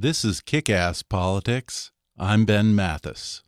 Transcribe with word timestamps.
This 0.00 0.24
is 0.24 0.40
Kick 0.40 0.70
Ass 0.70 1.02
Politics. 1.02 1.90
I'm 2.16 2.44
Ben 2.44 2.72
Mathis. 2.72 3.42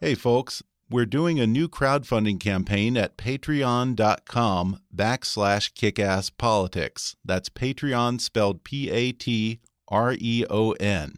Hey, 0.00 0.14
folks, 0.14 0.62
we're 0.88 1.04
doing 1.04 1.38
a 1.38 1.46
new 1.46 1.68
crowdfunding 1.68 2.40
campaign 2.40 2.96
at 2.96 3.18
patreon.com 3.18 4.80
backslash 4.96 5.74
kickasspolitics. 5.74 7.16
That's 7.22 7.50
Patreon 7.50 8.22
spelled 8.22 8.64
P 8.64 8.88
A 8.88 9.12
T 9.12 9.60
R 9.88 10.16
E 10.18 10.46
O 10.48 10.72
N. 10.80 11.16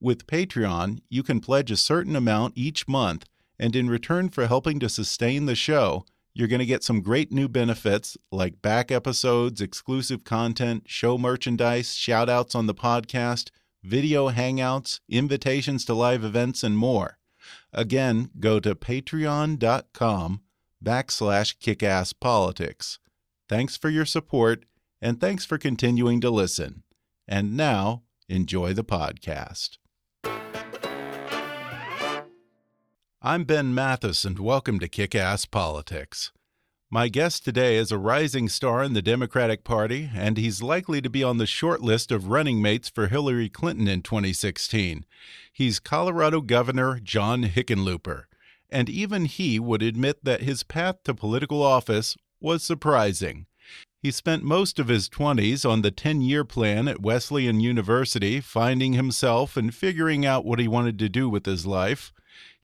With 0.00 0.28
Patreon, 0.28 1.00
you 1.08 1.24
can 1.24 1.40
pledge 1.40 1.72
a 1.72 1.76
certain 1.76 2.14
amount 2.14 2.52
each 2.56 2.86
month, 2.86 3.24
and 3.58 3.74
in 3.74 3.90
return 3.90 4.28
for 4.28 4.46
helping 4.46 4.78
to 4.78 4.88
sustain 4.88 5.46
the 5.46 5.56
show, 5.56 6.04
you're 6.34 6.48
going 6.48 6.60
to 6.60 6.66
get 6.66 6.84
some 6.84 7.00
great 7.00 7.32
new 7.32 7.48
benefits 7.48 8.16
like 8.30 8.62
back 8.62 8.90
episodes, 8.90 9.60
exclusive 9.60 10.24
content, 10.24 10.84
show 10.86 11.18
merchandise, 11.18 11.94
shout 11.94 12.28
outs 12.28 12.54
on 12.54 12.66
the 12.66 12.74
podcast, 12.74 13.50
video 13.82 14.30
hangouts, 14.30 15.00
invitations 15.08 15.84
to 15.84 15.94
live 15.94 16.24
events, 16.24 16.62
and 16.62 16.76
more. 16.76 17.18
Again, 17.72 18.30
go 18.38 18.60
to 18.60 18.74
patreon.com 18.74 20.40
backslash 20.84 21.56
kickasspolitics. 21.58 22.98
Thanks 23.48 23.76
for 23.76 23.90
your 23.90 24.04
support, 24.04 24.64
and 25.02 25.20
thanks 25.20 25.44
for 25.44 25.58
continuing 25.58 26.20
to 26.20 26.30
listen. 26.30 26.84
And 27.26 27.56
now, 27.56 28.02
enjoy 28.28 28.72
the 28.72 28.84
podcast. 28.84 29.79
I'm 33.22 33.44
Ben 33.44 33.74
Mathis, 33.74 34.24
and 34.24 34.38
welcome 34.38 34.78
to 34.78 34.88
Kick 34.88 35.14
Ass 35.14 35.44
Politics. 35.44 36.32
My 36.90 37.08
guest 37.08 37.44
today 37.44 37.76
is 37.76 37.92
a 37.92 37.98
rising 37.98 38.48
star 38.48 38.82
in 38.82 38.94
the 38.94 39.02
Democratic 39.02 39.62
Party, 39.62 40.08
and 40.14 40.38
he's 40.38 40.62
likely 40.62 41.02
to 41.02 41.10
be 41.10 41.22
on 41.22 41.36
the 41.36 41.44
short 41.44 41.82
list 41.82 42.10
of 42.10 42.28
running 42.28 42.62
mates 42.62 42.88
for 42.88 43.08
Hillary 43.08 43.50
Clinton 43.50 43.88
in 43.88 44.00
2016. 44.00 45.04
He's 45.52 45.80
Colorado 45.80 46.40
Governor 46.40 46.98
John 46.98 47.42
Hickenlooper, 47.42 48.22
and 48.70 48.88
even 48.88 49.26
he 49.26 49.58
would 49.60 49.82
admit 49.82 50.24
that 50.24 50.40
his 50.40 50.62
path 50.62 51.02
to 51.04 51.12
political 51.12 51.62
office 51.62 52.16
was 52.40 52.62
surprising. 52.62 53.44
He 54.00 54.10
spent 54.10 54.44
most 54.44 54.78
of 54.78 54.88
his 54.88 55.10
20s 55.10 55.68
on 55.68 55.82
the 55.82 55.90
10 55.90 56.22
year 56.22 56.42
plan 56.42 56.88
at 56.88 57.02
Wesleyan 57.02 57.60
University, 57.60 58.40
finding 58.40 58.94
himself 58.94 59.58
and 59.58 59.74
figuring 59.74 60.24
out 60.24 60.46
what 60.46 60.58
he 60.58 60.66
wanted 60.66 60.98
to 61.00 61.10
do 61.10 61.28
with 61.28 61.44
his 61.44 61.66
life. 61.66 62.14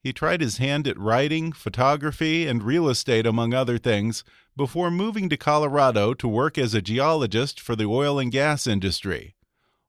He 0.03 0.13
tried 0.13 0.41
his 0.41 0.59
hand 0.59 0.87
at 0.87 0.99
writing, 0.99 1.53
photography, 1.53 2.47
and 2.47 2.63
real 2.63 2.89
estate, 2.89 3.27
among 3.27 3.55
other 3.55 3.79
things, 3.79 4.23
before 4.57 4.91
moving 4.91 5.29
to 5.29 5.37
Colorado 5.37 6.15
to 6.15 6.29
work 6.29 6.57
as 6.57 6.75
a 6.75 6.83
geologist 6.83 7.61
for 7.61 7.75
the 7.75 7.87
oil 7.87 8.19
and 8.19 8.31
gas 8.31 8.67
industry. 8.67 9.35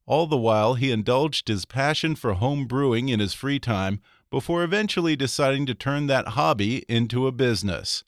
All 0.05 0.25
the 0.25 0.37
while, 0.37 0.75
he 0.75 0.91
indulged 0.91 1.47
his 1.47 1.65
passion 1.65 2.15
for 2.15 2.33
home 2.33 2.65
brewing 2.65 3.09
in 3.09 3.19
his 3.19 3.33
free 3.33 3.59
time 3.59 3.99
before 4.29 4.63
eventually 4.63 5.15
deciding 5.15 5.65
to 5.65 5.75
turn 5.75 6.07
that 6.07 6.29
hobby 6.29 6.83
into 6.89 7.27
a 7.27 7.31
business. 7.31 8.03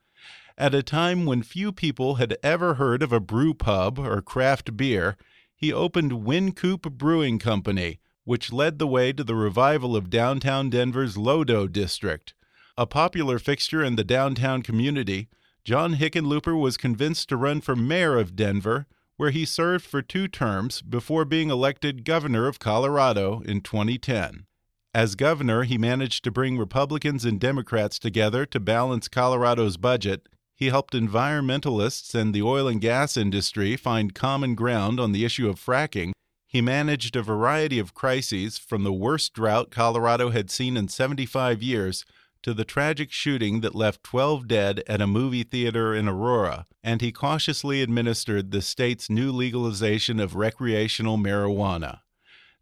At 0.57 0.75
a 0.75 0.83
time 0.83 1.25
when 1.25 1.43
few 1.43 1.71
people 1.71 2.15
had 2.15 2.37
ever 2.43 2.73
heard 2.73 3.01
of 3.01 3.13
a 3.13 3.19
brew 3.19 3.53
pub 3.53 3.99
or 3.99 4.21
craft 4.21 4.75
beer, 4.75 5.15
he 5.55 5.71
opened 5.71 6.11
Wynkoop 6.11 6.97
Brewing 6.97 7.39
Company 7.39 7.99
which 8.29 8.53
led 8.53 8.77
the 8.77 8.85
way 8.85 9.11
to 9.11 9.23
the 9.23 9.33
revival 9.33 9.95
of 9.95 10.11
downtown 10.11 10.69
Denver's 10.69 11.17
Lodo 11.17 11.65
district. 11.65 12.35
A 12.77 12.85
popular 12.85 13.39
fixture 13.39 13.83
in 13.83 13.95
the 13.95 14.03
downtown 14.03 14.61
community, 14.61 15.29
John 15.63 15.95
Hickenlooper 15.95 16.55
was 16.55 16.77
convinced 16.77 17.27
to 17.29 17.37
run 17.37 17.59
for 17.59 17.75
mayor 17.75 18.19
of 18.19 18.35
Denver, 18.35 18.85
where 19.17 19.31
he 19.31 19.45
served 19.45 19.83
for 19.83 20.03
two 20.03 20.27
terms 20.27 20.83
before 20.83 21.25
being 21.25 21.49
elected 21.49 22.05
governor 22.05 22.45
of 22.45 22.59
Colorado 22.59 23.41
in 23.47 23.61
2010. 23.61 24.45
As 24.93 25.15
governor, 25.15 25.63
he 25.63 25.79
managed 25.79 26.23
to 26.23 26.29
bring 26.29 26.55
Republicans 26.55 27.25
and 27.25 27.39
Democrats 27.39 27.97
together 27.97 28.45
to 28.45 28.59
balance 28.59 29.07
Colorado's 29.07 29.77
budget. 29.77 30.29
He 30.55 30.67
helped 30.67 30.93
environmentalists 30.93 32.13
and 32.13 32.35
the 32.35 32.43
oil 32.43 32.67
and 32.67 32.79
gas 32.79 33.17
industry 33.17 33.75
find 33.75 34.13
common 34.13 34.53
ground 34.53 34.99
on 34.99 35.13
the 35.13 35.25
issue 35.25 35.49
of 35.49 35.59
fracking 35.59 36.11
he 36.49 36.61
managed 36.61 37.15
a 37.15 37.21
variety 37.21 37.77
of 37.77 37.93
crises 37.93 38.57
from 38.57 38.83
the 38.83 38.91
worst 38.91 39.33
drought 39.33 39.69
Colorado 39.69 40.31
had 40.31 40.49
seen 40.49 40.75
in 40.75 40.87
75 40.87 41.61
years 41.61 42.05
to 42.41 42.55
the 42.55 42.65
tragic 42.65 43.11
shooting 43.11 43.61
that 43.61 43.75
left 43.75 44.01
12 44.01 44.47
dead 44.47 44.83
at 44.87 44.99
a 44.99 45.05
movie 45.05 45.43
theater 45.43 45.93
in 45.93 46.07
Aurora, 46.07 46.65
and 46.83 47.01
he 47.01 47.11
cautiously 47.11 47.83
administered 47.83 48.49
the 48.49 48.63
state's 48.63 49.11
new 49.11 49.31
legalization 49.31 50.19
of 50.19 50.35
recreational 50.35 51.19
marijuana. 51.19 51.99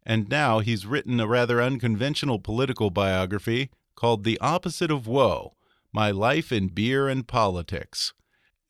And 0.04 0.28
now 0.28 0.58
he's 0.58 0.84
written 0.84 1.18
a 1.18 1.26
rather 1.26 1.62
unconventional 1.62 2.38
political 2.38 2.90
biography 2.90 3.70
called 3.96 4.22
The 4.22 4.38
Opposite 4.40 4.90
of 4.90 5.06
Woe 5.06 5.54
My 5.94 6.10
Life 6.10 6.52
in 6.52 6.68
Beer 6.68 7.08
and 7.08 7.26
Politics. 7.26 8.12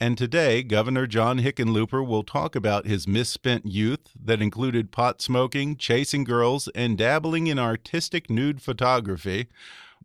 And 0.00 0.16
today, 0.16 0.62
Governor 0.62 1.08
John 1.08 1.40
Hickenlooper 1.40 2.06
will 2.06 2.22
talk 2.22 2.54
about 2.54 2.86
his 2.86 3.08
misspent 3.08 3.66
youth 3.66 4.12
that 4.14 4.40
included 4.40 4.92
pot 4.92 5.20
smoking, 5.20 5.76
chasing 5.76 6.22
girls, 6.22 6.68
and 6.68 6.96
dabbling 6.96 7.48
in 7.48 7.58
artistic 7.58 8.30
nude 8.30 8.62
photography. 8.62 9.48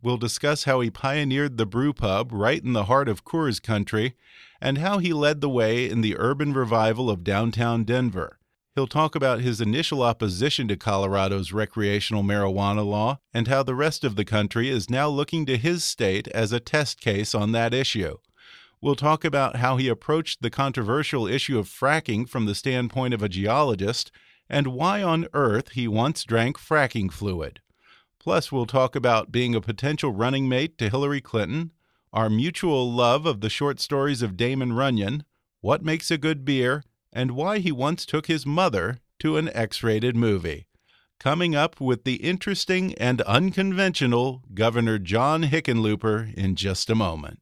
We'll 0.02 0.16
discuss 0.16 0.64
how 0.64 0.80
he 0.80 0.90
pioneered 0.90 1.58
the 1.58 1.64
brew 1.64 1.92
pub 1.92 2.32
right 2.32 2.62
in 2.62 2.72
the 2.72 2.84
heart 2.84 3.08
of 3.08 3.24
Coors 3.24 3.62
country 3.62 4.16
and 4.60 4.78
how 4.78 4.98
he 4.98 5.12
led 5.12 5.40
the 5.40 5.48
way 5.48 5.88
in 5.88 6.00
the 6.00 6.16
urban 6.18 6.52
revival 6.52 7.08
of 7.08 7.22
downtown 7.22 7.84
Denver. 7.84 8.40
He'll 8.74 8.88
talk 8.88 9.14
about 9.14 9.42
his 9.42 9.60
initial 9.60 10.02
opposition 10.02 10.66
to 10.66 10.76
Colorado's 10.76 11.52
recreational 11.52 12.24
marijuana 12.24 12.84
law 12.84 13.20
and 13.32 13.46
how 13.46 13.62
the 13.62 13.76
rest 13.76 14.02
of 14.02 14.16
the 14.16 14.24
country 14.24 14.68
is 14.68 14.90
now 14.90 15.08
looking 15.08 15.46
to 15.46 15.56
his 15.56 15.84
state 15.84 16.26
as 16.28 16.50
a 16.50 16.58
test 16.58 17.00
case 17.00 17.32
on 17.32 17.52
that 17.52 17.72
issue. 17.72 18.16
We'll 18.84 18.96
talk 18.96 19.24
about 19.24 19.56
how 19.56 19.78
he 19.78 19.88
approached 19.88 20.42
the 20.42 20.50
controversial 20.50 21.26
issue 21.26 21.58
of 21.58 21.70
fracking 21.70 22.28
from 22.28 22.44
the 22.44 22.54
standpoint 22.54 23.14
of 23.14 23.22
a 23.22 23.30
geologist 23.30 24.10
and 24.46 24.66
why 24.66 25.02
on 25.02 25.26
earth 25.32 25.70
he 25.70 25.88
once 25.88 26.22
drank 26.22 26.58
fracking 26.58 27.10
fluid. 27.10 27.60
Plus, 28.18 28.52
we'll 28.52 28.66
talk 28.66 28.94
about 28.94 29.32
being 29.32 29.54
a 29.54 29.62
potential 29.62 30.12
running 30.12 30.50
mate 30.50 30.76
to 30.76 30.90
Hillary 30.90 31.22
Clinton, 31.22 31.72
our 32.12 32.28
mutual 32.28 32.92
love 32.92 33.24
of 33.24 33.40
the 33.40 33.48
short 33.48 33.80
stories 33.80 34.20
of 34.20 34.36
Damon 34.36 34.74
Runyon, 34.74 35.24
what 35.62 35.82
makes 35.82 36.10
a 36.10 36.18
good 36.18 36.44
beer, 36.44 36.84
and 37.10 37.30
why 37.30 37.60
he 37.60 37.72
once 37.72 38.04
took 38.04 38.26
his 38.26 38.44
mother 38.44 38.98
to 39.20 39.38
an 39.38 39.48
X 39.54 39.82
rated 39.82 40.14
movie. 40.14 40.66
Coming 41.18 41.54
up 41.56 41.80
with 41.80 42.04
the 42.04 42.16
interesting 42.16 42.92
and 42.96 43.22
unconventional 43.22 44.42
Governor 44.52 44.98
John 44.98 45.44
Hickenlooper 45.44 46.34
in 46.34 46.54
just 46.54 46.90
a 46.90 46.94
moment. 46.94 47.40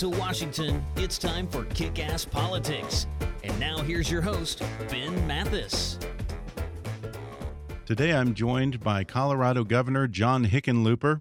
To 0.00 0.08
Washington, 0.08 0.82
it's 0.96 1.18
time 1.18 1.46
for 1.46 1.64
Kick 1.64 1.98
Ass 1.98 2.24
Politics. 2.24 3.06
And 3.44 3.60
now 3.60 3.82
here's 3.82 4.10
your 4.10 4.22
host, 4.22 4.62
Ben 4.88 5.26
Mathis. 5.26 5.98
Today 7.84 8.14
I'm 8.14 8.32
joined 8.32 8.80
by 8.80 9.04
Colorado 9.04 9.62
Governor 9.62 10.06
John 10.06 10.46
Hickenlooper. 10.46 11.20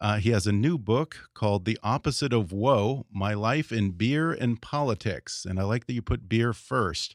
Uh, 0.00 0.16
he 0.16 0.30
has 0.30 0.48
a 0.48 0.52
new 0.52 0.76
book 0.76 1.28
called 1.32 1.64
The 1.64 1.78
Opposite 1.84 2.32
of 2.32 2.50
Woe 2.50 3.06
My 3.12 3.34
Life 3.34 3.70
in 3.70 3.92
Beer 3.92 4.32
and 4.32 4.60
Politics. 4.60 5.46
And 5.48 5.60
I 5.60 5.62
like 5.62 5.86
that 5.86 5.92
you 5.92 6.02
put 6.02 6.28
beer 6.28 6.52
first. 6.52 7.14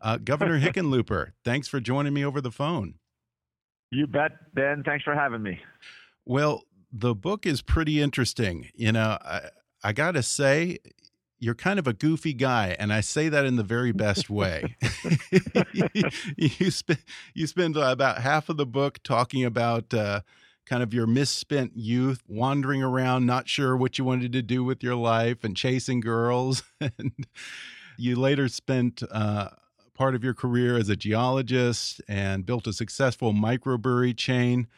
Uh, 0.00 0.16
Governor 0.16 0.58
Hickenlooper, 0.60 1.30
thanks 1.44 1.68
for 1.68 1.78
joining 1.78 2.12
me 2.12 2.24
over 2.24 2.40
the 2.40 2.50
phone. 2.50 2.94
You 3.92 4.08
bet, 4.08 4.52
Ben. 4.52 4.82
Thanks 4.82 5.04
for 5.04 5.14
having 5.14 5.44
me. 5.44 5.60
Well, 6.26 6.64
the 6.92 7.14
book 7.14 7.46
is 7.46 7.62
pretty 7.62 8.00
interesting. 8.00 8.68
You 8.74 8.90
know, 8.90 9.16
I, 9.24 9.42
I 9.82 9.92
got 9.92 10.12
to 10.12 10.22
say, 10.22 10.78
you're 11.38 11.54
kind 11.54 11.78
of 11.78 11.86
a 11.86 11.94
goofy 11.94 12.34
guy, 12.34 12.76
and 12.78 12.92
I 12.92 13.00
say 13.00 13.30
that 13.30 13.46
in 13.46 13.56
the 13.56 13.62
very 13.62 13.92
best 13.92 14.28
way. 14.28 14.76
you 16.36 16.70
spend 16.70 16.98
you 17.34 17.46
spend 17.46 17.76
about 17.76 18.18
half 18.18 18.50
of 18.50 18.58
the 18.58 18.66
book 18.66 19.02
talking 19.02 19.44
about 19.44 19.94
uh, 19.94 20.20
kind 20.66 20.82
of 20.82 20.92
your 20.92 21.06
misspent 21.06 21.72
youth, 21.74 22.22
wandering 22.28 22.82
around, 22.82 23.24
not 23.24 23.48
sure 23.48 23.74
what 23.74 23.96
you 23.96 24.04
wanted 24.04 24.32
to 24.32 24.42
do 24.42 24.62
with 24.62 24.82
your 24.82 24.94
life, 24.96 25.42
and 25.42 25.56
chasing 25.56 26.00
girls. 26.00 26.62
and 26.80 27.26
you 27.96 28.16
later 28.16 28.46
spent 28.46 29.02
uh, 29.10 29.48
part 29.94 30.14
of 30.14 30.22
your 30.22 30.34
career 30.34 30.76
as 30.76 30.88
a 30.88 30.96
geologist 30.96 32.02
and 32.06 32.44
built 32.44 32.66
a 32.66 32.72
successful 32.72 33.32
microbrewery 33.32 34.16
chain. 34.16 34.68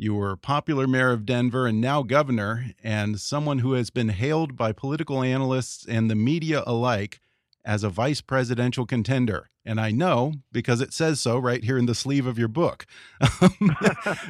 You 0.00 0.14
were 0.14 0.36
popular 0.36 0.86
mayor 0.86 1.10
of 1.10 1.26
Denver 1.26 1.66
and 1.66 1.80
now 1.80 2.04
governor, 2.04 2.70
and 2.84 3.18
someone 3.18 3.58
who 3.58 3.72
has 3.72 3.90
been 3.90 4.10
hailed 4.10 4.56
by 4.56 4.70
political 4.70 5.24
analysts 5.24 5.84
and 5.84 6.08
the 6.08 6.14
media 6.14 6.62
alike 6.68 7.20
as 7.68 7.84
a 7.84 7.90
vice 7.90 8.22
presidential 8.22 8.86
contender. 8.86 9.50
And 9.62 9.78
I 9.78 9.90
know 9.90 10.32
because 10.50 10.80
it 10.80 10.94
says 10.94 11.20
so 11.20 11.38
right 11.38 11.62
here 11.62 11.76
in 11.76 11.84
the 11.84 11.94
sleeve 11.94 12.26
of 12.26 12.38
your 12.38 12.48
book. 12.48 12.86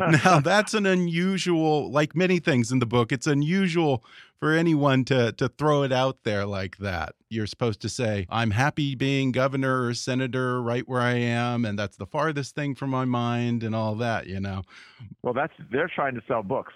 now, 0.01 0.41
that's 0.41 0.75
an 0.75 0.85
unusual, 0.85 1.89
like 1.93 2.17
many 2.17 2.41
things 2.41 2.73
in 2.73 2.81
the 2.81 2.87
book, 2.87 3.13
it's 3.13 3.29
unusual 3.29 4.05
for 4.41 4.53
anyone 4.53 5.05
to, 5.05 5.31
to 5.33 5.49
throw 5.49 5.85
it 5.85 5.93
out 5.93 6.25
there 6.25 6.47
like 6.47 6.79
that. 6.79 7.15
You're 7.31 7.47
supposed 7.47 7.81
to 7.83 7.89
say, 7.89 8.27
I'm 8.29 8.51
happy 8.51 8.97
being 8.97 9.31
governor 9.31 9.85
or 9.85 9.95
senator 9.95 10.61
right 10.61 10.89
where 10.89 11.01
I 11.01 11.15
am, 11.15 11.65
and 11.65 11.79
that's 11.79 11.97
the 11.97 12.07
farthest 12.07 12.57
thing 12.57 12.75
from 12.75 12.91
my 12.91 13.05
mind, 13.05 13.63
and 13.63 13.75
all 13.75 13.95
that, 13.97 14.27
you 14.27 14.41
know. 14.41 14.63
Well, 15.23 15.35
that's 15.35 15.53
they're 15.71 15.91
trying 15.95 16.17
to 16.17 16.23
sell 16.27 16.43
books 16.43 16.73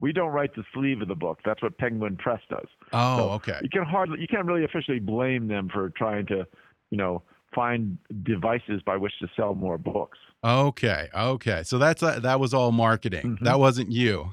we 0.00 0.12
don't 0.12 0.30
write 0.30 0.54
the 0.54 0.64
sleeve 0.74 1.00
of 1.00 1.08
the 1.08 1.14
book. 1.14 1.38
That's 1.44 1.62
what 1.62 1.78
Penguin 1.78 2.16
Press 2.16 2.40
does. 2.50 2.66
Oh, 2.92 3.16
so 3.16 3.30
okay. 3.30 3.58
You 3.62 3.68
can 3.70 3.84
hardly, 3.84 4.20
you 4.20 4.26
can't 4.26 4.46
really 4.46 4.64
officially 4.64 4.98
blame 4.98 5.48
them 5.48 5.68
for 5.72 5.90
trying 5.90 6.26
to, 6.26 6.46
you 6.90 6.98
know, 6.98 7.22
find 7.54 7.96
devices 8.22 8.82
by 8.84 8.96
which 8.96 9.12
to 9.20 9.28
sell 9.36 9.54
more 9.54 9.78
books. 9.78 10.18
Okay, 10.44 11.08
okay. 11.14 11.62
So 11.64 11.78
that's 11.78 12.02
uh, 12.02 12.20
that 12.20 12.38
was 12.38 12.52
all 12.52 12.70
marketing. 12.70 13.22
Mm 13.24 13.36
-hmm. 13.36 13.44
That 13.44 13.58
wasn't 13.58 13.90
you. 13.90 14.30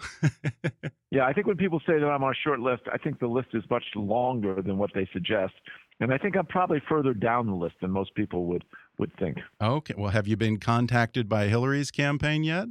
yeah, 1.11 1.29
I 1.29 1.33
think 1.33 1.47
when 1.47 1.57
people 1.57 1.79
say 1.79 1.99
that 1.99 2.09
I'm 2.13 2.23
on 2.23 2.31
a 2.31 2.41
short 2.43 2.59
list, 2.59 2.83
I 2.93 2.97
think 2.97 3.19
the 3.19 3.33
list 3.37 3.49
is 3.53 3.63
much 3.69 3.85
longer 3.95 4.61
than 4.61 4.77
what 4.77 4.91
they 4.93 5.07
suggest, 5.13 5.53
and 5.99 6.13
I 6.13 6.17
think 6.17 6.35
I'm 6.35 6.45
probably 6.45 6.81
further 6.81 7.13
down 7.13 7.45
the 7.45 7.65
list 7.65 7.75
than 7.79 7.91
most 7.91 8.13
people 8.13 8.39
would 8.49 8.65
would 8.97 9.11
think. 9.17 9.37
Okay. 9.59 9.95
Well, 9.97 10.11
have 10.11 10.27
you 10.27 10.37
been 10.37 10.59
contacted 10.59 11.27
by 11.27 11.47
Hillary's 11.47 11.91
campaign 11.91 12.43
yet? 12.43 12.67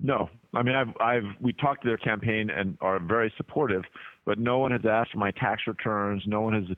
No, 0.00 0.28
I 0.54 0.62
mean 0.62 0.74
I've 0.74 0.94
I've 1.00 1.40
we 1.40 1.52
talked 1.52 1.82
to 1.82 1.88
their 1.88 1.96
campaign 1.96 2.50
and 2.50 2.76
are 2.80 2.98
very 2.98 3.32
supportive, 3.36 3.82
but 4.24 4.38
no 4.38 4.58
one 4.58 4.72
has 4.72 4.82
asked 4.88 5.12
for 5.12 5.18
my 5.18 5.30
tax 5.30 5.62
returns. 5.66 6.22
No 6.26 6.42
one 6.42 6.52
has 6.54 6.76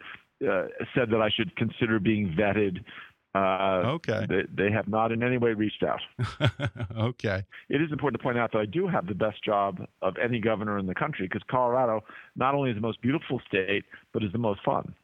uh, 0.48 0.66
said 0.94 1.10
that 1.10 1.20
I 1.20 1.28
should 1.30 1.54
consider 1.56 1.98
being 1.98 2.34
vetted. 2.38 2.84
Uh, 3.34 3.82
okay. 3.86 4.26
They, 4.28 4.42
they, 4.64 4.72
have 4.72 4.88
not 4.88 5.12
in 5.12 5.22
any 5.22 5.36
way 5.36 5.52
reached 5.52 5.84
out. 5.84 6.00
okay. 6.98 7.44
It 7.68 7.82
is 7.82 7.92
important 7.92 8.20
to 8.20 8.22
point 8.22 8.38
out 8.38 8.52
that 8.52 8.58
I 8.58 8.64
do 8.64 8.88
have 8.88 9.06
the 9.06 9.14
best 9.14 9.44
job 9.44 9.80
of 10.00 10.14
any 10.16 10.40
governor 10.40 10.78
in 10.78 10.86
the 10.86 10.94
country 10.94 11.26
because 11.26 11.42
Colorado 11.48 12.02
not 12.36 12.54
only 12.54 12.70
is 12.70 12.76
the 12.76 12.80
most 12.80 13.02
beautiful 13.02 13.40
state, 13.46 13.84
but 14.12 14.24
is 14.24 14.32
the 14.32 14.38
most 14.38 14.60
fun. 14.64 14.94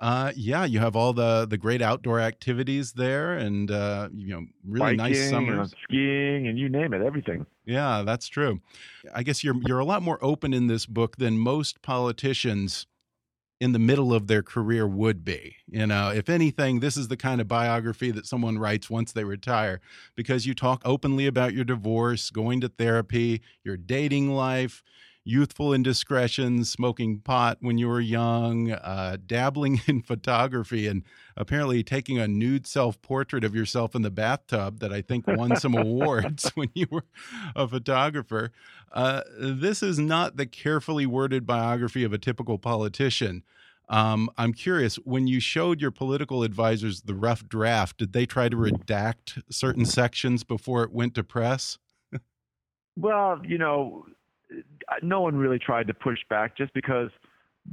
Uh, 0.00 0.32
yeah, 0.34 0.64
you 0.64 0.78
have 0.78 0.96
all 0.96 1.12
the 1.12 1.46
the 1.46 1.58
great 1.58 1.82
outdoor 1.82 2.20
activities 2.20 2.92
there, 2.92 3.34
and 3.34 3.70
uh, 3.70 4.08
you 4.14 4.34
know, 4.34 4.46
really 4.66 4.96
Biking 4.96 4.96
nice 4.96 5.30
summers, 5.30 5.72
and 5.72 5.80
skiing, 5.84 6.48
and 6.48 6.58
you 6.58 6.70
name 6.70 6.94
it, 6.94 7.02
everything. 7.02 7.44
Yeah, 7.66 8.02
that's 8.02 8.26
true. 8.26 8.60
I 9.14 9.22
guess 9.22 9.44
you're 9.44 9.56
you're 9.66 9.78
a 9.78 9.84
lot 9.84 10.02
more 10.02 10.18
open 10.22 10.54
in 10.54 10.68
this 10.68 10.86
book 10.86 11.18
than 11.18 11.38
most 11.38 11.82
politicians 11.82 12.86
in 13.60 13.72
the 13.72 13.78
middle 13.78 14.14
of 14.14 14.26
their 14.26 14.42
career 14.42 14.88
would 14.88 15.22
be. 15.22 15.56
You 15.68 15.86
know, 15.86 16.08
if 16.08 16.30
anything, 16.30 16.80
this 16.80 16.96
is 16.96 17.08
the 17.08 17.16
kind 17.18 17.42
of 17.42 17.46
biography 17.46 18.10
that 18.10 18.24
someone 18.24 18.58
writes 18.58 18.88
once 18.88 19.12
they 19.12 19.24
retire 19.24 19.80
because 20.16 20.46
you 20.46 20.54
talk 20.54 20.80
openly 20.82 21.26
about 21.26 21.52
your 21.52 21.64
divorce, 21.64 22.30
going 22.30 22.62
to 22.62 22.68
therapy, 22.70 23.42
your 23.62 23.76
dating 23.76 24.30
life, 24.30 24.82
youthful 25.30 25.72
indiscretions, 25.72 26.68
smoking 26.68 27.20
pot 27.20 27.58
when 27.60 27.78
you 27.78 27.86
were 27.86 28.00
young, 28.00 28.72
uh, 28.72 29.16
dabbling 29.24 29.80
in 29.86 30.02
photography, 30.02 30.88
and 30.88 31.04
apparently 31.36 31.84
taking 31.84 32.18
a 32.18 32.26
nude 32.26 32.66
self 32.66 33.00
portrait 33.00 33.44
of 33.44 33.54
yourself 33.54 33.94
in 33.94 34.02
the 34.02 34.10
bathtub 34.10 34.80
that 34.80 34.92
I 34.92 35.00
think 35.00 35.26
won 35.28 35.56
some 35.56 35.74
awards 35.74 36.50
when 36.54 36.70
you 36.74 36.86
were 36.90 37.04
a 37.54 37.68
photographer. 37.68 38.50
Uh, 38.92 39.22
this 39.38 39.82
is 39.82 39.98
not 39.98 40.36
the 40.36 40.46
carefully 40.46 41.06
worded 41.06 41.46
biography 41.46 42.02
of 42.02 42.12
a 42.12 42.18
typical 42.18 42.58
politician. 42.58 43.44
Um, 43.88 44.30
I'm 44.36 44.52
curious, 44.52 44.96
when 44.96 45.26
you 45.26 45.40
showed 45.40 45.80
your 45.80 45.90
political 45.90 46.42
advisors 46.42 47.02
the 47.02 47.14
rough 47.14 47.48
draft, 47.48 47.98
did 47.98 48.12
they 48.12 48.26
try 48.26 48.48
to 48.48 48.56
redact 48.56 49.42
certain 49.50 49.84
sections 49.84 50.44
before 50.44 50.84
it 50.84 50.92
went 50.92 51.14
to 51.14 51.24
press? 51.24 51.78
well, 52.96 53.40
you 53.44 53.58
know, 53.58 54.06
no 55.02 55.20
one 55.20 55.36
really 55.36 55.58
tried 55.58 55.86
to 55.86 55.94
push 55.94 56.18
back 56.28 56.56
just 56.56 56.72
because 56.74 57.10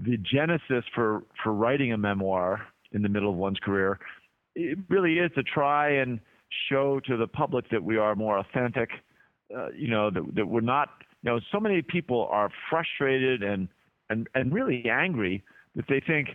the 0.03 0.17
genesis 0.17 0.83
for 0.93 1.23
for 1.43 1.53
writing 1.53 1.93
a 1.93 1.97
memoir 1.97 2.61
in 2.91 3.01
the 3.01 3.09
middle 3.09 3.29
of 3.29 3.35
one's 3.35 3.59
career 3.59 3.99
it 4.55 4.77
really 4.89 5.19
is 5.19 5.31
to 5.35 5.43
try 5.43 5.89
and 5.89 6.19
show 6.69 6.99
to 7.01 7.17
the 7.17 7.27
public 7.27 7.69
that 7.69 7.83
we 7.83 7.97
are 7.97 8.15
more 8.15 8.37
authentic 8.39 8.89
uh, 9.55 9.69
you 9.75 9.87
know 9.87 10.09
that, 10.09 10.23
that 10.35 10.47
we're 10.47 10.61
not 10.61 10.89
you 11.23 11.31
know 11.31 11.39
so 11.51 11.59
many 11.59 11.81
people 11.81 12.27
are 12.31 12.49
frustrated 12.69 13.43
and 13.43 13.67
and 14.09 14.27
and 14.35 14.53
really 14.53 14.83
angry 14.89 15.43
that 15.75 15.85
they 15.87 16.01
think 16.05 16.29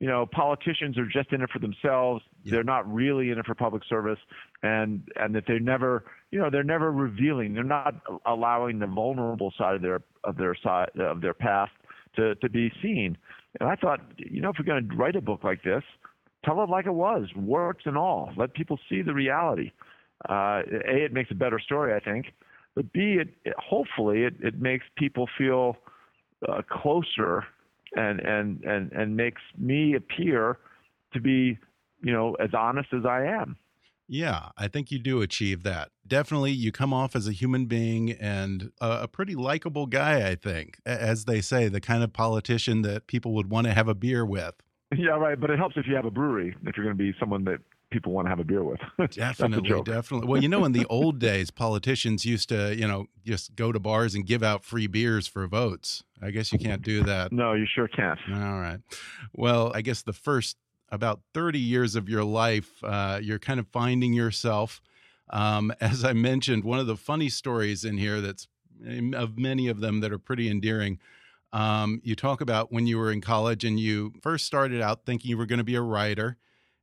you 0.00 0.06
know 0.06 0.26
politicians 0.26 0.98
are 0.98 1.06
just 1.06 1.32
in 1.32 1.42
it 1.42 1.50
for 1.50 1.58
themselves 1.58 2.22
yeah. 2.42 2.52
they're 2.52 2.64
not 2.64 2.90
really 2.92 3.30
in 3.30 3.38
it 3.38 3.46
for 3.46 3.54
public 3.54 3.82
service 3.88 4.18
and 4.62 5.02
and 5.16 5.34
that 5.34 5.44
they're 5.46 5.60
never 5.60 6.04
you 6.30 6.38
know 6.38 6.50
they're 6.50 6.62
never 6.62 6.92
revealing 6.92 7.54
they're 7.54 7.64
not 7.64 7.94
allowing 8.26 8.78
the 8.78 8.86
vulnerable 8.86 9.52
side 9.58 9.74
of 9.74 9.82
their 9.82 10.02
of 10.24 10.36
their 10.36 10.54
side 10.54 10.90
of 10.98 11.20
their 11.20 11.34
past 11.34 11.72
to 12.16 12.34
to 12.36 12.48
be 12.48 12.72
seen. 12.82 13.16
And 13.60 13.68
i 13.68 13.74
thought 13.74 14.00
you 14.16 14.40
know 14.40 14.50
if 14.50 14.56
we're 14.58 14.64
going 14.64 14.88
to 14.88 14.96
write 14.96 15.16
a 15.16 15.20
book 15.20 15.44
like 15.44 15.62
this 15.62 15.82
tell 16.44 16.62
it 16.62 16.68
like 16.68 16.86
it 16.86 16.94
was 16.94 17.28
warts 17.36 17.82
and 17.84 17.96
all. 17.96 18.32
Let 18.36 18.54
people 18.54 18.78
see 18.88 19.02
the 19.02 19.14
reality. 19.14 19.70
Uh, 20.28 20.62
a 20.86 21.04
it 21.04 21.12
makes 21.12 21.32
a 21.32 21.34
better 21.34 21.58
story 21.58 21.92
i 21.92 21.98
think 21.98 22.26
but 22.76 22.92
b 22.92 23.16
it, 23.20 23.30
it 23.44 23.54
hopefully 23.58 24.22
it, 24.22 24.34
it 24.40 24.60
makes 24.60 24.84
people 24.96 25.28
feel 25.36 25.76
uh, 26.48 26.62
closer 26.70 27.44
and 27.96 28.20
and 28.20 28.62
and 28.62 28.92
and 28.92 29.16
makes 29.16 29.42
me 29.58 29.94
appear 29.94 30.58
to 31.12 31.20
be 31.20 31.58
you 32.04 32.12
know 32.12 32.34
as 32.34 32.50
honest 32.54 32.88
as 32.92 33.04
i 33.04 33.24
am 33.24 33.56
yeah, 34.08 34.50
I 34.58 34.68
think 34.68 34.90
you 34.90 34.98
do 34.98 35.22
achieve 35.22 35.62
that. 35.62 35.90
Definitely, 36.06 36.52
you 36.52 36.72
come 36.72 36.92
off 36.92 37.16
as 37.16 37.28
a 37.28 37.32
human 37.32 37.66
being 37.66 38.12
and 38.12 38.72
a, 38.80 39.02
a 39.02 39.08
pretty 39.08 39.34
likable 39.34 39.86
guy, 39.86 40.28
I 40.28 40.34
think. 40.34 40.78
As 40.84 41.24
they 41.24 41.40
say, 41.40 41.68
the 41.68 41.80
kind 41.80 42.02
of 42.02 42.12
politician 42.12 42.82
that 42.82 43.06
people 43.06 43.32
would 43.34 43.50
want 43.50 43.66
to 43.66 43.72
have 43.72 43.88
a 43.88 43.94
beer 43.94 44.24
with. 44.24 44.54
Yeah, 44.94 45.12
right. 45.12 45.40
But 45.40 45.50
it 45.50 45.58
helps 45.58 45.76
if 45.76 45.86
you 45.86 45.94
have 45.94 46.04
a 46.04 46.10
brewery, 46.10 46.54
if 46.64 46.76
you're 46.76 46.84
going 46.84 46.96
to 46.96 47.02
be 47.02 47.14
someone 47.18 47.44
that 47.44 47.60
people 47.92 48.12
want 48.12 48.26
to 48.26 48.30
have 48.30 48.40
a 48.40 48.44
beer 48.44 48.64
with. 48.64 48.80
definitely, 49.12 49.82
definitely. 49.82 50.26
Well, 50.26 50.42
you 50.42 50.48
know, 50.48 50.64
in 50.64 50.72
the 50.72 50.86
old 50.86 51.18
days, 51.18 51.50
politicians 51.50 52.24
used 52.24 52.48
to, 52.48 52.74
you 52.74 52.88
know, 52.88 53.06
just 53.24 53.54
go 53.54 53.70
to 53.70 53.78
bars 53.78 54.14
and 54.14 54.26
give 54.26 54.42
out 54.42 54.64
free 54.64 54.88
beers 54.88 55.28
for 55.28 55.46
votes. 55.46 56.02
I 56.20 56.30
guess 56.30 56.52
you 56.52 56.58
can't 56.58 56.82
do 56.82 57.04
that. 57.04 57.30
No, 57.32 57.52
you 57.52 57.66
sure 57.72 57.86
can't. 57.86 58.18
All 58.32 58.60
right. 58.60 58.80
Well, 59.32 59.70
I 59.74 59.82
guess 59.82 60.02
the 60.02 60.12
first 60.12 60.56
about 60.92 61.20
30 61.32 61.58
years 61.58 61.96
of 61.96 62.08
your 62.08 62.22
life, 62.22 62.84
uh, 62.84 63.18
you're 63.20 63.38
kind 63.38 63.58
of 63.58 63.66
finding 63.66 64.12
yourself. 64.12 64.80
Um, 65.30 65.72
as 65.80 66.04
I 66.04 66.12
mentioned, 66.12 66.62
one 66.62 66.78
of 66.78 66.86
the 66.86 66.96
funny 66.96 67.30
stories 67.30 67.84
in 67.84 67.96
here 67.96 68.20
that's 68.20 68.46
of 69.14 69.38
many 69.38 69.68
of 69.68 69.80
them 69.80 70.00
that 70.00 70.12
are 70.12 70.18
pretty 70.18 70.48
endearing. 70.48 70.98
Um, 71.52 72.00
you 72.02 72.14
talk 72.14 72.40
about 72.40 72.72
when 72.72 72.86
you 72.86 72.98
were 72.98 73.10
in 73.10 73.20
college 73.20 73.64
and 73.64 73.78
you 73.78 74.12
first 74.22 74.46
started 74.46 74.80
out 74.80 75.04
thinking 75.04 75.30
you 75.30 75.36
were 75.36 75.46
going 75.46 75.58
to 75.58 75.64
be 75.64 75.74
a 75.74 75.82
writer, 75.82 76.36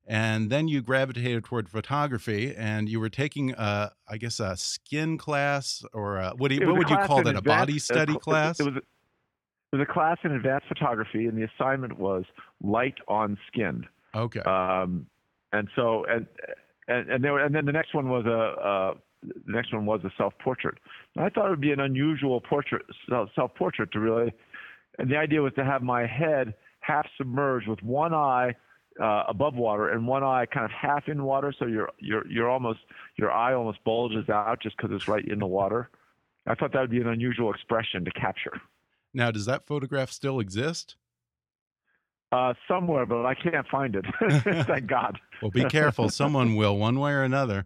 and 0.05 0.49
then 0.49 0.67
you 0.67 0.81
gravitated 0.81 1.43
toward 1.43 1.69
photography, 1.69 2.55
and 2.55 2.87
you 2.87 2.99
were 2.99 3.09
taking, 3.09 3.51
a, 3.51 3.91
I 4.07 4.17
guess, 4.17 4.39
a 4.39 4.57
skin 4.57 5.17
class 5.17 5.83
or 5.93 6.17
a, 6.17 6.31
what, 6.35 6.49
do 6.49 6.55
you, 6.55 6.67
what 6.67 6.77
would 6.77 6.89
you 6.89 6.97
call 6.97 7.23
that? 7.23 7.35
A 7.35 7.41
body 7.41 7.79
study 7.79 8.13
uh, 8.13 8.19
class? 8.19 8.59
It 8.59 8.63
was, 8.63 8.75
a, 8.75 8.77
it 8.77 9.77
was 9.77 9.87
a 9.87 9.91
class 9.91 10.17
in 10.23 10.31
advanced 10.31 10.67
photography, 10.67 11.25
and 11.25 11.37
the 11.37 11.47
assignment 11.55 11.99
was 11.99 12.23
light 12.61 12.95
on 13.07 13.37
skin. 13.47 13.85
Okay. 14.15 14.41
Um, 14.41 15.05
and 15.51 15.67
so 15.75 16.05
and 16.05 16.27
and 16.87 17.09
and, 17.09 17.23
were, 17.23 17.43
and 17.43 17.53
then 17.53 17.65
the 17.65 17.71
next 17.71 17.93
one 17.93 18.09
was 18.09 18.25
a. 18.25 18.61
Uh, 18.61 18.93
the 19.21 19.51
next 19.51 19.73
one 19.73 19.85
was 19.85 19.99
a 20.05 20.11
self-portrait. 20.17 20.77
And 21.17 21.25
I 21.25 21.29
thought 21.29 21.47
it 21.47 21.49
would 21.49 21.59
be 21.59 21.73
an 21.73 21.81
unusual 21.81 22.39
portrait, 22.39 22.83
self-portrait 23.35 23.91
to 23.91 23.99
really, 23.99 24.31
and 24.97 25.11
the 25.11 25.17
idea 25.17 25.41
was 25.41 25.51
to 25.55 25.65
have 25.65 25.81
my 25.81 26.05
head 26.05 26.53
half 26.79 27.05
submerged 27.17 27.67
with 27.67 27.83
one 27.83 28.13
eye 28.13 28.55
uh, 29.01 29.23
above 29.27 29.55
water 29.55 29.89
and 29.89 30.07
one 30.07 30.23
eye 30.23 30.45
kind 30.45 30.65
of 30.65 30.71
half 30.71 31.07
in 31.07 31.23
water, 31.23 31.53
so 31.57 31.65
your 31.65 31.89
your 31.99 32.25
your 32.27 32.49
almost 32.49 32.79
your 33.17 33.31
eye 33.31 33.53
almost 33.53 33.83
bulges 33.83 34.29
out 34.29 34.61
just 34.61 34.77
because 34.77 34.91
it's 34.93 35.07
right 35.07 35.25
in 35.25 35.39
the 35.39 35.47
water. 35.47 35.89
I 36.47 36.55
thought 36.55 36.73
that 36.73 36.81
would 36.81 36.89
be 36.89 37.01
an 37.01 37.07
unusual 37.07 37.53
expression 37.53 38.03
to 38.05 38.11
capture. 38.11 38.59
Now, 39.13 39.31
does 39.31 39.45
that 39.45 39.65
photograph 39.65 40.11
still 40.11 40.39
exist? 40.39 40.95
Uh, 42.31 42.53
somewhere, 42.67 43.07
but 43.07 43.25
I 43.25 43.33
can't 43.33 43.67
find 43.67 43.95
it. 43.95 44.05
Thank 44.67 44.85
God. 44.85 45.19
well, 45.41 45.49
be 45.49 45.65
careful. 45.65 46.09
Someone 46.09 46.55
will, 46.55 46.77
one 46.77 46.99
way 46.99 47.11
or 47.11 47.23
another. 47.23 47.65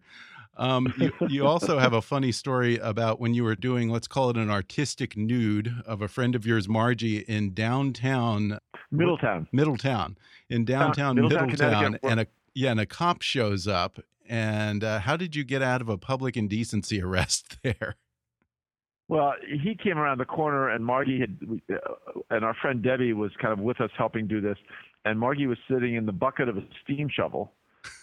Um, 0.56 0.92
you, 0.96 1.12
you, 1.28 1.46
also 1.46 1.78
have 1.78 1.92
a 1.92 2.00
funny 2.00 2.30
story 2.30 2.78
about 2.78 3.20
when 3.20 3.34
you 3.34 3.44
were 3.44 3.56
doing, 3.56 3.90
let's 3.90 4.06
call 4.06 4.30
it 4.30 4.36
an 4.36 4.50
artistic 4.50 5.16
nude 5.16 5.82
of 5.84 6.00
a 6.00 6.08
friend 6.08 6.34
of 6.34 6.46
yours, 6.46 6.68
Margie, 6.68 7.18
in 7.18 7.52
downtown 7.52 8.58
Middletown. 8.90 9.48
Middletown, 9.52 10.16
in 10.48 10.64
downtown 10.64 11.16
Middletown, 11.16 11.48
Middletown 11.48 11.98
and 12.04 12.20
a 12.20 12.26
yeah, 12.54 12.70
and 12.70 12.80
a 12.80 12.86
cop 12.86 13.20
shows 13.22 13.66
up. 13.66 13.98
And 14.28 14.82
uh, 14.82 15.00
how 15.00 15.16
did 15.16 15.36
you 15.36 15.44
get 15.44 15.60
out 15.60 15.80
of 15.80 15.88
a 15.88 15.98
public 15.98 16.36
indecency 16.36 17.02
arrest 17.02 17.58
there? 17.62 17.96
Well, 19.08 19.34
he 19.46 19.74
came 19.74 19.98
around 19.98 20.18
the 20.18 20.24
corner, 20.24 20.70
and 20.70 20.84
Margie 20.84 21.20
had, 21.20 21.36
uh, 21.70 22.20
and 22.30 22.44
our 22.44 22.54
friend 22.54 22.82
Debbie 22.82 23.12
was 23.12 23.30
kind 23.40 23.52
of 23.52 23.58
with 23.58 23.80
us 23.80 23.90
helping 23.98 24.26
do 24.26 24.40
this, 24.40 24.56
and 25.04 25.20
Margie 25.20 25.46
was 25.46 25.58
sitting 25.70 25.94
in 25.94 26.06
the 26.06 26.12
bucket 26.12 26.48
of 26.48 26.56
a 26.56 26.62
steam 26.82 27.08
shovel, 27.14 27.52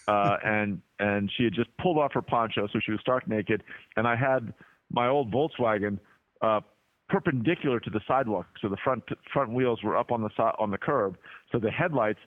uh, 0.06 0.36
and 0.44 0.80
and 1.00 1.30
she 1.36 1.44
had 1.44 1.54
just 1.54 1.76
pulled 1.78 1.98
off 1.98 2.12
her 2.12 2.22
poncho, 2.22 2.68
so 2.72 2.78
she 2.84 2.92
was 2.92 3.00
stark 3.00 3.26
naked, 3.26 3.64
and 3.96 4.06
I 4.06 4.14
had 4.14 4.52
my 4.92 5.08
old 5.08 5.32
Volkswagen 5.32 5.98
uh, 6.40 6.60
perpendicular 7.08 7.80
to 7.80 7.90
the 7.90 8.00
sidewalk, 8.06 8.46
so 8.60 8.68
the 8.68 8.76
front 8.84 9.02
front 9.32 9.52
wheels 9.52 9.82
were 9.82 9.96
up 9.96 10.12
on 10.12 10.22
the 10.22 10.30
on 10.58 10.70
the 10.70 10.78
curb, 10.78 11.16
so 11.50 11.58
the 11.58 11.70
headlights, 11.70 12.20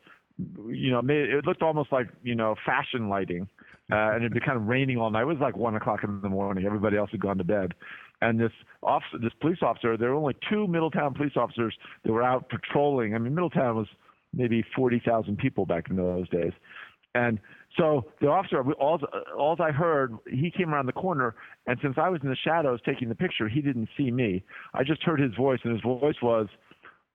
you 0.67 0.91
know, 0.91 1.01
made, 1.01 1.29
it 1.29 1.45
looked 1.45 1.61
almost 1.61 1.93
like 1.93 2.07
you 2.23 2.35
know 2.35 2.55
fashion 2.65 3.07
lighting, 3.07 3.47
uh, 3.89 4.11
and 4.11 4.17
it'd 4.17 4.33
been 4.33 4.43
kind 4.43 4.57
of 4.57 4.67
raining 4.67 4.97
all 4.97 5.09
night. 5.09 5.21
It 5.21 5.27
was 5.27 5.37
like 5.39 5.55
one 5.55 5.75
o'clock 5.75 6.03
in 6.03 6.19
the 6.21 6.29
morning. 6.29 6.65
Everybody 6.65 6.97
else 6.97 7.09
had 7.11 7.21
gone 7.21 7.37
to 7.37 7.45
bed, 7.45 7.73
and 8.21 8.39
this 8.39 8.51
officer, 8.83 9.17
this 9.21 9.33
police 9.41 9.59
officer, 9.61 9.97
there 9.97 10.09
were 10.09 10.15
only 10.15 10.35
two 10.49 10.67
Middletown 10.67 11.13
police 11.13 11.33
officers 11.35 11.75
that 12.03 12.11
were 12.11 12.23
out 12.23 12.49
patrolling. 12.49 13.15
I 13.15 13.17
mean, 13.17 13.35
Middletown 13.35 13.75
was 13.75 13.87
maybe 14.33 14.63
forty 14.75 15.01
thousand 15.05 15.37
people 15.37 15.65
back 15.65 15.89
in 15.89 15.95
those 15.95 16.29
days, 16.29 16.53
and 17.13 17.39
so 17.77 18.05
the 18.21 18.27
officer, 18.27 18.61
all, 18.73 18.99
all 19.37 19.55
I 19.59 19.71
heard, 19.71 20.15
he 20.29 20.51
came 20.51 20.73
around 20.73 20.85
the 20.85 20.93
corner, 20.93 21.35
and 21.67 21.77
since 21.81 21.95
I 21.97 22.09
was 22.09 22.21
in 22.23 22.29
the 22.29 22.35
shadows 22.35 22.79
taking 22.85 23.09
the 23.09 23.15
picture, 23.15 23.49
he 23.49 23.61
didn't 23.61 23.89
see 23.97 24.11
me. 24.11 24.43
I 24.73 24.83
just 24.83 25.03
heard 25.03 25.19
his 25.19 25.33
voice, 25.35 25.59
and 25.63 25.73
his 25.73 25.81
voice 25.81 26.15
was, 26.21 26.47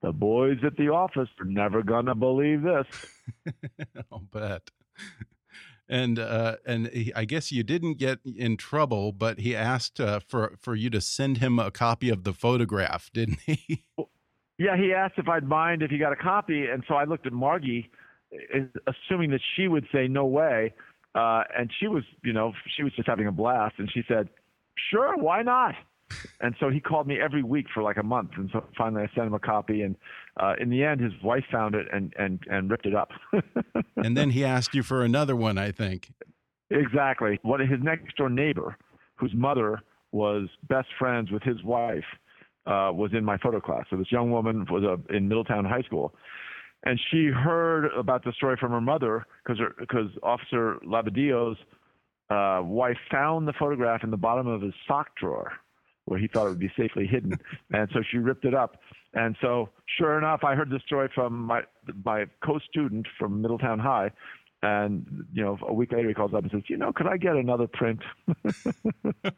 "The 0.02 0.12
boys 0.12 0.58
at 0.64 0.76
the 0.76 0.88
office 0.88 1.28
are 1.38 1.46
never 1.46 1.82
gonna 1.82 2.14
believe 2.14 2.62
this." 2.62 2.86
I'll 4.12 4.20
bet. 4.32 4.70
And 5.90 6.20
uh, 6.20 6.56
and 6.64 6.86
he, 6.88 7.12
I 7.14 7.24
guess 7.24 7.50
you 7.50 7.64
didn't 7.64 7.94
get 7.94 8.20
in 8.24 8.56
trouble, 8.56 9.10
but 9.10 9.40
he 9.40 9.56
asked 9.56 9.98
uh, 10.00 10.20
for 10.20 10.54
for 10.56 10.76
you 10.76 10.88
to 10.90 11.00
send 11.00 11.38
him 11.38 11.58
a 11.58 11.72
copy 11.72 12.10
of 12.10 12.22
the 12.22 12.32
photograph, 12.32 13.10
didn't 13.12 13.40
he? 13.40 13.84
Yeah, 14.56 14.76
he 14.76 14.92
asked 14.92 15.14
if 15.16 15.26
I'd 15.26 15.48
mind 15.48 15.82
if 15.82 15.90
he 15.90 15.98
got 15.98 16.12
a 16.12 16.16
copy, 16.16 16.66
and 16.66 16.84
so 16.86 16.94
I 16.94 17.04
looked 17.04 17.26
at 17.26 17.32
Margie 17.32 17.90
assuming 18.86 19.30
that 19.30 19.40
she 19.56 19.68
would 19.68 19.86
say 19.92 20.08
no 20.08 20.26
way. 20.26 20.72
Uh, 21.14 21.42
and 21.56 21.70
she 21.80 21.88
was, 21.88 22.04
you 22.22 22.32
know, 22.32 22.52
she 22.76 22.84
was 22.84 22.92
just 22.94 23.08
having 23.08 23.26
a 23.26 23.32
blast, 23.32 23.74
and 23.78 23.90
she 23.92 24.02
said, 24.06 24.28
"Sure, 24.90 25.16
why 25.16 25.42
not?" 25.42 25.74
And 26.40 26.54
so 26.60 26.70
he 26.70 26.80
called 26.80 27.06
me 27.06 27.20
every 27.20 27.42
week 27.42 27.66
for 27.72 27.82
like 27.82 27.96
a 27.96 28.02
month, 28.02 28.30
and 28.36 28.48
so 28.52 28.64
finally 28.76 29.02
I 29.02 29.14
sent 29.14 29.26
him 29.26 29.34
a 29.34 29.40
copy. 29.40 29.82
And 29.82 29.96
uh, 30.38 30.54
in 30.60 30.70
the 30.70 30.84
end, 30.84 31.00
his 31.00 31.12
wife 31.22 31.44
found 31.50 31.74
it 31.74 31.86
and 31.92 32.14
and 32.18 32.40
and 32.50 32.70
ripped 32.70 32.86
it 32.86 32.94
up. 32.94 33.10
and 33.96 34.16
then 34.16 34.30
he 34.30 34.44
asked 34.44 34.74
you 34.74 34.82
for 34.82 35.02
another 35.02 35.34
one, 35.34 35.58
I 35.58 35.72
think. 35.72 36.12
Exactly. 36.70 37.38
What 37.42 37.60
his 37.60 37.80
next 37.82 38.16
door 38.16 38.30
neighbor, 38.30 38.76
whose 39.16 39.32
mother 39.34 39.80
was 40.12 40.48
best 40.68 40.88
friends 40.98 41.30
with 41.30 41.42
his 41.42 41.62
wife, 41.64 42.04
uh, 42.66 42.90
was 42.92 43.10
in 43.12 43.24
my 43.24 43.36
photo 43.38 43.60
class. 43.60 43.84
So 43.90 43.96
this 43.96 44.12
young 44.12 44.30
woman 44.30 44.66
was 44.70 44.84
uh, 44.84 45.14
in 45.14 45.28
Middletown 45.28 45.64
High 45.64 45.82
School, 45.82 46.14
and 46.84 47.00
she 47.10 47.26
heard 47.26 47.86
about 47.96 48.24
the 48.24 48.32
story 48.32 48.56
from 48.58 48.70
her 48.70 48.80
mother 48.80 49.26
because 49.44 49.60
because 49.78 50.10
Officer 50.22 50.78
Labadillo's 50.86 51.58
uh, 52.30 52.62
wife 52.62 52.98
found 53.10 53.48
the 53.48 53.52
photograph 53.58 54.04
in 54.04 54.10
the 54.10 54.16
bottom 54.16 54.46
of 54.46 54.62
his 54.62 54.74
sock 54.86 55.08
drawer 55.16 55.52
where 56.04 56.18
he 56.18 56.26
thought 56.26 56.46
it 56.46 56.50
would 56.50 56.58
be 56.58 56.72
safely 56.76 57.06
hidden, 57.06 57.38
and 57.72 57.88
so 57.92 58.00
she 58.10 58.18
ripped 58.18 58.44
it 58.44 58.54
up. 58.54 58.78
And 59.12 59.36
so, 59.40 59.70
sure 59.98 60.18
enough, 60.18 60.44
I 60.44 60.54
heard 60.54 60.70
the 60.70 60.80
story 60.86 61.10
from 61.14 61.42
my 61.42 61.62
my 62.04 62.26
co-student 62.44 63.06
from 63.18 63.42
Middletown 63.42 63.80
High, 63.80 64.12
and 64.62 65.24
you 65.32 65.42
know, 65.42 65.58
a 65.66 65.72
week 65.72 65.90
later 65.90 66.08
he 66.08 66.14
calls 66.14 66.32
up 66.32 66.42
and 66.42 66.50
says, 66.52 66.62
"You 66.68 66.76
know, 66.76 66.92
could 66.92 67.08
I 67.08 67.16
get 67.16 67.34
another 67.34 67.66
print?" 67.66 68.00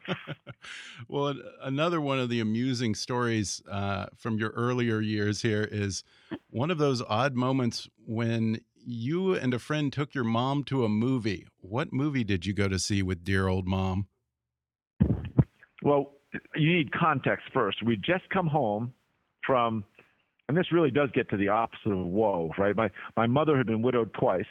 well, 1.07 1.33
another 1.61 1.99
one 1.99 2.19
of 2.19 2.29
the 2.29 2.39
amusing 2.39 2.93
stories 2.93 3.63
uh, 3.71 4.07
from 4.15 4.37
your 4.37 4.51
earlier 4.51 5.01
years 5.01 5.41
here 5.41 5.67
is 5.71 6.03
one 6.51 6.69
of 6.69 6.77
those 6.77 7.01
odd 7.09 7.35
moments 7.35 7.89
when 8.05 8.59
you 8.85 9.33
and 9.33 9.55
a 9.55 9.59
friend 9.59 9.91
took 9.91 10.13
your 10.13 10.23
mom 10.23 10.63
to 10.65 10.85
a 10.85 10.89
movie. 10.89 11.47
What 11.61 11.91
movie 11.91 12.23
did 12.23 12.45
you 12.45 12.53
go 12.53 12.67
to 12.67 12.77
see 12.77 13.01
with 13.01 13.23
dear 13.23 13.47
old 13.47 13.67
mom? 13.67 14.07
Well, 15.81 16.11
you 16.55 16.77
need 16.77 16.91
context 16.91 17.47
first. 17.53 17.83
We 17.83 17.95
just 17.95 18.29
come 18.29 18.47
home 18.47 18.93
from, 19.45 19.83
and 20.47 20.57
this 20.57 20.71
really 20.71 20.91
does 20.91 21.09
get 21.13 21.29
to 21.29 21.37
the 21.37 21.49
opposite 21.49 21.91
of 21.91 22.05
woe, 22.05 22.51
right? 22.57 22.75
My 22.75 22.89
my 23.15 23.27
mother 23.27 23.57
had 23.57 23.67
been 23.67 23.81
widowed 23.81 24.13
twice 24.13 24.45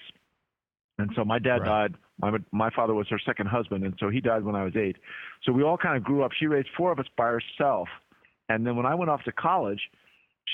and 0.99 1.11
so 1.16 1.25
my 1.25 1.38
dad 1.38 1.61
right. 1.61 1.90
died. 1.90 1.94
My 2.20 2.38
my 2.52 2.70
father 2.70 2.94
was 2.94 3.06
her 3.08 3.18
second 3.25 3.46
husband, 3.46 3.84
and 3.84 3.94
so 3.99 4.08
he 4.08 4.20
died 4.20 4.44
when 4.44 4.54
I 4.54 4.64
was 4.64 4.76
eight. 4.76 4.96
So 5.44 5.52
we 5.52 5.62
all 5.62 5.76
kind 5.76 5.96
of 5.96 6.04
grew 6.04 6.22
up. 6.22 6.32
She 6.38 6.46
raised 6.46 6.68
four 6.76 6.92
of 6.92 6.99
us 6.99 7.06
by 7.16 7.26
herself, 7.26 7.88
and 8.49 8.66
then 8.66 8.76
when 8.76 8.87
I 8.87 8.94
went 8.94 9.11
off 9.11 9.22
to 9.25 9.32
college, 9.32 9.80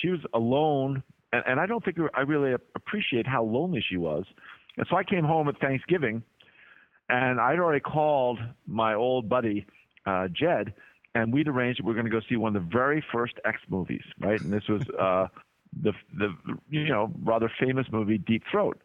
she 0.00 0.08
was 0.08 0.20
alone. 0.34 1.02
And, 1.32 1.42
and 1.46 1.60
I 1.60 1.66
don't 1.66 1.84
think 1.84 1.98
I 2.14 2.20
really 2.22 2.54
appreciate 2.74 3.26
how 3.26 3.44
lonely 3.44 3.84
she 3.86 3.98
was. 3.98 4.24
And 4.78 4.86
so 4.88 4.96
I 4.96 5.04
came 5.04 5.24
home 5.24 5.48
at 5.48 5.60
Thanksgiving, 5.60 6.22
and 7.10 7.38
I'd 7.38 7.58
already 7.58 7.80
called 7.80 8.38
my 8.66 8.94
old 8.94 9.28
buddy 9.28 9.66
uh, 10.06 10.28
Jed, 10.28 10.72
and 11.18 11.32
we'd 11.32 11.48
arranged 11.48 11.80
that 11.80 11.84
we 11.84 11.92
are 11.92 11.94
going 11.94 12.06
to 12.06 12.10
go 12.10 12.20
see 12.28 12.36
one 12.36 12.54
of 12.54 12.62
the 12.62 12.68
very 12.70 13.04
first 13.12 13.34
X 13.44 13.58
movies, 13.68 14.02
right? 14.20 14.40
And 14.40 14.52
this 14.52 14.64
was 14.68 14.82
uh, 15.00 15.26
the 15.82 15.92
the 16.18 16.34
you 16.70 16.88
know 16.88 17.12
rather 17.22 17.50
famous 17.60 17.86
movie 17.90 18.18
Deep 18.18 18.42
Throat 18.50 18.80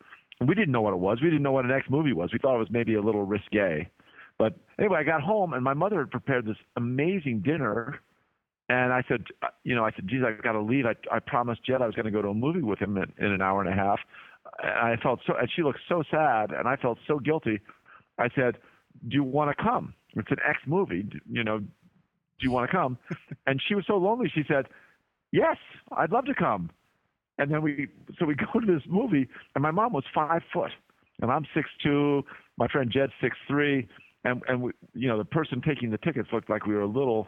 we 0.47 0.55
didn't 0.55 0.71
know 0.71 0.81
what 0.81 0.93
it 0.93 0.99
was. 0.99 1.19
We 1.21 1.29
didn't 1.29 1.43
know 1.43 1.51
what 1.51 1.65
an 1.65 1.71
X 1.71 1.87
movie 1.89 2.13
was. 2.13 2.31
We 2.33 2.39
thought 2.39 2.55
it 2.55 2.59
was 2.59 2.71
maybe 2.71 2.95
a 2.95 3.01
little 3.01 3.23
risque. 3.23 3.89
But 4.37 4.55
anyway, 4.79 4.99
I 4.99 5.03
got 5.03 5.21
home 5.21 5.53
and 5.53 5.63
my 5.63 5.73
mother 5.73 5.99
had 5.99 6.11
prepared 6.11 6.45
this 6.45 6.57
amazing 6.75 7.41
dinner. 7.41 7.99
And 8.69 8.93
I 8.93 9.03
said, 9.07 9.25
uh, 9.41 9.47
you 9.63 9.75
know, 9.75 9.85
I 9.85 9.91
said, 9.91 10.07
geez, 10.07 10.21
I 10.25 10.41
got 10.41 10.53
to 10.53 10.61
leave. 10.61 10.85
I, 10.85 10.95
I 11.11 11.19
promised 11.19 11.63
Jed 11.65 11.81
I 11.81 11.85
was 11.85 11.95
going 11.95 12.05
to 12.05 12.11
go 12.11 12.21
to 12.21 12.29
a 12.29 12.33
movie 12.33 12.61
with 12.61 12.79
him 12.79 12.97
in, 12.97 13.11
in 13.23 13.31
an 13.31 13.41
hour 13.41 13.61
and 13.61 13.69
a 13.69 13.75
half. 13.75 13.99
And 14.61 14.71
I 14.71 14.95
felt 15.01 15.19
so, 15.27 15.33
and 15.35 15.49
she 15.53 15.63
looked 15.63 15.79
so 15.87 16.03
sad, 16.09 16.51
and 16.51 16.67
I 16.67 16.75
felt 16.75 16.97
so 17.07 17.19
guilty. 17.19 17.59
I 18.17 18.29
said, 18.35 18.57
do 19.07 19.15
you 19.15 19.23
want 19.23 19.55
to 19.55 19.63
come? 19.63 19.93
It's 20.15 20.31
an 20.31 20.37
X 20.47 20.59
movie. 20.65 21.05
You 21.29 21.43
know, 21.43 21.61
do 22.39 22.45
you 22.45 22.51
want 22.51 22.69
to 22.69 22.75
come? 22.75 22.97
and 23.47 23.61
she 23.65 23.75
was 23.75 23.85
so 23.87 23.97
lonely. 23.97 24.31
She 24.33 24.43
said, 24.47 24.67
yes, 25.31 25.57
I'd 25.91 26.11
love 26.11 26.25
to 26.25 26.33
come. 26.33 26.69
And 27.37 27.51
then 27.51 27.61
we, 27.61 27.87
so 28.19 28.25
we 28.25 28.35
go 28.53 28.59
to 28.59 28.65
this 28.65 28.83
movie, 28.87 29.27
and 29.55 29.61
my 29.61 29.71
mom 29.71 29.93
was 29.93 30.03
five 30.13 30.41
foot, 30.53 30.71
and 31.21 31.31
I'm 31.31 31.45
six 31.53 31.69
two. 31.83 32.23
My 32.57 32.67
friend 32.67 32.91
Jed's 32.91 33.11
six 33.19 33.35
three, 33.47 33.87
and 34.23 34.41
and 34.47 34.61
we, 34.61 34.71
you 34.93 35.07
know, 35.07 35.17
the 35.17 35.25
person 35.25 35.61
taking 35.61 35.89
the 35.89 35.97
tickets 35.97 36.29
looked 36.31 36.49
like 36.49 36.65
we 36.65 36.75
were 36.75 36.81
a 36.81 36.87
little, 36.87 37.27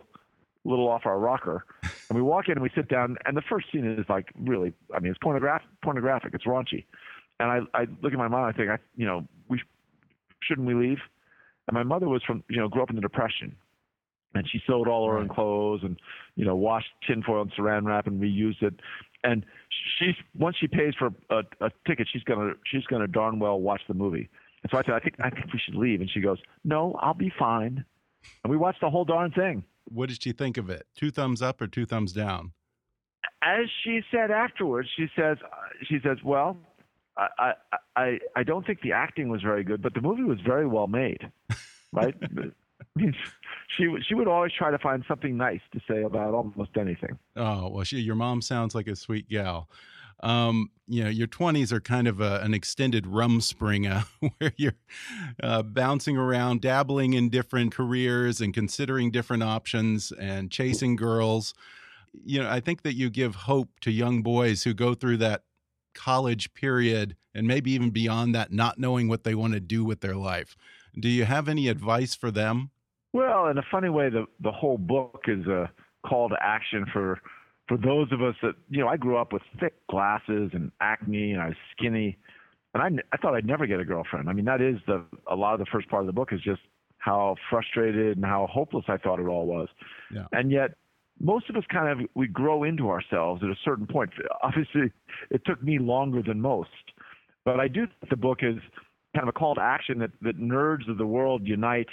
little 0.64 0.88
off 0.88 1.06
our 1.06 1.20
rocker. 1.20 1.66
And 2.08 2.16
we 2.16 2.22
walk 2.22 2.50
in 2.50 2.52
and 2.52 2.62
we 2.62 2.70
sit 2.76 2.88
down, 2.88 3.18
and 3.26 3.36
the 3.36 3.42
first 3.50 3.66
scene 3.72 3.84
is 3.84 4.06
like 4.08 4.28
really, 4.40 4.74
I 4.96 5.00
mean, 5.00 5.10
it's 5.10 5.18
pornographic, 5.24 5.68
pornographic, 5.84 6.36
it's 6.36 6.44
raunchy. 6.46 6.86
And 7.40 7.50
I, 7.50 7.62
I 7.74 7.88
look 8.04 8.14
at 8.14 8.20
my 8.20 8.28
mom, 8.28 8.44
I 8.44 8.52
think, 8.52 8.70
I, 8.70 8.78
you 8.96 9.08
know, 9.08 9.28
we 9.50 9.60
shouldn't 10.44 10.68
we 10.68 10.76
leave? 10.76 11.00
And 11.68 11.74
my 11.74 11.82
mother 11.82 12.08
was 12.08 12.22
from, 12.22 12.44
you 12.48 12.58
know, 12.58 12.68
grew 12.68 12.84
up 12.84 12.92
in 12.92 12.96
the 12.96 13.02
Depression, 13.02 13.56
and 14.36 14.48
she 14.50 14.62
sewed 14.68 14.88
all 14.88 15.08
her 15.08 15.18
own 15.18 15.28
clothes 15.28 15.82
and 15.84 15.98
you 16.36 16.46
know 16.46 16.56
washed 16.56 16.90
tinfoil 17.08 17.42
and 17.42 17.52
saran 17.54 17.86
wrap 17.86 18.08
and 18.08 18.22
reused 18.22 18.62
it 18.62 18.74
and 19.26 19.46
she's 20.00 20.16
once 20.38 20.56
she 20.60 20.68
pays 20.68 20.94
for 20.98 21.10
a, 21.30 21.42
a 21.62 21.72
ticket, 21.88 22.08
she's 22.12 22.24
gonna 22.24 22.54
she's 22.66 22.86
gonna 22.86 23.08
darn 23.08 23.40
well 23.40 23.60
watch 23.60 23.82
the 23.88 23.94
movie. 23.94 24.30
And 24.64 24.72
so 24.72 24.78
I 24.78 24.84
said, 24.84 24.94
I 24.94 25.00
think 25.00 25.16
I 25.20 25.30
think 25.30 25.52
we 25.52 25.60
should 25.64 25.76
leave. 25.76 26.02
And 26.02 26.10
she 26.10 26.22
goes, 26.22 26.38
No, 26.64 26.98
I'll 27.02 27.14
be 27.14 27.34
fine. 27.38 27.84
And 28.44 28.52
we 28.52 28.58
watched 28.58 28.82
the 28.82 28.90
whole 28.90 29.06
darn 29.06 29.32
thing. 29.32 29.64
What 29.86 30.10
did 30.10 30.22
she 30.22 30.32
think 30.32 30.58
of 30.58 30.70
it? 30.70 30.88
Two 30.96 31.12
thumbs 31.12 31.42
up 31.42 31.62
or 31.62 31.68
two 31.68 31.86
thumbs 31.86 32.14
down? 32.14 32.52
As 33.44 33.66
she 33.84 34.02
said 34.12 34.32
afterwards, 34.32 34.90
she 34.96 35.08
says 35.16 35.38
uh, 35.44 35.56
she 35.88 36.00
says, 36.04 36.18
Well, 36.24 36.58
I 37.18 37.54
I 37.96 38.20
I 38.36 38.44
don't 38.44 38.66
think 38.66 38.82
the 38.82 38.92
acting 38.94 39.30
was 39.30 39.42
very 39.42 39.64
good, 39.64 39.82
but 39.82 39.94
the 39.94 40.02
movie 40.02 40.24
was 40.24 40.40
very 40.46 40.68
well 40.68 40.88
made. 40.88 41.32
Right? 41.94 42.14
She 43.68 43.96
she 44.08 44.14
would 44.14 44.28
always 44.28 44.52
try 44.54 44.72
to 44.72 44.80
find 44.80 45.04
something 45.08 45.38
nice 45.38 45.62
to 45.74 45.80
say 45.88 46.04
about 46.04 46.34
almost 46.34 46.72
anything. 46.78 47.18
Oh 47.36 47.70
well, 47.70 47.84
she 47.84 48.00
your 48.00 48.16
mom 48.16 48.42
sounds 48.42 48.76
like 48.76 48.88
a 48.88 48.96
sweet 48.96 49.30
gal. 49.30 49.70
Um, 50.22 50.72
you 50.88 51.04
know, 51.04 51.10
your 51.10 51.28
twenties 51.28 51.74
are 51.74 51.82
kind 51.82 52.08
of 52.08 52.22
a, 52.22 52.40
an 52.42 52.54
extended 52.54 53.06
rumspringa 53.06 54.06
where 54.38 54.54
you're 54.58 54.76
uh, 55.44 55.62
bouncing 55.62 56.18
around, 56.18 56.62
dabbling 56.62 57.14
in 57.14 57.30
different 57.30 57.74
careers 57.74 58.42
and 58.42 58.54
considering 58.54 59.12
different 59.12 59.44
options 59.44 60.12
and 60.14 60.52
chasing 60.52 60.96
girls. 60.96 61.54
You 62.24 62.44
know, 62.44 62.50
I 62.50 62.62
think 62.62 62.84
that 62.84 62.96
you 62.96 63.10
give 63.10 63.36
hope 63.36 63.80
to 63.82 63.92
young 63.92 64.22
boys 64.22 64.64
who 64.64 64.74
go 64.74 64.94
through 64.94 65.18
that 65.18 65.44
college 65.94 66.54
period 66.54 67.16
and 67.34 67.48
maybe 67.48 67.72
even 67.72 67.90
beyond 67.90 68.36
that, 68.36 68.52
not 68.52 68.80
knowing 68.80 69.08
what 69.08 69.26
they 69.26 69.36
want 69.36 69.54
to 69.54 69.60
do 69.60 69.84
with 69.84 70.00
their 70.00 70.16
life. 70.16 70.56
Do 71.00 71.10
you 71.10 71.26
have 71.26 71.50
any 71.50 71.68
advice 71.68 72.16
for 72.16 72.32
them? 72.32 72.70
Well, 73.14 73.48
in 73.48 73.58
a 73.58 73.64
funny 73.72 73.90
way, 73.90 74.10
the 74.10 74.26
the 74.42 74.52
whole 74.52 74.78
book 74.78 75.24
is 75.28 75.46
a 75.48 75.70
call 76.06 76.30
to 76.30 76.36
action 76.42 76.86
for 76.92 77.22
for 77.68 77.78
those 77.78 78.12
of 78.12 78.22
us 78.22 78.36
that 78.42 78.56
you 78.70 78.82
know. 78.82 78.88
I 78.88 78.98
grew 78.98 79.18
up 79.18 79.34
with 79.34 79.42
thick 79.60 79.74
glasses 79.88 80.52
and 80.54 80.72
acne, 80.82 81.32
and 81.32 81.42
I 81.42 81.48
was 81.48 81.58
skinny, 81.72 82.18
and 82.74 82.84
I 82.84 83.04
I 83.14 83.18
thought 83.18 83.34
I'd 83.34 83.46
never 83.46 83.66
get 83.68 83.80
a 83.80 83.86
girlfriend. 83.86 84.30
I 84.30 84.34
mean, 84.34 84.46
that 84.46 84.62
is 84.62 84.78
the 84.88 85.04
a 85.28 85.36
lot 85.36 85.54
of 85.54 85.60
the 85.60 85.66
first 85.72 85.90
part 85.90 86.02
of 86.02 86.08
the 86.08 86.14
book 86.14 86.34
is 86.34 86.42
just 86.42 86.62
how 86.98 87.36
frustrated 87.50 88.18
and 88.18 88.26
how 88.26 88.48
hopeless 88.52 88.86
I 88.88 88.98
thought 88.98 89.20
it 89.20 89.28
all 89.28 89.46
was. 89.46 89.70
Yeah. 90.14 90.26
And 90.32 90.52
yet, 90.52 90.72
most 91.20 91.50
of 91.50 91.56
us 91.56 91.64
kind 91.72 91.88
of 91.88 92.08
we 92.16 92.28
grow 92.28 92.64
into 92.64 92.90
ourselves 92.90 93.44
at 93.44 93.50
a 93.50 93.56
certain 93.64 93.88
point. 93.88 94.12
Obviously, 94.44 94.92
it 95.30 95.42
took 95.46 95.62
me 95.64 95.80
longer 95.80 96.22
than 96.22 96.42
most, 96.42 96.70
but 97.46 97.60
I 97.60 97.68
do 97.68 97.88
think 97.88 98.10
the 98.10 98.18
book 98.18 98.40
is 98.42 98.58
kind 99.16 99.28
of 99.28 99.30
a 99.30 99.38
call 99.38 99.56
to 99.56 99.62
action 99.62 100.00
that, 100.00 100.12
that 100.22 100.40
nerds 100.40 100.90
of 100.90 100.98
the 100.98 101.06
world 101.06 101.42
unite. 101.46 101.88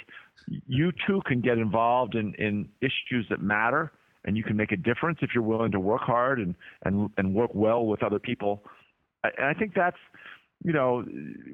You 0.67 0.91
too 1.07 1.21
can 1.25 1.41
get 1.41 1.57
involved 1.57 2.15
in, 2.15 2.33
in 2.35 2.69
issues 2.81 3.25
that 3.29 3.41
matter, 3.41 3.91
and 4.25 4.37
you 4.37 4.43
can 4.43 4.55
make 4.55 4.71
a 4.71 4.77
difference 4.77 5.19
if 5.21 5.31
you're 5.33 5.43
willing 5.43 5.71
to 5.71 5.79
work 5.79 6.01
hard 6.01 6.39
and 6.39 6.55
and 6.83 7.09
and 7.17 7.33
work 7.33 7.51
well 7.53 7.85
with 7.85 8.03
other 8.03 8.19
people. 8.19 8.63
And 9.23 9.45
I 9.45 9.53
think 9.53 9.73
that's 9.75 9.97
you 10.63 10.73
know 10.73 11.05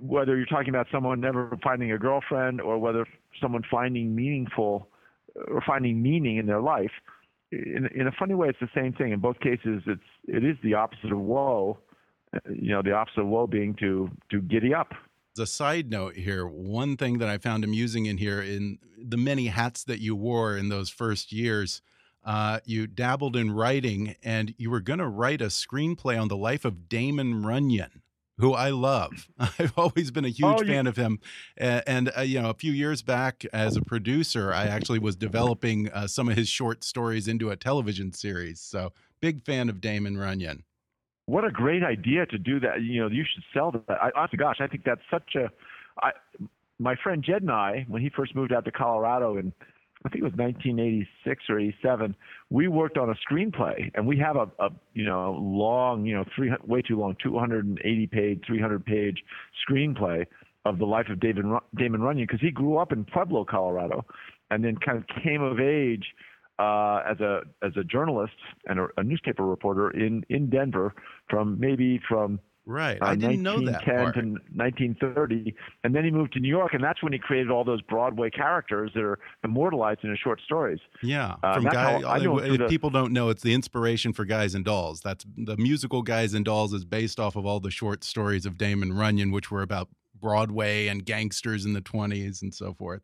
whether 0.02 0.36
you're 0.38 0.46
talking 0.46 0.70
about 0.70 0.88
someone 0.92 1.20
never 1.20 1.58
finding 1.64 1.92
a 1.92 1.98
girlfriend 1.98 2.62
or 2.62 2.78
whether 2.78 3.06
someone 3.42 3.64
finding 3.70 4.16
meaningful 4.16 4.90
or 5.48 5.62
finding 5.66 6.02
meaning 6.02 6.38
in 6.38 6.46
their 6.46 6.62
life 6.62 6.92
in, 7.52 7.90
in 7.96 8.08
a 8.08 8.12
funny 8.12 8.34
way, 8.34 8.50
it's 8.50 8.60
the 8.60 8.70
same 8.76 8.94
thing. 8.94 9.12
In 9.12 9.20
both 9.20 9.40
cases, 9.40 9.82
it's 9.88 10.02
it 10.28 10.44
is 10.44 10.58
the 10.64 10.76
opposite 10.76 11.12
of 11.12 11.20
woe. 11.20 11.78
You 12.48 12.74
know, 12.74 12.82
the 12.82 12.94
opposite 12.94 13.22
of 13.22 13.28
woe 13.28 13.48
being 13.48 13.76
to 13.80 14.10
to 14.32 14.42
giddy 14.42 14.74
up. 14.74 14.94
A 15.40 15.48
side 15.48 15.90
note 15.90 16.16
here, 16.16 16.46
one 16.46 16.98
thing 16.98 17.20
that 17.20 17.30
I 17.30 17.38
found 17.38 17.64
amusing 17.64 18.06
in 18.06 18.18
here 18.18 18.42
in 18.42 18.80
the 18.98 19.18
many 19.18 19.48
hats 19.48 19.84
that 19.86 20.00
you 20.00 20.16
wore 20.16 20.58
in 20.58 20.70
those 20.70 20.90
first 20.90 21.32
years, 21.32 21.82
uh, 22.24 22.60
you 22.66 22.88
dabbled 22.88 23.36
in 23.36 23.52
writing, 23.52 24.16
and 24.24 24.54
you 24.58 24.70
were 24.70 24.82
going 24.82 25.00
to 25.00 25.08
write 25.08 25.42
a 25.42 25.46
screenplay 25.46 26.22
on 26.22 26.28
the 26.28 26.38
life 26.38 26.66
of 26.66 26.90
Damon 26.90 27.44
Runyon 27.44 28.02
who 28.40 28.54
I 28.54 28.70
love. 28.70 29.28
I've 29.40 29.74
always 29.78 30.12
been 30.12 30.26
a 30.26 30.30
huge 30.30 30.62
oh, 30.62 30.66
fan 30.66 30.88
of 30.88 30.96
him. 30.96 31.20
And, 31.58 31.84
and 31.86 32.12
uh, 32.18 32.22
you 32.22 32.42
know, 32.42 32.50
a 32.50 32.54
few 32.54 32.72
years 32.72 33.02
back 33.02 33.46
as 33.54 33.76
a 33.76 33.82
producer, 33.82 34.54
I 34.54 34.66
actually 34.66 35.00
was 35.00 35.16
developing 35.16 35.90
uh, 35.90 36.08
some 36.08 36.30
of 36.30 36.38
his 36.38 36.48
short 36.48 36.84
stories 36.84 37.28
into 37.28 37.52
a 37.52 37.58
television 37.58 38.14
series. 38.14 38.60
So, 38.62 38.94
big 39.20 39.44
fan 39.44 39.70
of 39.70 39.82
Damon 39.82 40.18
Runyon. 40.18 40.64
What 41.30 41.46
a 41.46 41.52
great 41.52 41.84
idea 41.84 42.26
to 42.26 42.40
do 42.40 42.60
that. 42.62 42.82
You 42.82 43.02
know, 43.02 43.08
you 43.08 43.24
should 43.24 43.44
sell 43.54 43.72
that. 43.72 43.84
I, 44.02 44.10
honestly, 44.16 44.38
gosh, 44.38 44.58
I 44.60 44.68
think 44.68 44.84
that's 44.84 45.02
such 45.12 45.36
a. 45.36 45.52
I, 46.02 46.10
my 46.80 46.96
friend 47.04 47.24
Jed 47.24 47.44
and 47.44 47.52
I, 47.52 47.86
when 47.88 48.02
he 48.02 48.10
first 48.10 48.36
moved 48.36 48.52
out 48.52 48.66
to 48.66 48.72
Colorado 48.72 49.38
in 49.38 49.54
I 50.06 50.10
think 50.10 50.22
it 50.22 50.24
was 50.24 50.34
1986 50.34 51.44
or 51.50 51.60
87. 51.60 52.16
We 52.50 52.68
worked 52.68 52.98
on 52.98 53.10
a 53.10 53.16
screenplay, 53.30 53.92
and 53.94 54.08
we 54.08 54.18
have 54.18 54.38
a, 54.38 54.50
a 54.58 54.70
you 54.94 55.06
know 55.06 55.38
long, 55.40 56.04
you 56.04 56.16
know, 56.16 56.26
three 56.36 56.52
way 56.66 56.82
too 56.82 56.98
long, 56.98 57.16
280 57.22 58.08
page, 58.08 58.44
300 58.48 58.84
page 58.84 59.24
screenplay 59.70 60.26
of 60.66 60.80
the 60.80 60.86
life 60.86 61.10
of 61.12 61.20
David 61.20 61.46
Damon 61.76 62.02
Runyon 62.02 62.26
because 62.26 62.42
he 62.42 62.50
grew 62.50 62.78
up 62.78 62.92
in 62.92 63.06
Pueblo, 63.06 63.46
Colorado, 63.46 64.04
and 64.50 64.64
then 64.64 64.78
kind 64.78 64.98
of 64.98 65.06
came 65.24 65.44
of 65.44 65.60
age 65.60 66.06
uh, 66.60 67.02
as 67.10 67.20
a 67.20 67.42
as 67.64 67.72
a 67.78 67.84
journalist 67.84 68.34
and 68.66 68.80
a, 68.80 68.88
a 68.98 69.04
newspaper 69.04 69.46
reporter 69.46 69.92
in 69.92 70.24
in 70.30 70.50
Denver 70.50 70.94
from 71.30 71.60
maybe 71.60 72.00
from 72.08 72.40
Right. 72.70 73.02
Uh, 73.02 73.06
I 73.06 73.16
didn't 73.16 73.42
know 73.42 73.60
that. 73.62 73.82
1910 73.88 74.14
to 74.14 74.30
1930. 74.54 75.56
And 75.84 75.96
then 75.96 76.04
he 76.04 76.12
moved 76.12 76.34
to 76.34 76.40
New 76.40 76.50
York, 76.50 76.76
and 76.76 76.84
that's 76.84 77.02
when 77.02 77.12
he 77.12 77.18
created 77.18 77.50
all 77.50 77.64
those 77.64 77.82
Broadway 77.82 78.30
characters 78.30 78.92
that 78.94 79.04
are 79.04 79.18
immortalized 79.44 80.02
in 80.04 80.12
his 80.12 80.20
short 80.20 80.40
stories. 80.46 80.80
Yeah. 81.02 81.38
Uh, 81.42 81.56
From 81.56 81.64
guy, 81.64 82.00
how, 82.00 82.38
if 82.38 82.60
the, 82.60 82.68
people 82.68 82.92
don't 82.92 83.12
know, 83.12 83.30
it's 83.30 83.42
the 83.42 83.56
inspiration 83.56 84.14
for 84.14 84.24
Guys 84.24 84.54
and 84.54 84.64
Dolls. 84.64 85.02
That's 85.02 85.26
the 85.36 85.58
musical 85.58 86.04
Guys 86.04 86.36
and 86.36 86.46
Dolls 86.46 86.72
is 86.72 86.86
based 86.86 87.20
off 87.20 87.36
of 87.36 87.44
all 87.44 87.60
the 87.60 87.72
short 87.72 88.04
stories 88.04 88.46
of 88.46 88.56
Damon 88.56 88.94
Runyon, 88.94 89.32
which 89.32 89.50
were 89.50 89.64
about 89.64 89.90
Broadway 90.22 90.88
and 90.88 91.04
gangsters 91.04 91.66
in 91.66 91.74
the 91.74 91.82
20s 91.82 92.44
and 92.44 92.54
so 92.54 92.76
forth. 92.76 93.02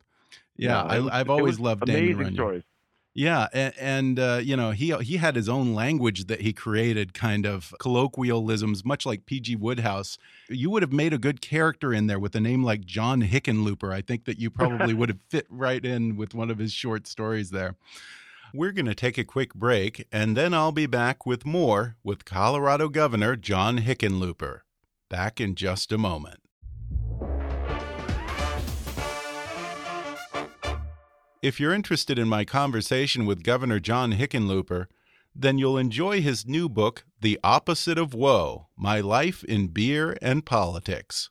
Yeah, 0.57 0.85
yeah 0.93 1.09
I, 1.11 1.17
have 1.17 1.31
always 1.31 1.59
loved 1.59 1.85
Damon 1.87 2.17
Runyon. 2.17 2.33
Stories. 2.35 2.63
Yeah, 3.17 3.47
and, 3.53 3.73
and 3.79 4.19
uh, 4.19 4.41
you 4.43 4.57
know 4.57 4.71
he 4.71 4.93
he 4.97 5.15
had 5.17 5.37
his 5.37 5.47
own 5.47 5.73
language 5.73 6.25
that 6.25 6.41
he 6.41 6.51
created, 6.51 7.13
kind 7.13 7.45
of 7.45 7.73
colloquialisms, 7.79 8.83
much 8.83 9.05
like 9.05 9.25
P.G. 9.25 9.55
Wodehouse. 9.55 10.17
You 10.49 10.69
would 10.71 10.83
have 10.83 10.91
made 10.91 11.13
a 11.13 11.17
good 11.17 11.39
character 11.39 11.93
in 11.93 12.07
there 12.07 12.19
with 12.19 12.35
a 12.35 12.41
name 12.41 12.61
like 12.61 12.83
John 12.83 13.21
Hickenlooper. 13.21 13.91
I 13.93 14.01
think 14.01 14.25
that 14.25 14.37
you 14.37 14.51
probably 14.51 14.93
would 14.93 15.07
have 15.07 15.21
fit 15.29 15.47
right 15.49 15.83
in 15.83 16.17
with 16.17 16.33
one 16.33 16.51
of 16.51 16.57
his 16.57 16.73
short 16.73 17.07
stories 17.07 17.51
there. 17.51 17.75
We're 18.53 18.73
going 18.73 18.85
to 18.85 18.95
take 18.95 19.17
a 19.17 19.23
quick 19.23 19.53
break, 19.53 20.07
and 20.11 20.35
then 20.35 20.53
I'll 20.53 20.73
be 20.73 20.85
back 20.85 21.25
with 21.25 21.45
more 21.45 21.95
with 22.03 22.25
Colorado 22.25 22.89
Governor 22.89 23.37
John 23.37 23.79
Hickenlooper. 23.79 24.59
Back 25.09 25.39
in 25.39 25.55
just 25.55 25.93
a 25.93 25.97
moment. 25.97 26.44
If 31.45 31.59
you're 31.59 31.75
interested 31.75 32.17
in 32.17 32.27
my 32.27 32.43
conversation 32.43 33.27
with 33.27 33.43
Governor 33.43 33.79
John 33.79 34.13
Hickenlooper, 34.13 34.87
then 35.35 35.59
you'll 35.59 35.77
enjoy 35.77 36.19
his 36.19 36.47
new 36.47 36.67
book, 36.67 37.05
The 37.21 37.39
Opposite 37.43 37.99
of 37.99 38.15
Woe 38.15 38.69
My 38.75 38.99
Life 38.99 39.43
in 39.43 39.67
Beer 39.67 40.17
and 40.23 40.43
Politics. 40.43 41.29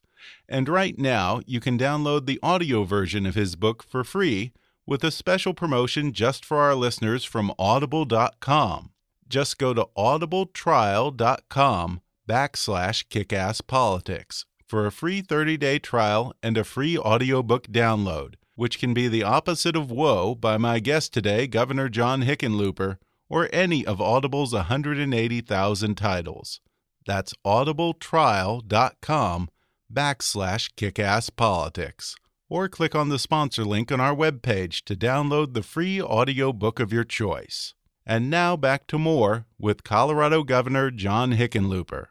And 0.49 0.69
right 0.69 0.97
now, 0.97 1.41
you 1.47 1.59
can 1.59 1.77
download 1.77 2.27
the 2.27 2.39
audio 2.45 2.85
version 2.85 3.27
of 3.27 3.35
his 3.35 3.57
book 3.57 3.83
for 3.83 4.05
free 4.05 4.53
with 4.87 5.03
a 5.03 5.11
special 5.11 5.53
promotion 5.53 6.13
just 6.13 6.45
for 6.45 6.59
our 6.59 6.77
listeners 6.77 7.25
from 7.25 7.53
audible.com. 7.59 8.93
Just 9.29 9.59
go 9.59 9.75
to 9.75 9.89
audibletrial.com 9.99 12.01
backslash 12.29 13.09
kickasspolitics 13.09 14.45
for 14.65 14.87
a 14.87 14.93
free 14.93 15.23
30-day 15.23 15.81
trial 15.81 16.33
and 16.41 16.57
a 16.57 16.63
free 16.63 16.97
audiobook 16.97 17.67
download 17.67 18.35
which 18.55 18.79
can 18.79 18.95
be 18.95 19.09
the 19.09 19.23
opposite 19.23 19.77
of 19.77 19.91
woe 19.91 20.35
by 20.35 20.57
my 20.57 20.79
guest 20.79 21.13
today, 21.13 21.47
Governor 21.47 21.89
John 21.89 22.23
Hickenlooper, 22.23 22.99
or 23.29 23.49
any 23.53 23.85
of 23.85 24.01
Audible's 24.01 24.53
180,000 24.53 25.95
titles. 25.97 26.61
That's 27.07 27.35
audibletrial.com 27.45 29.49
backslash 29.93 30.71
kickasspolitics. 30.75 32.15
Or 32.49 32.69
click 32.69 32.95
on 32.95 33.09
the 33.09 33.19
sponsor 33.19 33.65
link 33.65 33.91
on 33.91 34.01
our 34.01 34.15
webpage 34.15 34.85
to 34.85 34.95
download 34.95 35.55
the 35.55 35.63
free 35.63 36.01
audio 36.01 36.53
book 36.53 36.79
of 36.79 36.93
your 36.93 37.05
choice. 37.05 37.75
And 38.07 38.29
now 38.29 38.57
back 38.57 38.87
to 38.89 38.99
more 38.99 39.47
with 39.59 39.83
Colorado 39.83 40.45
Governor 40.45 40.91
John 40.91 41.33
Hickenlooper. 41.33 42.07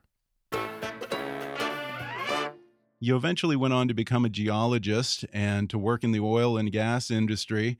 You 3.04 3.18
eventually 3.18 3.58
went 3.58 3.74
on 3.74 3.89
to 3.89 3.94
become 3.94 4.24
a 4.24 4.30
geologist 4.30 5.26
and 5.34 5.70
to 5.70 5.78
work 5.78 6.06
in 6.06 6.13
the 6.13 6.22
oil 6.22 6.58
and 6.58 6.72
gas 6.72 7.12
industry. 7.12 7.78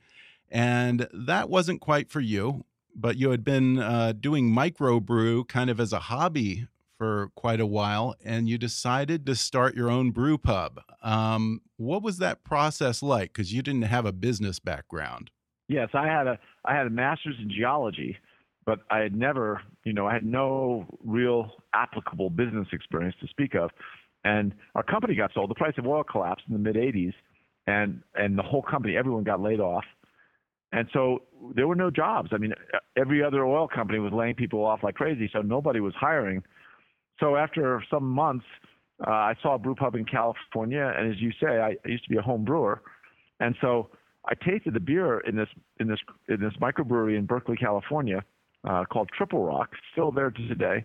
And 0.50 1.08
that 1.14 1.48
wasn't 1.48 1.80
quite 1.80 2.10
for 2.10 2.20
you, 2.20 2.66
but 2.94 3.16
you 3.16 3.30
had 3.30 3.42
been 3.42 3.78
uh, 3.78 4.12
doing 4.12 4.50
microbrew 4.50 5.48
kind 5.48 5.70
of 5.70 5.80
as 5.80 5.94
a 5.94 5.98
hobby 5.98 6.66
for 6.98 7.30
quite 7.36 7.58
a 7.58 7.64
while, 7.64 8.14
and 8.22 8.50
you 8.50 8.58
decided 8.58 9.24
to 9.24 9.34
start 9.34 9.74
your 9.74 9.90
own 9.90 10.10
brew 10.10 10.36
pub. 10.36 10.82
Um, 11.02 11.62
what 11.78 12.02
was 12.02 12.18
that 12.18 12.44
process 12.44 13.02
like? 13.02 13.32
Because 13.32 13.50
you 13.50 13.62
didn't 13.62 13.82
have 13.82 14.04
a 14.04 14.12
business 14.12 14.58
background. 14.58 15.30
Yes, 15.68 15.88
I 15.94 16.06
had 16.06 16.26
a 16.26 16.38
I 16.66 16.76
had 16.76 16.86
a 16.86 16.90
master's 16.90 17.36
in 17.40 17.50
geology, 17.50 18.18
but 18.66 18.80
I 18.90 18.98
had 18.98 19.16
never, 19.16 19.62
you 19.84 19.94
know, 19.94 20.06
I 20.06 20.12
had 20.12 20.26
no 20.26 20.84
real 21.02 21.52
applicable 21.72 22.28
business 22.28 22.68
experience 22.72 23.16
to 23.22 23.26
speak 23.28 23.54
of. 23.54 23.70
And 24.24 24.54
our 24.74 24.82
company 24.82 25.14
got 25.14 25.32
sold. 25.34 25.50
The 25.50 25.54
price 25.54 25.74
of 25.76 25.86
oil 25.86 26.02
collapsed 26.02 26.44
in 26.48 26.54
the 26.54 26.58
mid 26.58 26.76
80s, 26.76 27.12
and 27.66 28.02
and 28.14 28.38
the 28.38 28.42
whole 28.42 28.62
company, 28.62 28.96
everyone 28.96 29.24
got 29.24 29.40
laid 29.40 29.60
off. 29.60 29.84
And 30.72 30.88
so 30.92 31.22
there 31.54 31.68
were 31.68 31.76
no 31.76 31.90
jobs. 31.90 32.30
I 32.32 32.38
mean, 32.38 32.52
every 32.96 33.22
other 33.22 33.44
oil 33.44 33.68
company 33.68 34.00
was 34.00 34.12
laying 34.12 34.34
people 34.34 34.64
off 34.64 34.80
like 34.82 34.96
crazy, 34.96 35.30
so 35.32 35.40
nobody 35.40 35.78
was 35.78 35.94
hiring. 35.94 36.42
So 37.20 37.36
after 37.36 37.82
some 37.88 38.04
months, 38.04 38.44
uh, 39.06 39.10
I 39.10 39.34
saw 39.40 39.54
a 39.54 39.58
brew 39.58 39.76
pub 39.76 39.94
in 39.94 40.04
California, 40.04 40.92
and 40.96 41.12
as 41.12 41.20
you 41.20 41.30
say, 41.40 41.60
I, 41.60 41.76
used 41.86 42.04
to 42.04 42.10
be 42.10 42.16
a 42.16 42.22
home 42.22 42.44
brewer, 42.44 42.82
and 43.40 43.54
so 43.60 43.90
I 44.26 44.34
tasted 44.34 44.74
the 44.74 44.80
beer 44.80 45.20
in 45.20 45.36
this 45.36 45.48
in 45.78 45.86
this 45.86 45.98
in 46.28 46.40
this 46.40 46.54
microbrewery 46.60 47.18
in 47.18 47.26
Berkeley, 47.26 47.56
California, 47.56 48.24
uh, 48.64 48.84
called 48.84 49.10
Triple 49.16 49.44
Rock, 49.44 49.70
still 49.92 50.10
there 50.10 50.30
to 50.30 50.48
today. 50.48 50.84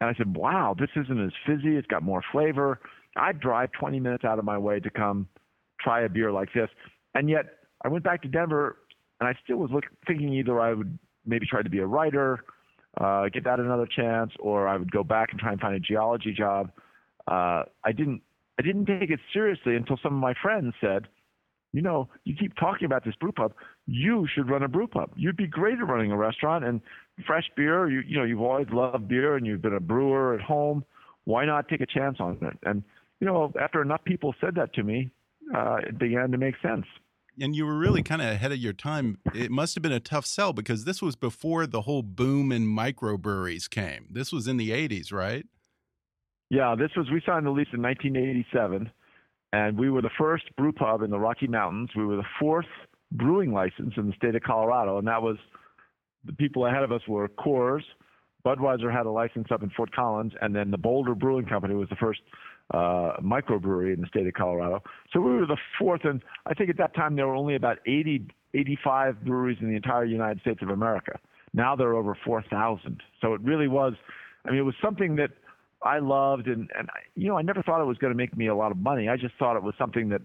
And 0.00 0.10
I 0.10 0.14
said, 0.14 0.36
wow, 0.36 0.74
this 0.78 0.90
isn't 0.94 1.24
as 1.24 1.32
fizzy. 1.46 1.76
It's 1.76 1.86
got 1.86 2.02
more 2.02 2.22
flavor. 2.32 2.80
I'd 3.16 3.40
drive 3.40 3.70
20 3.72 3.98
minutes 4.00 4.24
out 4.24 4.38
of 4.38 4.44
my 4.44 4.58
way 4.58 4.80
to 4.80 4.90
come 4.90 5.28
try 5.80 6.02
a 6.02 6.08
beer 6.08 6.32
like 6.32 6.52
this. 6.54 6.68
And 7.14 7.30
yet 7.30 7.46
I 7.84 7.88
went 7.88 8.04
back 8.04 8.22
to 8.22 8.28
Denver 8.28 8.76
and 9.20 9.28
I 9.28 9.34
still 9.42 9.56
was 9.56 9.70
look, 9.70 9.84
thinking 10.06 10.32
either 10.34 10.60
I 10.60 10.74
would 10.74 10.98
maybe 11.24 11.46
try 11.46 11.62
to 11.62 11.70
be 11.70 11.78
a 11.78 11.86
writer, 11.86 12.44
uh, 13.00 13.28
get 13.32 13.44
that 13.44 13.60
another 13.60 13.86
chance, 13.86 14.32
or 14.38 14.68
I 14.68 14.76
would 14.76 14.92
go 14.92 15.02
back 15.02 15.30
and 15.30 15.40
try 15.40 15.52
and 15.52 15.60
find 15.60 15.74
a 15.74 15.80
geology 15.80 16.34
job. 16.36 16.70
Uh, 17.26 17.64
I 17.84 17.92
didn't 17.96 18.22
I 18.58 18.62
didn't 18.62 18.86
take 18.86 19.10
it 19.10 19.20
seriously 19.32 19.76
until 19.76 19.98
some 20.02 20.14
of 20.14 20.20
my 20.20 20.34
friends 20.40 20.74
said, 20.80 21.08
you 21.72 21.82
know, 21.82 22.08
you 22.24 22.34
keep 22.34 22.54
talking 22.56 22.86
about 22.86 23.04
this 23.04 23.14
brew 23.16 23.32
pub. 23.32 23.52
You 23.86 24.26
should 24.32 24.48
run 24.48 24.62
a 24.62 24.68
brew 24.68 24.86
pub. 24.86 25.10
You'd 25.14 25.36
be 25.36 25.46
great 25.46 25.78
at 25.78 25.86
running 25.86 26.10
a 26.10 26.16
restaurant 26.16 26.64
and 26.64 26.80
fresh 27.26 27.44
beer. 27.56 27.88
You 27.88 28.02
you 28.06 28.18
know 28.18 28.24
you've 28.24 28.40
always 28.40 28.68
loved 28.72 29.08
beer 29.08 29.36
and 29.36 29.46
you've 29.46 29.62
been 29.62 29.74
a 29.74 29.80
brewer 29.80 30.34
at 30.34 30.40
home. 30.40 30.84
Why 31.24 31.44
not 31.44 31.68
take 31.68 31.80
a 31.80 31.86
chance 31.86 32.18
on 32.20 32.38
it? 32.42 32.58
And 32.64 32.82
you 33.20 33.26
know, 33.26 33.52
after 33.60 33.82
enough 33.82 34.04
people 34.04 34.34
said 34.40 34.54
that 34.56 34.74
to 34.74 34.82
me, 34.82 35.10
uh, 35.54 35.76
it 35.76 35.98
began 35.98 36.30
to 36.32 36.38
make 36.38 36.54
sense. 36.62 36.86
And 37.40 37.54
you 37.54 37.66
were 37.66 37.76
really 37.76 38.02
kind 38.02 38.22
of 38.22 38.28
ahead 38.28 38.52
of 38.52 38.58
your 38.58 38.72
time. 38.72 39.18
It 39.34 39.50
must 39.50 39.74
have 39.74 39.82
been 39.82 39.92
a 39.92 40.00
tough 40.00 40.24
sell 40.24 40.52
because 40.52 40.84
this 40.84 41.02
was 41.02 41.16
before 41.16 41.66
the 41.66 41.82
whole 41.82 42.02
boom 42.02 42.50
in 42.50 42.66
microbreweries 42.66 43.68
came. 43.68 44.06
This 44.10 44.32
was 44.32 44.48
in 44.48 44.56
the 44.56 44.70
80s, 44.70 45.12
right? 45.12 45.44
Yeah, 46.48 46.74
this 46.78 46.90
was, 46.96 47.10
we 47.10 47.20
signed 47.26 47.44
the 47.44 47.50
lease 47.50 47.68
in 47.74 47.82
1987, 47.82 48.90
and 49.52 49.78
we 49.78 49.90
were 49.90 50.00
the 50.00 50.10
first 50.16 50.44
brew 50.56 50.72
pub 50.72 51.02
in 51.02 51.10
the 51.10 51.18
Rocky 51.18 51.46
Mountains. 51.46 51.90
We 51.94 52.06
were 52.06 52.16
the 52.16 52.26
fourth 52.40 52.66
brewing 53.12 53.52
license 53.52 53.94
in 53.96 54.06
the 54.06 54.12
state 54.14 54.34
of 54.34 54.42
Colorado, 54.42 54.98
and 54.98 55.06
that 55.08 55.20
was 55.20 55.36
the 56.26 56.32
people 56.32 56.66
ahead 56.66 56.82
of 56.82 56.92
us 56.92 57.02
were 57.08 57.28
Coors. 57.28 57.82
Budweiser 58.44 58.92
had 58.92 59.06
a 59.06 59.10
license 59.10 59.48
up 59.50 59.62
in 59.62 59.70
Fort 59.70 59.92
Collins, 59.92 60.32
and 60.40 60.54
then 60.54 60.70
the 60.70 60.78
Boulder 60.78 61.14
Brewing 61.14 61.46
Company 61.46 61.74
was 61.74 61.88
the 61.88 61.96
first 61.96 62.20
uh, 62.72 63.14
microbrewery 63.20 63.94
in 63.94 64.00
the 64.00 64.06
state 64.06 64.26
of 64.26 64.34
Colorado. 64.34 64.82
So 65.12 65.20
we 65.20 65.32
were 65.32 65.46
the 65.46 65.56
fourth, 65.78 66.04
and 66.04 66.22
I 66.46 66.54
think 66.54 66.70
at 66.70 66.78
that 66.78 66.94
time 66.94 67.16
there 67.16 67.26
were 67.26 67.34
only 67.34 67.56
about 67.56 67.78
80, 67.86 68.26
85 68.54 69.24
breweries 69.24 69.58
in 69.60 69.68
the 69.68 69.76
entire 69.76 70.04
United 70.04 70.40
States 70.40 70.60
of 70.62 70.70
America. 70.70 71.18
Now 71.54 71.74
there 71.74 71.88
are 71.88 71.94
over 71.94 72.16
4,000. 72.24 73.02
So 73.20 73.34
it 73.34 73.40
really 73.40 73.68
was, 73.68 73.94
I 74.44 74.50
mean, 74.50 74.58
it 74.58 74.64
was 74.64 74.74
something 74.82 75.16
that 75.16 75.30
I 75.82 75.98
loved, 75.98 76.46
and, 76.46 76.70
and 76.76 76.88
I, 76.90 77.00
you 77.14 77.28
know, 77.28 77.38
I 77.38 77.42
never 77.42 77.62
thought 77.62 77.80
it 77.80 77.86
was 77.86 77.98
going 77.98 78.12
to 78.12 78.16
make 78.16 78.36
me 78.36 78.48
a 78.48 78.54
lot 78.54 78.72
of 78.72 78.78
money. 78.78 79.08
I 79.08 79.16
just 79.16 79.34
thought 79.38 79.56
it 79.56 79.62
was 79.62 79.74
something 79.78 80.08
that 80.10 80.22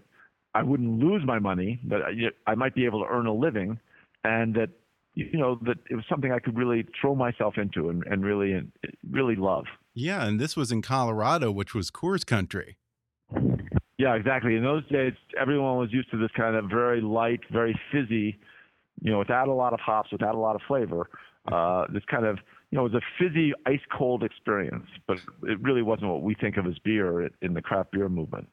I 0.54 0.62
wouldn't 0.62 0.98
lose 0.98 1.22
my 1.24 1.38
money, 1.38 1.80
that 1.88 2.02
I, 2.02 2.50
I 2.50 2.54
might 2.54 2.74
be 2.74 2.84
able 2.84 3.04
to 3.04 3.10
earn 3.10 3.26
a 3.26 3.32
living, 3.32 3.78
and 4.24 4.54
that 4.54 4.70
you 5.14 5.38
know 5.38 5.58
that 5.62 5.76
it 5.90 5.94
was 5.94 6.04
something 6.08 6.32
I 6.32 6.38
could 6.38 6.56
really 6.56 6.86
throw 7.00 7.14
myself 7.14 7.54
into 7.58 7.88
and, 7.88 8.04
and 8.06 8.24
really 8.24 8.60
really 9.10 9.36
love. 9.36 9.64
Yeah, 9.94 10.26
and 10.26 10.40
this 10.40 10.56
was 10.56 10.72
in 10.72 10.82
Colorado, 10.82 11.50
which 11.50 11.74
was 11.74 11.90
Coors 11.90 12.24
country. 12.24 12.76
Yeah, 13.98 14.14
exactly. 14.14 14.56
In 14.56 14.64
those 14.64 14.86
days, 14.88 15.12
everyone 15.38 15.78
was 15.78 15.92
used 15.92 16.10
to 16.10 16.16
this 16.16 16.30
kind 16.36 16.56
of 16.56 16.64
very 16.68 17.00
light, 17.00 17.40
very 17.52 17.78
fizzy, 17.92 18.38
you 19.00 19.12
know, 19.12 19.18
without 19.18 19.48
a 19.48 19.52
lot 19.52 19.72
of 19.72 19.80
hops, 19.80 20.10
without 20.10 20.34
a 20.34 20.38
lot 20.38 20.56
of 20.56 20.62
flavor. 20.66 21.08
Uh, 21.50 21.86
this 21.92 22.02
kind 22.10 22.24
of, 22.24 22.38
you 22.70 22.78
know, 22.78 22.86
it 22.86 22.92
was 22.92 23.02
a 23.02 23.22
fizzy, 23.22 23.52
ice 23.66 23.80
cold 23.96 24.24
experience, 24.24 24.86
but 25.06 25.18
it 25.44 25.60
really 25.60 25.82
wasn't 25.82 26.08
what 26.08 26.22
we 26.22 26.34
think 26.34 26.56
of 26.56 26.66
as 26.66 26.78
beer 26.78 27.30
in 27.42 27.54
the 27.54 27.62
craft 27.62 27.92
beer 27.92 28.08
movement 28.08 28.48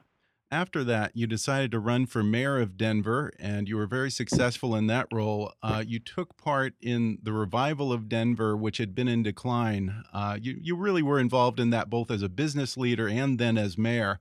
after 0.52 0.84
that, 0.84 1.12
you 1.16 1.28
decided 1.28 1.72
to 1.72 1.80
run 1.80 2.06
for 2.06 2.24
mayor 2.24 2.60
of 2.60 2.78
Denver, 2.78 3.32
and 3.40 3.68
you 3.68 3.78
were 3.78 3.86
very 3.86 4.10
successful 4.10 4.76
in 4.76 4.88
that 4.88 5.08
role. 5.12 5.54
Uh, 5.62 5.84
you 5.86 6.00
took 6.00 6.38
part 6.38 6.74
in 6.82 7.20
the 7.22 7.34
revival 7.34 7.94
of 7.94 8.10
Denver, 8.10 8.58
which 8.58 8.78
had 8.78 8.96
been 8.96 9.08
in 9.08 9.22
decline. 9.22 10.04
Uh, 10.12 10.38
you, 10.42 10.58
you 10.60 10.76
really 10.76 11.04
were 11.04 11.20
involved 11.20 11.60
in 11.60 11.70
that 11.70 11.90
both 11.90 12.10
as 12.10 12.24
a 12.24 12.30
business 12.30 12.78
leader 12.78 13.08
and 13.08 13.38
then 13.38 13.58
as 13.58 13.78
mayor. 13.78 14.20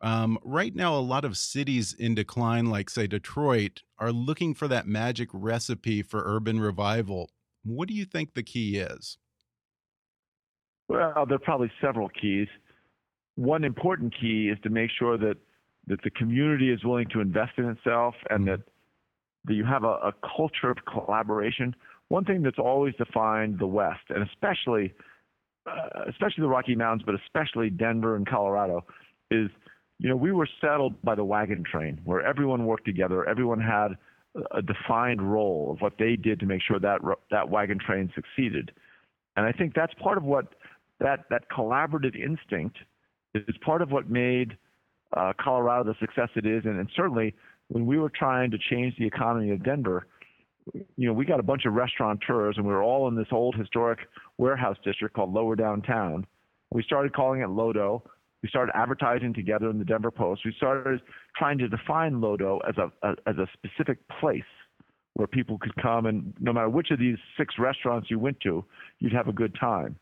Um, 0.00 0.38
right 0.42 0.74
now, 0.74 0.96
a 0.96 1.00
lot 1.00 1.24
of 1.24 1.36
cities 1.36 1.92
in 1.92 2.14
decline, 2.14 2.66
like, 2.66 2.88
say, 2.88 3.06
Detroit, 3.06 3.82
are 3.98 4.12
looking 4.12 4.54
for 4.54 4.68
that 4.68 4.86
magic 4.86 5.28
recipe 5.32 6.02
for 6.02 6.22
urban 6.24 6.60
revival. 6.60 7.30
What 7.64 7.88
do 7.88 7.94
you 7.94 8.04
think 8.04 8.34
the 8.34 8.42
key 8.42 8.78
is? 8.78 9.18
Well, 10.88 11.26
there 11.26 11.34
are 11.34 11.40
probably 11.40 11.70
several 11.80 12.08
keys. 12.08 12.48
One 13.34 13.64
important 13.64 14.14
key 14.18 14.48
is 14.48 14.58
to 14.62 14.70
make 14.70 14.90
sure 14.98 15.18
that 15.18 15.36
that 15.88 16.02
the 16.02 16.10
community 16.10 16.70
is 16.70 16.84
willing 16.84 17.08
to 17.12 17.20
invest 17.20 17.52
in 17.58 17.68
itself 17.68 18.14
and 18.30 18.46
that, 18.46 18.60
that 19.46 19.54
you 19.54 19.64
have 19.64 19.84
a, 19.84 19.86
a 19.86 20.12
culture 20.36 20.70
of 20.70 20.78
collaboration. 20.84 21.74
One 22.08 22.24
thing 22.24 22.42
that's 22.42 22.58
always 22.58 22.94
defined 22.94 23.58
the 23.58 23.66
West, 23.66 24.04
and 24.08 24.22
especially 24.22 24.94
uh, 25.68 26.04
especially 26.08 26.42
the 26.42 26.48
Rocky 26.48 26.74
Mountains, 26.74 27.02
but 27.04 27.14
especially 27.14 27.68
Denver 27.70 28.16
and 28.16 28.26
Colorado, 28.26 28.84
is 29.30 29.50
you 29.98 30.08
know 30.08 30.16
we 30.16 30.32
were 30.32 30.48
settled 30.60 31.00
by 31.02 31.14
the 31.14 31.24
wagon 31.24 31.64
train, 31.70 32.00
where 32.04 32.24
everyone 32.24 32.64
worked 32.64 32.86
together, 32.86 33.28
everyone 33.28 33.60
had 33.60 33.88
a 34.52 34.62
defined 34.62 35.20
role 35.20 35.72
of 35.72 35.80
what 35.80 35.94
they 35.98 36.16
did 36.16 36.40
to 36.40 36.46
make 36.46 36.62
sure 36.62 36.78
that 36.78 37.00
that 37.30 37.50
wagon 37.50 37.78
train 37.78 38.10
succeeded, 38.14 38.70
and 39.36 39.44
I 39.44 39.52
think 39.52 39.74
that's 39.74 39.92
part 39.94 40.16
of 40.16 40.24
what 40.24 40.54
that 41.00 41.24
that 41.30 41.50
collaborative 41.50 42.16
instinct 42.16 42.78
is 43.34 43.56
part 43.64 43.82
of 43.82 43.90
what 43.90 44.08
made 44.08 44.56
uh, 45.16 45.32
Colorado 45.40 45.84
the 45.84 45.98
success 46.00 46.28
it 46.36 46.46
is, 46.46 46.64
and, 46.64 46.78
and 46.78 46.88
certainly 46.94 47.34
when 47.68 47.86
we 47.86 47.98
were 47.98 48.10
trying 48.10 48.50
to 48.50 48.58
change 48.70 48.94
the 48.98 49.06
economy 49.06 49.50
of 49.50 49.62
Denver, 49.62 50.06
you 50.96 51.06
know, 51.06 51.12
we 51.12 51.24
got 51.24 51.40
a 51.40 51.42
bunch 51.42 51.64
of 51.64 51.72
restaurateurs, 51.72 52.56
and 52.56 52.66
we 52.66 52.72
were 52.72 52.82
all 52.82 53.08
in 53.08 53.14
this 53.14 53.28
old 53.30 53.54
historic 53.54 54.00
warehouse 54.36 54.76
district 54.84 55.14
called 55.14 55.32
Lower 55.32 55.56
Downtown. 55.56 56.26
We 56.70 56.82
started 56.82 57.14
calling 57.14 57.40
it 57.40 57.48
Lodo. 57.48 58.02
We 58.42 58.48
started 58.48 58.72
advertising 58.74 59.34
together 59.34 59.70
in 59.70 59.78
the 59.78 59.84
Denver 59.84 60.10
Post. 60.10 60.42
We 60.44 60.52
started 60.56 61.00
trying 61.36 61.58
to 61.58 61.68
define 61.68 62.20
Lodo 62.20 62.60
as 62.68 62.76
a, 62.76 62.92
a 63.06 63.12
as 63.26 63.36
a 63.36 63.46
specific 63.54 63.98
place 64.20 64.42
where 65.14 65.26
people 65.26 65.58
could 65.58 65.74
come, 65.76 66.06
and 66.06 66.32
no 66.38 66.52
matter 66.52 66.68
which 66.68 66.90
of 66.90 66.98
these 66.98 67.16
six 67.36 67.54
restaurants 67.58 68.10
you 68.10 68.18
went 68.18 68.38
to, 68.40 68.64
you'd 69.00 69.12
have 69.12 69.26
a 69.26 69.32
good 69.32 69.56
time. 69.58 69.96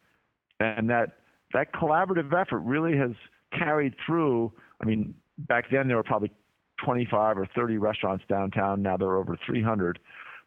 And 0.60 0.90
that 0.90 1.18
that 1.54 1.72
collaborative 1.72 2.32
effort 2.38 2.60
really 2.60 2.96
has 2.98 3.12
carried 3.56 3.94
through 4.04 4.52
I 4.80 4.84
mean, 4.84 5.14
back 5.38 5.66
then 5.70 5.88
there 5.88 5.96
were 5.96 6.02
probably 6.02 6.32
25 6.84 7.38
or 7.38 7.46
30 7.54 7.78
restaurants 7.78 8.24
downtown. 8.28 8.82
Now 8.82 8.96
there 8.96 9.08
are 9.08 9.18
over 9.18 9.38
300. 9.46 9.98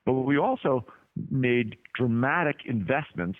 But 0.05 0.13
we 0.13 0.37
also 0.37 0.85
made 1.29 1.77
dramatic 1.95 2.57
investments 2.65 3.37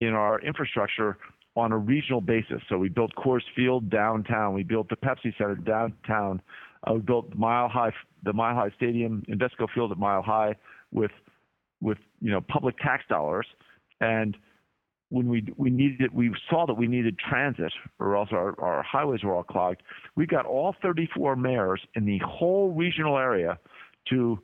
in 0.00 0.08
our 0.08 0.40
infrastructure 0.40 1.18
on 1.56 1.72
a 1.72 1.78
regional 1.78 2.20
basis. 2.20 2.60
So 2.68 2.78
we 2.78 2.88
built 2.88 3.12
Coors 3.16 3.42
Field 3.54 3.90
downtown. 3.90 4.54
We 4.54 4.64
built 4.64 4.88
the 4.88 4.96
Pepsi 4.96 5.36
Center 5.38 5.54
downtown. 5.54 6.42
Uh, 6.88 6.94
we 6.94 7.00
built 7.00 7.34
Mile 7.34 7.68
High, 7.68 7.92
the 8.24 8.32
Mile 8.32 8.54
High 8.54 8.70
Stadium, 8.76 9.22
Invesco 9.28 9.68
Field 9.72 9.92
at 9.92 9.98
Mile 9.98 10.22
High, 10.22 10.56
with 10.92 11.12
with 11.80 11.98
you 12.20 12.30
know 12.30 12.40
public 12.40 12.76
tax 12.78 13.04
dollars. 13.08 13.46
And 14.00 14.36
when 15.14 15.28
we 15.28 15.46
we 15.56 15.70
needed 15.70 16.12
we 16.12 16.34
saw 16.50 16.66
that 16.66 16.74
we 16.74 16.88
needed 16.88 17.16
transit 17.18 17.72
or 18.00 18.16
else 18.16 18.30
our, 18.32 18.60
our 18.60 18.82
highways 18.82 19.22
were 19.22 19.34
all 19.34 19.44
clogged. 19.44 19.82
We 20.16 20.26
got 20.26 20.44
all 20.44 20.74
34 20.82 21.36
mayors 21.36 21.80
in 21.94 22.04
the 22.04 22.18
whole 22.18 22.72
regional 22.72 23.16
area 23.16 23.58
to 24.10 24.38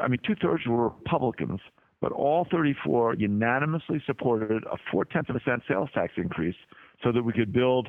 i 0.00 0.06
mean 0.06 0.20
two-thirds 0.26 0.66
were 0.66 0.88
republicans 0.88 1.60
but 2.02 2.12
all 2.12 2.46
34 2.50 3.14
unanimously 3.14 4.02
supported 4.06 4.62
a 4.64 4.76
four-tenths 4.90 5.30
of 5.30 5.36
a 5.36 5.40
cent 5.44 5.62
sales 5.66 5.88
tax 5.94 6.12
increase 6.16 6.54
so 7.02 7.12
that 7.12 7.22
we 7.22 7.32
could 7.32 7.52
build 7.52 7.88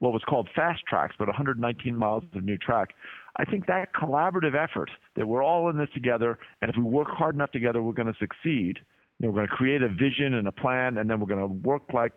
what 0.00 0.12
was 0.12 0.22
called 0.28 0.48
FasTracks 0.56 1.12
but 1.18 1.28
119 1.28 1.96
miles 1.96 2.24
of 2.34 2.42
new 2.42 2.58
track. 2.58 2.88
I 3.36 3.44
think 3.44 3.66
that 3.66 3.94
collaborative 3.94 4.54
effort 4.56 4.90
that 5.14 5.28
we're 5.28 5.44
all 5.44 5.70
in 5.70 5.78
this 5.78 5.88
together 5.94 6.38
and 6.60 6.70
if 6.70 6.76
we 6.76 6.82
work 6.82 7.08
hard 7.08 7.34
enough 7.34 7.52
together 7.52 7.82
we're 7.82 7.92
going 7.92 8.12
to 8.12 8.18
succeed 8.18 8.78
know, 9.26 9.32
we're 9.32 9.38
going 9.38 9.48
to 9.48 9.54
create 9.54 9.82
a 9.82 9.88
vision 9.88 10.34
and 10.34 10.48
a 10.48 10.52
plan, 10.52 10.98
and 10.98 11.08
then 11.08 11.20
we're 11.20 11.26
going 11.26 11.40
to 11.40 11.68
work 11.68 11.82
like 11.92 12.12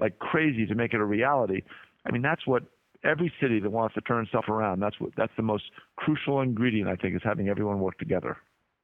like 0.00 0.18
crazy 0.18 0.66
to 0.66 0.74
make 0.74 0.94
it 0.94 1.00
a 1.00 1.04
reality. 1.04 1.62
I 2.06 2.12
mean, 2.12 2.22
that's 2.22 2.46
what 2.46 2.62
every 3.04 3.32
city 3.40 3.60
that 3.60 3.70
wants 3.70 3.94
to 3.94 4.00
turn 4.00 4.26
stuff 4.28 4.48
around. 4.48 4.80
That's 4.80 4.98
what 4.98 5.10
that's 5.16 5.32
the 5.36 5.42
most 5.42 5.64
crucial 5.96 6.40
ingredient 6.40 6.88
I 6.88 6.96
think 6.96 7.14
is 7.14 7.22
having 7.24 7.48
everyone 7.48 7.80
work 7.80 7.98
together. 7.98 8.36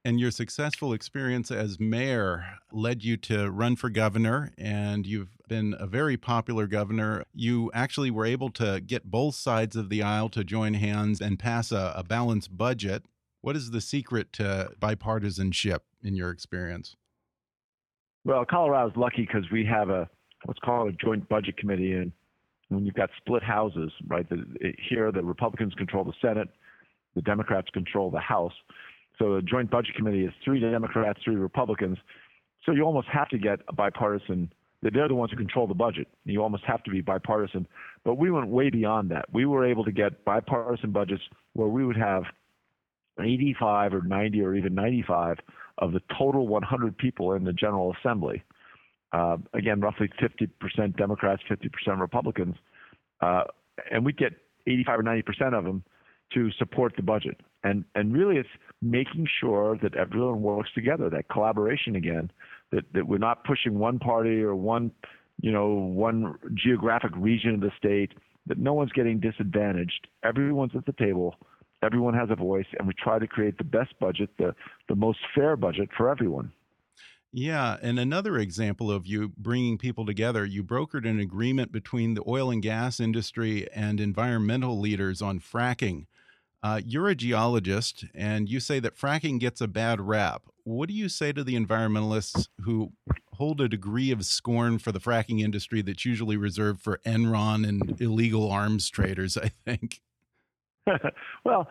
And 0.04 0.20
your 0.20 0.30
successful 0.30 0.92
experience 0.92 1.50
as 1.50 1.80
mayor 1.80 2.44
led 2.70 3.02
you 3.02 3.16
to 3.16 3.50
run 3.50 3.74
for 3.74 3.90
governor, 3.90 4.52
and 4.56 5.04
you've 5.04 5.36
been 5.48 5.74
a 5.80 5.86
very 5.88 6.16
popular 6.16 6.68
governor. 6.68 7.24
You 7.34 7.72
actually 7.74 8.12
were 8.12 8.24
able 8.24 8.50
to 8.50 8.80
get 8.80 9.10
both 9.10 9.34
sides 9.34 9.74
of 9.74 9.88
the 9.88 10.04
aisle 10.04 10.28
to 10.28 10.44
join 10.44 10.74
hands 10.74 11.20
and 11.20 11.40
pass 11.40 11.72
a, 11.72 11.92
a 11.96 12.04
balanced 12.04 12.56
budget. 12.56 13.06
What 13.40 13.56
is 13.56 13.72
the 13.72 13.80
secret 13.80 14.32
to 14.34 14.70
bipartisanship 14.80 15.80
in 16.04 16.14
your 16.14 16.30
experience? 16.30 16.94
Well, 18.26 18.44
Colorado's 18.44 18.96
lucky 18.96 19.22
because 19.22 19.44
we 19.52 19.64
have 19.66 19.88
a 19.88 20.08
what's 20.46 20.58
called 20.58 20.88
a 20.88 20.92
joint 20.92 21.28
budget 21.28 21.56
committee, 21.56 21.92
and 21.92 22.10
when 22.70 22.84
you've 22.84 22.96
got 22.96 23.08
split 23.18 23.44
houses, 23.44 23.92
right? 24.08 24.28
The, 24.28 24.44
here, 24.88 25.12
the 25.12 25.22
Republicans 25.22 25.74
control 25.74 26.02
the 26.02 26.12
Senate, 26.20 26.48
the 27.14 27.22
Democrats 27.22 27.68
control 27.72 28.10
the 28.10 28.18
House. 28.18 28.52
So 29.20 29.36
the 29.36 29.42
joint 29.42 29.70
budget 29.70 29.94
committee 29.94 30.24
is 30.24 30.32
three 30.44 30.58
Democrats, 30.58 31.20
three 31.24 31.36
Republicans. 31.36 31.98
So 32.64 32.72
you 32.72 32.82
almost 32.82 33.06
have 33.12 33.28
to 33.28 33.38
get 33.38 33.60
a 33.68 33.72
bipartisan. 33.72 34.52
They're 34.82 35.06
the 35.06 35.14
ones 35.14 35.30
who 35.30 35.36
control 35.36 35.68
the 35.68 35.74
budget. 35.74 36.08
You 36.24 36.42
almost 36.42 36.64
have 36.64 36.82
to 36.82 36.90
be 36.90 37.02
bipartisan. 37.02 37.68
But 38.04 38.16
we 38.16 38.32
went 38.32 38.48
way 38.48 38.70
beyond 38.70 39.08
that. 39.12 39.26
We 39.32 39.46
were 39.46 39.64
able 39.64 39.84
to 39.84 39.92
get 39.92 40.24
bipartisan 40.24 40.90
budgets 40.90 41.22
where 41.52 41.68
we 41.68 41.86
would 41.86 41.96
have 41.96 42.24
85 43.20 43.94
or 43.94 44.02
90 44.02 44.42
or 44.42 44.56
even 44.56 44.74
95 44.74 45.38
of 45.78 45.92
the 45.92 46.00
total 46.16 46.46
100 46.46 46.96
people 46.96 47.32
in 47.32 47.44
the 47.44 47.52
General 47.52 47.94
Assembly. 47.98 48.42
Uh, 49.12 49.36
again, 49.54 49.80
roughly 49.80 50.10
50% 50.20 50.96
Democrats, 50.96 51.42
50% 51.48 52.00
Republicans, 52.00 52.56
uh, 53.20 53.44
and 53.90 54.04
we 54.04 54.12
get 54.12 54.32
85 54.66 54.98
or 54.98 55.02
90 55.02 55.22
percent 55.22 55.54
of 55.54 55.64
them 55.64 55.84
to 56.34 56.50
support 56.52 56.94
the 56.96 57.02
budget. 57.02 57.40
And 57.62 57.84
and 57.94 58.12
really, 58.12 58.36
it's 58.36 58.48
making 58.82 59.28
sure 59.40 59.78
that 59.82 59.94
everyone 59.94 60.42
works 60.42 60.70
together, 60.74 61.08
that 61.10 61.28
collaboration 61.28 61.96
again, 61.96 62.30
that 62.72 62.84
that 62.94 63.06
we're 63.06 63.18
not 63.18 63.44
pushing 63.44 63.78
one 63.78 63.98
party 63.98 64.42
or 64.42 64.54
one, 64.54 64.90
you 65.40 65.52
know, 65.52 65.68
one 65.68 66.34
geographic 66.54 67.12
region 67.16 67.54
of 67.54 67.60
the 67.60 67.72
state, 67.76 68.12
that 68.46 68.58
no 68.58 68.72
one's 68.74 68.92
getting 68.92 69.20
disadvantaged. 69.20 70.08
Everyone's 70.24 70.72
at 70.74 70.86
the 70.86 70.92
table 70.92 71.36
everyone 71.82 72.14
has 72.14 72.30
a 72.30 72.36
voice, 72.36 72.66
and 72.78 72.86
we 72.86 72.94
try 72.94 73.18
to 73.18 73.26
create 73.26 73.58
the 73.58 73.64
best 73.64 73.98
budget, 74.00 74.30
the 74.38 74.54
the 74.88 74.94
most 74.94 75.18
fair 75.34 75.56
budget 75.56 75.88
for 75.96 76.08
everyone. 76.08 76.52
Yeah, 77.32 77.76
and 77.82 77.98
another 77.98 78.38
example 78.38 78.90
of 78.90 79.06
you 79.06 79.32
bringing 79.36 79.76
people 79.76 80.06
together, 80.06 80.44
you 80.44 80.64
brokered 80.64 81.06
an 81.06 81.20
agreement 81.20 81.70
between 81.70 82.14
the 82.14 82.22
oil 82.26 82.50
and 82.50 82.62
gas 82.62 82.98
industry 82.98 83.68
and 83.74 84.00
environmental 84.00 84.78
leaders 84.80 85.20
on 85.20 85.40
fracking. 85.40 86.06
Uh, 86.62 86.80
you're 86.84 87.08
a 87.08 87.14
geologist, 87.14 88.06
and 88.14 88.48
you 88.48 88.58
say 88.58 88.80
that 88.80 88.96
fracking 88.96 89.38
gets 89.38 89.60
a 89.60 89.68
bad 89.68 90.00
rap. 90.00 90.44
What 90.64 90.88
do 90.88 90.94
you 90.94 91.08
say 91.08 91.32
to 91.32 91.44
the 91.44 91.56
environmentalists 91.56 92.48
who 92.62 92.92
hold 93.34 93.60
a 93.60 93.68
degree 93.68 94.10
of 94.10 94.24
scorn 94.24 94.78
for 94.78 94.90
the 94.90 94.98
fracking 94.98 95.40
industry 95.40 95.82
that's 95.82 96.04
usually 96.04 96.36
reserved 96.36 96.80
for 96.80 97.00
Enron 97.04 97.68
and 97.68 98.00
illegal 98.00 98.50
arms 98.50 98.88
traders? 98.88 99.36
I 99.36 99.50
think. 99.64 100.00
well, 101.44 101.68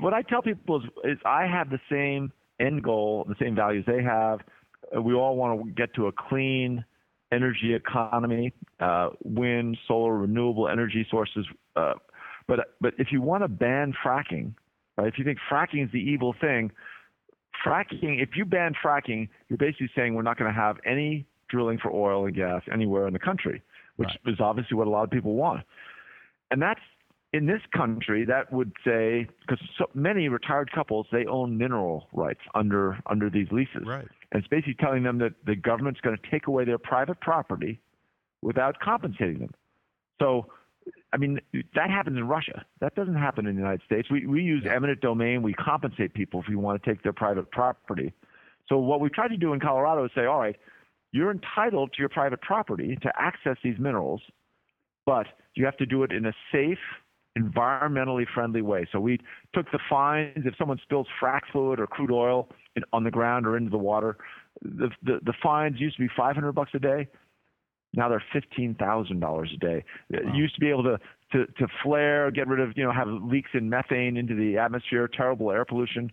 what 0.00 0.14
I 0.14 0.22
tell 0.22 0.42
people 0.42 0.82
is, 0.82 0.90
is 1.04 1.18
I 1.24 1.46
have 1.46 1.70
the 1.70 1.80
same 1.90 2.32
end 2.60 2.82
goal, 2.82 3.24
the 3.28 3.36
same 3.40 3.54
values 3.54 3.84
they 3.86 4.02
have. 4.02 4.40
We 5.02 5.14
all 5.14 5.36
want 5.36 5.64
to 5.64 5.70
get 5.72 5.94
to 5.94 6.06
a 6.06 6.12
clean 6.12 6.84
energy 7.32 7.74
economy, 7.74 8.52
uh, 8.80 9.10
wind, 9.22 9.76
solar, 9.86 10.16
renewable 10.16 10.68
energy 10.68 11.06
sources. 11.10 11.46
Uh, 11.76 11.94
but 12.46 12.74
but 12.80 12.94
if 12.98 13.08
you 13.12 13.20
want 13.20 13.42
to 13.42 13.48
ban 13.48 13.92
fracking, 14.04 14.54
right? 14.96 15.08
If 15.08 15.18
you 15.18 15.24
think 15.24 15.38
fracking 15.50 15.84
is 15.84 15.92
the 15.92 15.98
evil 15.98 16.34
thing, 16.40 16.70
fracking. 17.64 18.22
If 18.22 18.30
you 18.36 18.44
ban 18.44 18.72
fracking, 18.82 19.28
you're 19.48 19.58
basically 19.58 19.90
saying 19.94 20.14
we're 20.14 20.22
not 20.22 20.38
going 20.38 20.52
to 20.52 20.58
have 20.58 20.76
any 20.86 21.26
drilling 21.48 21.78
for 21.78 21.92
oil 21.92 22.26
and 22.26 22.34
gas 22.34 22.62
anywhere 22.72 23.06
in 23.06 23.12
the 23.12 23.18
country, 23.18 23.62
which 23.96 24.08
right. 24.08 24.32
is 24.32 24.40
obviously 24.40 24.76
what 24.76 24.86
a 24.86 24.90
lot 24.90 25.04
of 25.04 25.10
people 25.10 25.34
want. 25.34 25.62
And 26.50 26.62
that's 26.62 26.80
in 27.32 27.46
this 27.46 27.60
country 27.76 28.24
that 28.24 28.52
would 28.52 28.72
say 28.84 29.26
because 29.40 29.64
so 29.76 29.86
many 29.94 30.28
retired 30.28 30.70
couples 30.72 31.06
they 31.12 31.26
own 31.26 31.58
mineral 31.58 32.08
rights 32.12 32.40
under 32.54 32.98
under 33.06 33.28
these 33.28 33.48
leases 33.50 33.82
right 33.84 34.08
and 34.32 34.40
it's 34.40 34.48
basically 34.48 34.74
telling 34.74 35.02
them 35.02 35.18
that 35.18 35.32
the 35.46 35.54
government's 35.54 36.00
going 36.00 36.16
to 36.16 36.30
take 36.30 36.46
away 36.46 36.64
their 36.64 36.78
private 36.78 37.20
property 37.20 37.80
without 38.42 38.78
compensating 38.80 39.40
them 39.40 39.54
so 40.20 40.46
I 41.12 41.16
mean, 41.16 41.40
that 41.74 41.90
happens 41.90 42.16
in 42.16 42.28
Russia. 42.28 42.64
That 42.80 42.94
doesn't 42.94 43.14
happen 43.14 43.46
in 43.46 43.56
the 43.56 43.60
United 43.60 43.82
States. 43.86 44.10
We, 44.10 44.26
we 44.26 44.42
use 44.42 44.66
eminent 44.66 45.00
domain. 45.00 45.42
We 45.42 45.54
compensate 45.54 46.14
people 46.14 46.40
if 46.40 46.48
we 46.48 46.56
want 46.56 46.82
to 46.82 46.90
take 46.90 47.02
their 47.02 47.12
private 47.12 47.50
property. 47.50 48.12
So 48.68 48.78
what 48.78 49.00
we 49.00 49.08
try 49.08 49.28
to 49.28 49.36
do 49.36 49.52
in 49.52 49.60
Colorado 49.60 50.04
is 50.04 50.10
say, 50.14 50.26
all 50.26 50.40
right, 50.40 50.56
you're 51.12 51.30
entitled 51.30 51.92
to 51.94 51.98
your 51.98 52.10
private 52.10 52.42
property 52.42 52.98
to 53.02 53.12
access 53.16 53.56
these 53.64 53.78
minerals, 53.78 54.20
but 55.06 55.26
you 55.54 55.64
have 55.64 55.76
to 55.78 55.86
do 55.86 56.02
it 56.02 56.12
in 56.12 56.26
a 56.26 56.32
safe, 56.52 56.78
environmentally 57.38 58.26
friendly 58.34 58.62
way. 58.62 58.86
So 58.92 59.00
we 59.00 59.18
took 59.54 59.70
the 59.70 59.78
fines 59.88 60.44
if 60.44 60.54
someone 60.56 60.78
spills 60.82 61.06
frac 61.20 61.42
fluid 61.52 61.80
or 61.80 61.86
crude 61.86 62.10
oil 62.10 62.48
in, 62.76 62.82
on 62.92 63.04
the 63.04 63.10
ground 63.10 63.46
or 63.46 63.56
into 63.56 63.70
the 63.70 63.78
water. 63.78 64.16
The, 64.62 64.90
the, 65.02 65.20
the 65.24 65.34
fines 65.42 65.78
used 65.78 65.96
to 65.96 66.02
be 66.02 66.08
500 66.16 66.52
bucks 66.52 66.72
a 66.74 66.78
day. 66.78 67.08
Now 67.94 68.08
they're 68.08 68.22
fifteen 68.32 68.74
thousand 68.74 69.20
dollars 69.20 69.50
a 69.54 69.56
day. 69.56 69.84
Wow. 70.10 70.34
used 70.34 70.54
to 70.56 70.60
be 70.60 70.68
able 70.68 70.82
to, 70.82 70.98
to 71.32 71.46
to 71.46 71.66
flare, 71.82 72.30
get 72.30 72.46
rid 72.46 72.60
of 72.60 72.76
you 72.76 72.84
know 72.84 72.92
have 72.92 73.08
leaks 73.08 73.50
in 73.54 73.68
methane 73.70 74.16
into 74.18 74.34
the 74.34 74.58
atmosphere, 74.58 75.08
terrible 75.08 75.50
air 75.50 75.64
pollution. 75.64 76.12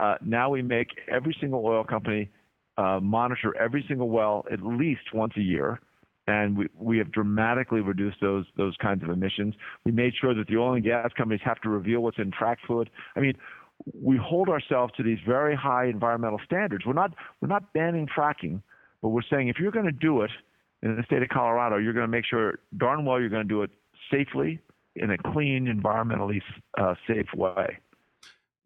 Uh, 0.00 0.14
now 0.24 0.50
we 0.50 0.62
make 0.62 0.88
every 1.10 1.36
single 1.40 1.66
oil 1.66 1.82
company 1.82 2.30
uh, 2.78 3.00
monitor 3.02 3.56
every 3.58 3.84
single 3.88 4.08
well 4.08 4.44
at 4.52 4.62
least 4.62 5.12
once 5.14 5.32
a 5.36 5.40
year, 5.40 5.80
and 6.26 6.56
we 6.56 6.68
we 6.78 6.98
have 6.98 7.12
dramatically 7.12 7.80
reduced 7.80 8.18
those 8.20 8.46
those 8.56 8.76
kinds 8.80 9.02
of 9.02 9.10
emissions. 9.10 9.54
We 9.84 9.92
made 9.92 10.12
sure 10.20 10.34
that 10.34 10.46
the 10.48 10.56
oil 10.56 10.74
and 10.74 10.84
gas 10.84 11.10
companies 11.16 11.42
have 11.44 11.60
to 11.60 11.68
reveal 11.68 12.00
what's 12.00 12.18
in 12.18 12.32
frac 12.32 12.56
fluid. 12.66 12.90
I 13.16 13.20
mean, 13.20 13.34
we 13.94 14.16
hold 14.16 14.48
ourselves 14.48 14.92
to 14.96 15.02
these 15.02 15.18
very 15.26 15.54
high 15.54 15.86
environmental 15.86 16.40
standards. 16.44 16.84
We're 16.86 16.94
not 16.94 17.12
we're 17.40 17.48
not 17.48 17.72
banning 17.72 18.08
fracking, 18.16 18.62
but 19.02 19.10
we're 19.10 19.22
saying 19.30 19.48
if 19.48 19.58
you're 19.58 19.72
going 19.72 19.86
to 19.86 19.92
do 19.92 20.22
it 20.22 20.30
in 20.82 20.96
the 20.96 21.02
state 21.04 21.22
of 21.22 21.28
Colorado, 21.28 21.76
you're 21.76 21.92
going 21.92 22.06
to 22.06 22.10
make 22.10 22.24
sure 22.24 22.58
darn 22.76 23.04
well 23.04 23.20
you're 23.20 23.28
going 23.28 23.46
to 23.46 23.48
do 23.48 23.62
it 23.62 23.70
safely 24.10 24.60
in 24.94 25.10
a 25.10 25.18
clean, 25.18 25.66
environmentally 25.66 26.40
uh, 26.78 26.94
safe 27.06 27.26
way. 27.34 27.78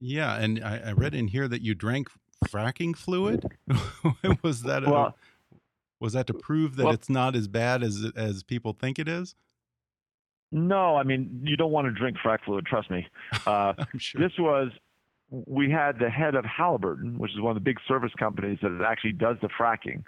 Yeah, 0.01 0.37
and 0.37 0.63
I, 0.65 0.79
I, 0.87 0.93
read 0.93 1.15
in 1.15 1.29
here 1.29 1.47
that 1.49 1.61
you 1.61 1.75
drank 1.75 2.09
fracking 2.47 2.97
fluid. 2.97 3.45
was 4.43 4.63
that 4.63 4.85
a, 4.85 4.91
well, 4.91 5.17
was 6.01 6.15
that 6.15 6.27
to 6.27 6.35
prove 6.35 6.77
that 6.77 6.85
well, 6.85 6.95
it's 6.95 7.11
not 7.11 7.37
as 7.37 7.47
bad 7.47 7.83
as 7.83 8.11
as 8.17 8.43
people 8.43 8.73
think 8.73 8.99
it 8.99 9.09
is? 9.09 9.35
No, 10.51 10.97
I 10.97 11.05
mean 11.05 11.43
you 11.45 11.57
don't 11.57 11.71
want 11.71 11.87
to 11.87 11.93
drink 11.93 12.17
frack 12.25 12.39
fluid. 12.45 12.67
Trust 12.67 12.91
me. 12.91 13.07
Uh, 13.47 13.75
sure. 13.99 14.21
This 14.21 14.33
was 14.39 14.71
we 15.31 15.71
had 15.71 15.99
the 15.99 16.11
head 16.11 16.35
of 16.35 16.45
Halliburton, 16.45 17.19
which 17.19 17.33
is 17.33 17.41
one 17.41 17.57
of 17.57 17.63
the 17.63 17.65
big 17.65 17.77
service 17.87 18.13
companies 18.19 18.59
that 18.63 18.85
actually 18.85 19.13
does 19.13 19.37
the 19.43 19.49
fracking. 19.49 20.03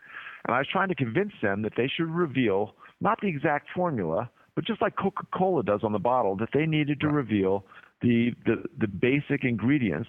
And 0.44 0.54
I 0.54 0.58
was 0.58 0.66
trying 0.70 0.88
to 0.88 0.94
convince 0.94 1.32
them 1.40 1.62
that 1.62 1.74
they 1.76 1.88
should 1.88 2.10
reveal 2.10 2.74
not 3.00 3.20
the 3.20 3.28
exact 3.28 3.68
formula, 3.74 4.28
but 4.56 4.64
just 4.64 4.82
like 4.82 4.96
Coca 4.96 5.24
Cola 5.32 5.62
does 5.62 5.80
on 5.84 5.92
the 5.92 5.98
bottle, 5.98 6.36
that 6.36 6.48
they 6.52 6.66
needed 6.66 7.00
to 7.00 7.06
right. 7.06 7.14
reveal 7.14 7.64
the, 8.00 8.32
the, 8.46 8.64
the 8.78 8.88
basic 8.88 9.44
ingredients 9.44 10.08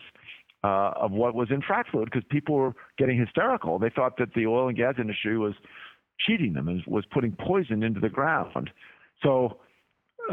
uh, 0.63 0.91
of 0.95 1.11
what 1.11 1.35
was 1.35 1.49
in 1.51 1.61
frac 1.61 1.85
fluid 1.91 2.09
because 2.11 2.23
people 2.29 2.55
were 2.55 2.73
getting 2.97 3.19
hysterical. 3.19 3.79
They 3.79 3.89
thought 3.89 4.17
that 4.17 4.33
the 4.33 4.45
oil 4.45 4.67
and 4.67 4.77
gas 4.77 4.95
industry 4.97 5.37
was 5.37 5.53
cheating 6.19 6.53
them 6.53 6.67
and 6.67 6.83
was 6.87 7.05
putting 7.11 7.35
poison 7.39 7.83
into 7.83 7.99
the 7.99 8.09
ground. 8.09 8.69
So 9.21 9.57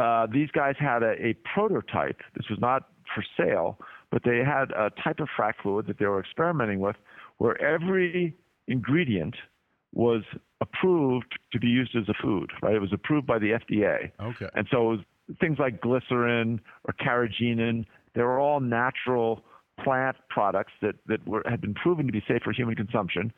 uh, 0.01 0.27
these 0.33 0.51
guys 0.53 0.75
had 0.79 1.03
a, 1.03 1.13
a 1.21 1.35
prototype. 1.55 2.21
This 2.37 2.47
was 2.49 2.59
not 2.61 2.89
for 3.15 3.25
sale, 3.37 3.79
but 4.11 4.23
they 4.25 4.39
had 4.39 4.71
a 4.71 4.91
type 5.03 5.21
of 5.21 5.29
frac 5.39 5.55
fluid 5.63 5.87
that 5.89 5.99
they 5.99 6.07
were 6.07 6.21
experimenting 6.21 6.81
with 6.81 6.97
where 7.39 7.61
every 7.61 8.37
ingredient– 8.69 9.35
was 9.93 10.23
approved 10.61 11.39
to 11.53 11.59
be 11.59 11.67
used 11.67 11.97
as 11.97 12.09
a 12.09 12.15
food, 12.23 12.51
right? 12.63 12.75
It 12.75 12.81
was 12.81 12.93
approved 12.93 13.27
by 13.27 13.39
the 13.39 13.59
FDA. 13.59 14.11
Okay. 14.21 14.49
And 14.55 14.67
so 14.71 14.99
things 15.41 15.59
like 15.59 15.81
glycerin 15.81 16.61
or 16.85 16.95
carrageenan, 16.95 17.87
they 18.15 18.23
were 18.23 18.39
all 18.39 18.61
natural 18.61 19.45
plant 19.85 20.17
products 20.29 20.73
that, 20.83 20.95
that 21.07 21.27
were, 21.27 21.43
had 21.49 21.61
been 21.61 21.75
proven 21.75 22.07
to 22.07 22.13
be 22.13 22.23
safe 22.27 22.43
for 22.43 22.53
human 22.53 22.75
consumption. 22.75 23.33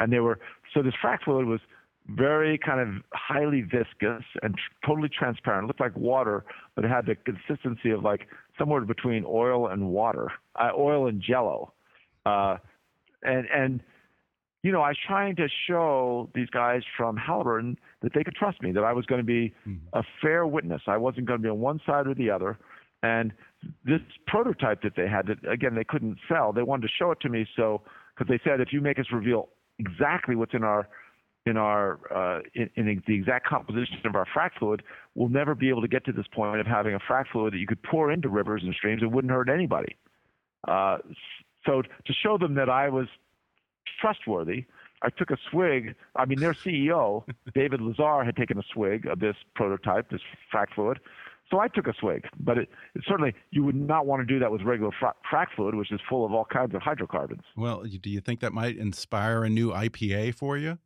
And 0.00 0.12
they 0.12 0.20
were, 0.20 0.38
so 0.72 0.82
this 0.82 0.94
frac 1.02 1.22
fluid 1.24 1.46
was 1.46 1.60
very 2.08 2.56
kind 2.56 2.80
of 2.80 2.88
highly 3.12 3.60
viscous 3.60 4.24
and 4.42 4.54
tr- 4.54 4.86
totally 4.86 5.08
transparent. 5.08 5.64
It 5.64 5.66
looked 5.66 5.80
like 5.80 5.96
water, 5.96 6.44
but 6.74 6.84
it 6.84 6.88
had 6.88 7.06
the 7.06 7.14
consistency 7.14 7.90
of 7.90 8.02
like 8.02 8.28
somewhere 8.58 8.80
between 8.80 9.24
oil 9.26 9.68
and 9.68 9.88
water, 9.88 10.32
uh, 10.56 10.70
oil 10.76 11.06
and 11.06 11.20
jello. 11.20 11.72
Uh, 12.24 12.56
and, 13.22 13.46
and, 13.54 13.80
you 14.62 14.72
know, 14.72 14.80
I 14.80 14.88
was 14.88 14.98
trying 15.06 15.36
to 15.36 15.48
show 15.66 16.30
these 16.34 16.48
guys 16.48 16.82
from 16.96 17.16
Halliburton 17.16 17.78
that 18.02 18.12
they 18.14 18.24
could 18.24 18.34
trust 18.34 18.62
me, 18.62 18.72
that 18.72 18.84
I 18.84 18.92
was 18.92 19.06
going 19.06 19.20
to 19.20 19.26
be 19.26 19.54
mm-hmm. 19.66 19.76
a 19.92 20.02
fair 20.22 20.46
witness. 20.46 20.82
I 20.86 20.96
wasn't 20.96 21.26
going 21.26 21.40
to 21.40 21.42
be 21.42 21.48
on 21.48 21.60
one 21.60 21.80
side 21.86 22.06
or 22.06 22.14
the 22.14 22.30
other. 22.30 22.58
And 23.02 23.32
this 23.84 24.00
prototype 24.26 24.82
that 24.82 24.94
they 24.96 25.08
had, 25.08 25.26
that 25.26 25.50
again 25.50 25.74
they 25.74 25.84
couldn't 25.84 26.18
sell, 26.28 26.52
they 26.52 26.62
wanted 26.62 26.82
to 26.82 26.92
show 26.98 27.10
it 27.10 27.20
to 27.20 27.28
me. 27.28 27.46
So 27.56 27.82
because 28.16 28.28
they 28.28 28.40
said 28.48 28.60
if 28.60 28.72
you 28.72 28.80
make 28.80 28.98
us 28.98 29.06
reveal 29.12 29.48
exactly 29.78 30.34
what's 30.34 30.54
in 30.54 30.64
our 30.64 30.88
in 31.46 31.56
our 31.56 31.98
uh, 32.14 32.40
in, 32.54 32.68
in, 32.76 33.02
the 33.06 33.14
exact 33.14 33.46
composition 33.46 33.96
of 34.04 34.14
our 34.14 34.26
frac 34.36 34.50
fluid, 34.58 34.82
we'll 35.14 35.28
never 35.28 35.54
be 35.54 35.68
able 35.68 35.80
to 35.80 35.88
get 35.88 36.04
to 36.04 36.12
this 36.12 36.26
point 36.34 36.60
of 36.60 36.66
having 36.66 36.94
a 36.94 36.98
frac 36.98 37.24
fluid 37.32 37.54
that 37.54 37.58
you 37.58 37.66
could 37.66 37.82
pour 37.82 38.10
into 38.10 38.28
rivers 38.28 38.62
and 38.64 38.74
streams. 38.74 39.02
It 39.02 39.10
wouldn't 39.10 39.32
hurt 39.32 39.48
anybody. 39.48 39.96
Uh, 40.66 40.98
so 41.64 41.82
to 41.82 42.12
show 42.12 42.36
them 42.36 42.54
that 42.54 42.68
I 42.68 42.88
was 42.88 43.06
trustworthy. 44.00 44.64
I 45.02 45.10
took 45.10 45.30
a 45.30 45.36
swig. 45.50 45.94
I 46.16 46.24
mean, 46.24 46.40
their 46.40 46.54
CEO, 46.54 47.24
David 47.54 47.80
Lesar, 47.80 48.24
had 48.24 48.36
taken 48.36 48.58
a 48.58 48.62
swig 48.72 49.06
of 49.06 49.20
this 49.20 49.36
prototype, 49.54 50.10
this 50.10 50.20
frac 50.52 50.74
fluid. 50.74 50.98
So 51.50 51.60
I 51.60 51.68
took 51.68 51.86
a 51.86 51.94
swig, 51.98 52.24
but 52.38 52.58
it, 52.58 52.68
it, 52.94 53.02
certainly 53.06 53.34
you 53.50 53.64
would 53.64 53.74
not 53.74 54.06
want 54.06 54.20
to 54.20 54.26
do 54.26 54.38
that 54.38 54.52
with 54.52 54.62
regular 54.62 54.92
fra- 54.98 55.14
frac 55.30 55.46
fluid, 55.56 55.74
which 55.74 55.90
is 55.90 56.00
full 56.08 56.26
of 56.26 56.32
all 56.32 56.44
kinds 56.44 56.74
of 56.74 56.82
hydrocarbons. 56.82 57.42
Well, 57.56 57.84
do 57.84 58.10
you 58.10 58.20
think 58.20 58.40
that 58.40 58.52
might 58.52 58.76
inspire 58.76 59.44
a 59.44 59.48
new 59.48 59.70
IPA 59.70 60.34
for 60.34 60.58
you? 60.58 60.78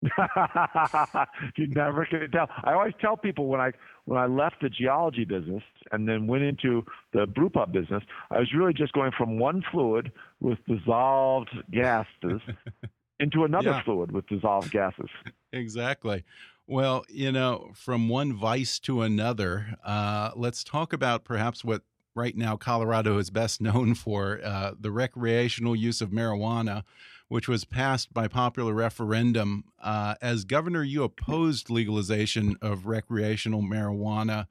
you 1.56 1.66
never 1.68 2.06
can 2.06 2.30
tell. 2.30 2.48
I 2.62 2.72
always 2.72 2.94
tell 3.00 3.16
people 3.16 3.46
when 3.46 3.60
I 3.60 3.72
when 4.04 4.18
I 4.18 4.26
left 4.26 4.56
the 4.62 4.68
geology 4.68 5.24
business 5.24 5.62
and 5.90 6.08
then 6.08 6.28
went 6.28 6.44
into 6.44 6.84
the 7.12 7.26
brewpub 7.26 7.72
business, 7.72 8.04
I 8.30 8.38
was 8.38 8.52
really 8.56 8.72
just 8.72 8.92
going 8.92 9.10
from 9.16 9.38
one 9.40 9.62
fluid 9.72 10.12
with 10.40 10.58
dissolved 10.66 11.50
gases 11.72 12.40
into 13.20 13.44
another 13.44 13.70
yeah. 13.70 13.82
fluid 13.82 14.12
with 14.12 14.26
dissolved 14.28 14.70
gases. 14.70 15.10
Exactly. 15.50 16.24
Well, 16.70 17.04
you 17.08 17.32
know, 17.32 17.70
from 17.74 18.08
one 18.08 18.34
vice 18.34 18.78
to 18.80 19.02
another, 19.02 19.74
uh, 19.84 20.30
let's 20.36 20.62
talk 20.62 20.92
about 20.92 21.24
perhaps 21.24 21.64
what 21.64 21.82
right 22.14 22.36
now 22.36 22.56
Colorado 22.56 23.18
is 23.18 23.30
best 23.30 23.60
known 23.62 23.94
for 23.94 24.40
uh, 24.44 24.72
the 24.78 24.90
recreational 24.90 25.74
use 25.74 26.00
of 26.00 26.10
marijuana 26.10 26.84
which 27.28 27.46
was 27.46 27.64
passed 27.64 28.12
by 28.12 28.26
popular 28.26 28.72
referendum. 28.72 29.64
Uh, 29.80 30.14
as 30.20 30.44
governor, 30.44 30.82
you 30.82 31.04
opposed 31.04 31.70
legalization 31.70 32.56
of 32.60 32.86
recreational 32.86 33.62
marijuana. 33.62 34.46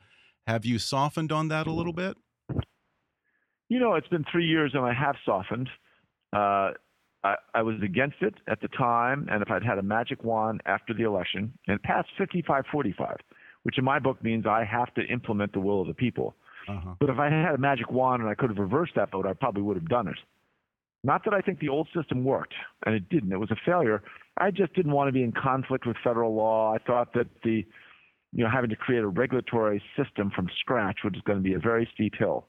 Have 0.46 0.66
you 0.66 0.80
softened 0.80 1.32
on 1.32 1.50
that 1.50 1.68
a 1.68 1.72
little 1.72 1.94
bit? 1.94 2.18
You 3.70 3.80
know, 3.80 3.96
it's 3.96 4.08
been 4.08 4.26
three 4.32 4.46
years 4.46 4.72
and 4.74 4.86
I 4.86 4.94
have 4.94 5.16
softened. 5.26 5.70
Uh, 6.32 6.72
I, 7.24 7.36
I, 7.56 7.62
was 7.62 7.76
against 7.84 8.18
it 8.22 8.36
at 8.48 8.62
the 8.62 8.68
time, 8.70 9.28
and 9.32 9.42
if 9.42 9.50
I'd 9.50 9.64
had 9.64 9.78
a 9.78 9.84
magic 9.84 10.24
wand 10.24 10.62
after 10.66 10.94
the 10.94 11.04
election, 11.04 11.52
and 11.68 11.76
it 11.76 11.84
passed 11.84 12.10
55 12.18 12.66
45, 12.72 13.18
which 13.64 13.78
in 13.78 13.84
my 13.84 14.00
book 14.00 14.24
means 14.24 14.46
I 14.46 14.64
have 14.64 14.94
to 14.96 15.02
implement 15.02 15.54
the 15.54 15.60
will 15.60 15.82
of 15.82 15.88
the 15.88 15.94
people. 15.94 16.36
Uh-huh. 16.70 16.96
But 17.00 17.10
if 17.10 17.18
I 17.18 17.30
had 17.30 17.56
a 17.56 17.58
magic 17.58 17.92
wand 17.92 18.22
and 18.22 18.30
I 18.30 18.36
could 18.36 18.50
have 18.50 18.60
reversed 18.60 18.94
that 18.96 19.12
vote, 19.12 19.26
I 19.26 19.34
probably 19.34 19.64
would 19.64 19.78
have 19.78 19.88
done 19.88 20.08
it. 20.08 20.18
Not 21.04 21.24
that 21.26 21.34
I 21.34 21.42
think 21.42 21.60
the 21.60 21.70
old 21.70 21.88
system 21.96 22.24
worked, 22.24 22.54
and 22.86 22.94
it 22.94 23.08
didn't. 23.10 23.32
It 23.32 23.40
was 23.40 23.52
a 23.52 23.56
failure. 23.66 24.04
I 24.38 24.52
just 24.52 24.74
didn't 24.74 24.92
want 24.92 25.08
to 25.08 25.12
be 25.12 25.24
in 25.24 25.32
conflict 25.32 25.86
with 25.86 25.96
federal 26.04 26.36
law. 26.36 26.74
I 26.74 26.80
thought 26.80 27.14
that 27.14 27.28
the, 27.44 27.66
you 28.34 28.44
know, 28.44 28.50
having 28.50 28.70
to 28.70 28.76
create 28.76 29.04
a 29.04 29.08
regulatory 29.08 29.82
system 29.96 30.32
from 30.36 30.50
scratch 30.60 31.00
was 31.04 31.14
going 31.26 31.38
to 31.40 31.44
be 31.44 31.54
a 31.54 31.60
very 31.60 31.90
steep 31.94 32.14
hill. 32.18 32.48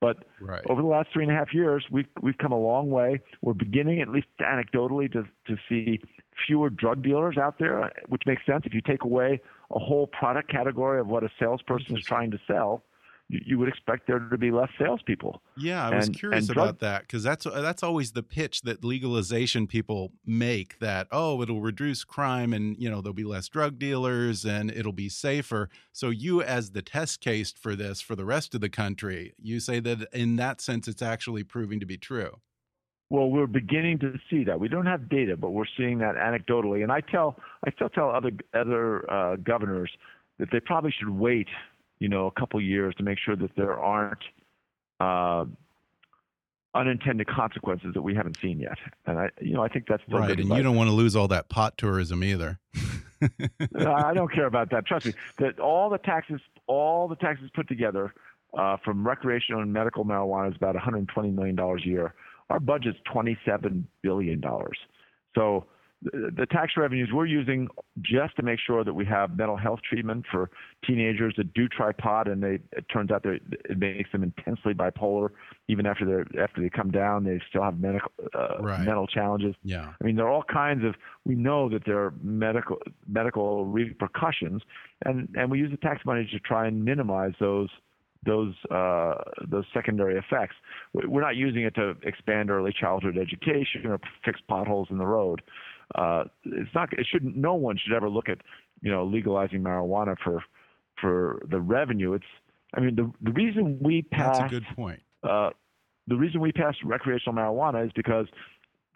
But 0.00 0.24
right. 0.40 0.62
over 0.68 0.80
the 0.80 0.88
last 0.88 1.10
three 1.12 1.24
and 1.24 1.32
a 1.32 1.34
half 1.34 1.52
years, 1.52 1.84
we've 1.90 2.08
we've 2.22 2.38
come 2.38 2.52
a 2.52 2.58
long 2.58 2.90
way. 2.90 3.20
We're 3.42 3.52
beginning, 3.52 4.00
at 4.00 4.08
least 4.08 4.28
anecdotally, 4.40 5.12
to 5.12 5.24
to 5.46 5.56
see 5.68 6.00
fewer 6.46 6.70
drug 6.70 7.02
dealers 7.02 7.36
out 7.36 7.58
there, 7.58 7.92
which 8.08 8.22
makes 8.26 8.44
sense 8.46 8.62
if 8.64 8.72
you 8.72 8.80
take 8.80 9.04
away 9.04 9.40
a 9.70 9.78
whole 9.78 10.06
product 10.06 10.50
category 10.50 11.00
of 11.00 11.06
what 11.06 11.22
a 11.22 11.28
salesperson 11.38 11.96
is 11.98 12.04
trying 12.04 12.30
to 12.30 12.38
sell 12.46 12.82
you 13.30 13.58
would 13.58 13.68
expect 13.68 14.06
there 14.06 14.18
to 14.18 14.38
be 14.38 14.50
less 14.50 14.70
salespeople. 14.78 15.40
Yeah, 15.56 15.86
I 15.86 15.96
was 15.96 16.06
and, 16.06 16.18
curious 16.18 16.48
and 16.48 16.56
about 16.56 16.80
that 16.80 17.02
because 17.02 17.22
that's 17.22 17.44
that's 17.44 17.82
always 17.82 18.12
the 18.12 18.22
pitch 18.22 18.62
that 18.62 18.84
legalization 18.84 19.66
people 19.66 20.12
make 20.26 20.78
that 20.80 21.06
oh 21.12 21.40
it'll 21.42 21.60
reduce 21.60 22.04
crime 22.04 22.52
and 22.52 22.76
you 22.78 22.90
know 22.90 23.00
there'll 23.00 23.14
be 23.14 23.24
less 23.24 23.48
drug 23.48 23.78
dealers 23.78 24.44
and 24.44 24.70
it'll 24.70 24.92
be 24.92 25.08
safer. 25.08 25.68
So 25.92 26.10
you 26.10 26.42
as 26.42 26.72
the 26.72 26.82
test 26.82 27.20
case 27.20 27.52
for 27.52 27.76
this 27.76 28.00
for 28.00 28.16
the 28.16 28.24
rest 28.24 28.54
of 28.54 28.60
the 28.60 28.68
country, 28.68 29.34
you 29.40 29.60
say 29.60 29.80
that 29.80 30.08
in 30.12 30.36
that 30.36 30.60
sense 30.60 30.88
it's 30.88 31.02
actually 31.02 31.44
proving 31.44 31.80
to 31.80 31.86
be 31.86 31.96
true. 31.96 32.40
Well, 33.10 33.28
we're 33.28 33.48
beginning 33.48 33.98
to 34.00 34.14
see 34.30 34.44
that. 34.44 34.60
We 34.60 34.68
don't 34.68 34.86
have 34.86 35.08
data, 35.08 35.36
but 35.36 35.50
we're 35.50 35.64
seeing 35.76 35.98
that 35.98 36.14
anecdotally. 36.14 36.84
And 36.84 36.92
I 36.92 37.00
tell 37.00 37.36
I 37.64 37.70
still 37.72 37.88
tell 37.88 38.10
other 38.10 38.30
other 38.54 39.10
uh, 39.10 39.36
governors 39.36 39.90
that 40.38 40.48
they 40.50 40.60
probably 40.60 40.92
should 40.98 41.10
wait 41.10 41.48
you 42.00 42.08
know, 42.08 42.26
a 42.26 42.32
couple 42.32 42.60
years 42.60 42.94
to 42.96 43.04
make 43.04 43.18
sure 43.18 43.36
that 43.36 43.54
there 43.56 43.78
aren't 43.78 44.24
uh, 44.98 45.44
unintended 46.74 47.28
consequences 47.28 47.92
that 47.94 48.02
we 48.02 48.14
haven't 48.14 48.38
seen 48.40 48.58
yet. 48.58 48.78
And 49.06 49.18
I, 49.18 49.30
you 49.40 49.54
know, 49.54 49.62
I 49.62 49.68
think 49.68 49.86
that's 49.86 50.02
right. 50.08 50.38
And 50.38 50.48
you 50.48 50.62
don't 50.62 50.76
want 50.76 50.88
to 50.88 50.94
lose 50.94 51.14
all 51.14 51.28
that 51.28 51.48
pot 51.48 51.76
tourism 51.76 52.24
either. 52.24 52.58
I 53.76 54.14
don't 54.14 54.32
care 54.32 54.46
about 54.46 54.70
that. 54.70 54.86
Trust 54.86 55.06
me. 55.06 55.12
That 55.38 55.58
all 55.60 55.90
the 55.90 55.98
taxes, 55.98 56.40
all 56.66 57.06
the 57.06 57.16
taxes 57.16 57.50
put 57.54 57.68
together 57.68 58.14
uh, 58.56 58.78
from 58.84 59.06
recreational 59.06 59.60
and 59.60 59.72
medical 59.72 60.04
marijuana 60.04 60.50
is 60.50 60.56
about 60.56 60.74
120 60.74 61.30
million 61.30 61.54
dollars 61.54 61.82
a 61.84 61.88
year. 61.88 62.14
Our 62.48 62.60
budget's 62.60 62.98
27 63.12 63.86
billion 64.02 64.40
dollars. 64.40 64.78
So 65.34 65.66
the 66.02 66.46
tax 66.50 66.72
revenues 66.78 67.10
we're 67.12 67.26
using 67.26 67.68
just 68.00 68.34
to 68.36 68.42
make 68.42 68.58
sure 68.58 68.82
that 68.84 68.94
we 68.94 69.04
have 69.04 69.36
mental 69.36 69.56
health 69.56 69.80
treatment 69.86 70.24
for 70.30 70.50
teenagers 70.86 71.34
that 71.36 71.52
do 71.52 71.68
try 71.68 71.92
pot 71.92 72.26
and 72.26 72.42
they 72.42 72.58
it 72.72 72.86
turns 72.90 73.10
out 73.10 73.22
that 73.22 73.38
it 73.68 73.78
makes 73.78 74.10
them 74.10 74.22
intensely 74.22 74.72
bipolar 74.72 75.28
even 75.68 75.84
after 75.84 76.06
they 76.06 76.40
after 76.40 76.62
they 76.62 76.70
come 76.70 76.90
down 76.90 77.24
they 77.24 77.38
still 77.50 77.62
have 77.62 77.78
medical 77.78 78.10
uh, 78.34 78.58
right. 78.60 78.80
mental 78.80 79.06
challenges 79.06 79.54
yeah 79.62 79.92
i 80.00 80.04
mean 80.04 80.16
there 80.16 80.26
are 80.26 80.32
all 80.32 80.44
kinds 80.44 80.84
of 80.84 80.94
we 81.26 81.34
know 81.34 81.68
that 81.68 81.82
there 81.84 81.98
are 81.98 82.14
medical 82.22 82.78
medical 83.06 83.66
repercussions 83.66 84.62
and 85.04 85.28
and 85.34 85.50
we 85.50 85.58
use 85.58 85.70
the 85.70 85.76
tax 85.76 86.04
money 86.06 86.26
to 86.32 86.38
try 86.40 86.66
and 86.66 86.82
minimize 86.82 87.32
those 87.40 87.68
those 88.24 88.54
uh, 88.70 89.14
those 89.48 89.64
secondary 89.72 90.18
effects. 90.18 90.54
We're 90.92 91.22
not 91.22 91.36
using 91.36 91.62
it 91.62 91.74
to 91.76 91.96
expand 92.02 92.50
early 92.50 92.70
childhood 92.78 93.16
education 93.16 93.86
or 93.86 93.98
fix 94.24 94.40
potholes 94.46 94.88
in 94.90 94.98
the 94.98 95.06
road 95.06 95.40
uh, 95.94 96.24
it's 96.44 96.74
not. 96.74 96.92
It 96.92 97.06
shouldn't. 97.10 97.36
No 97.36 97.54
one 97.54 97.78
should 97.82 97.94
ever 97.94 98.08
look 98.08 98.28
at 98.28 98.38
you 98.82 98.90
know 98.90 99.04
legalizing 99.04 99.62
marijuana 99.62 100.16
for 100.22 100.42
for 101.00 101.42
the 101.48 101.60
revenue. 101.60 102.12
It's. 102.14 102.24
I 102.74 102.80
mean, 102.80 102.94
the 102.94 103.10
the 103.22 103.32
reason 103.32 103.78
we 103.80 104.02
passed. 104.02 104.40
That's 104.40 104.52
a 104.52 104.60
good 104.60 104.76
point. 104.76 105.00
Uh, 105.22 105.50
the 106.06 106.16
reason 106.16 106.40
we 106.40 106.52
passed 106.52 106.78
recreational 106.84 107.34
marijuana 107.34 107.84
is 107.84 107.92
because 107.94 108.26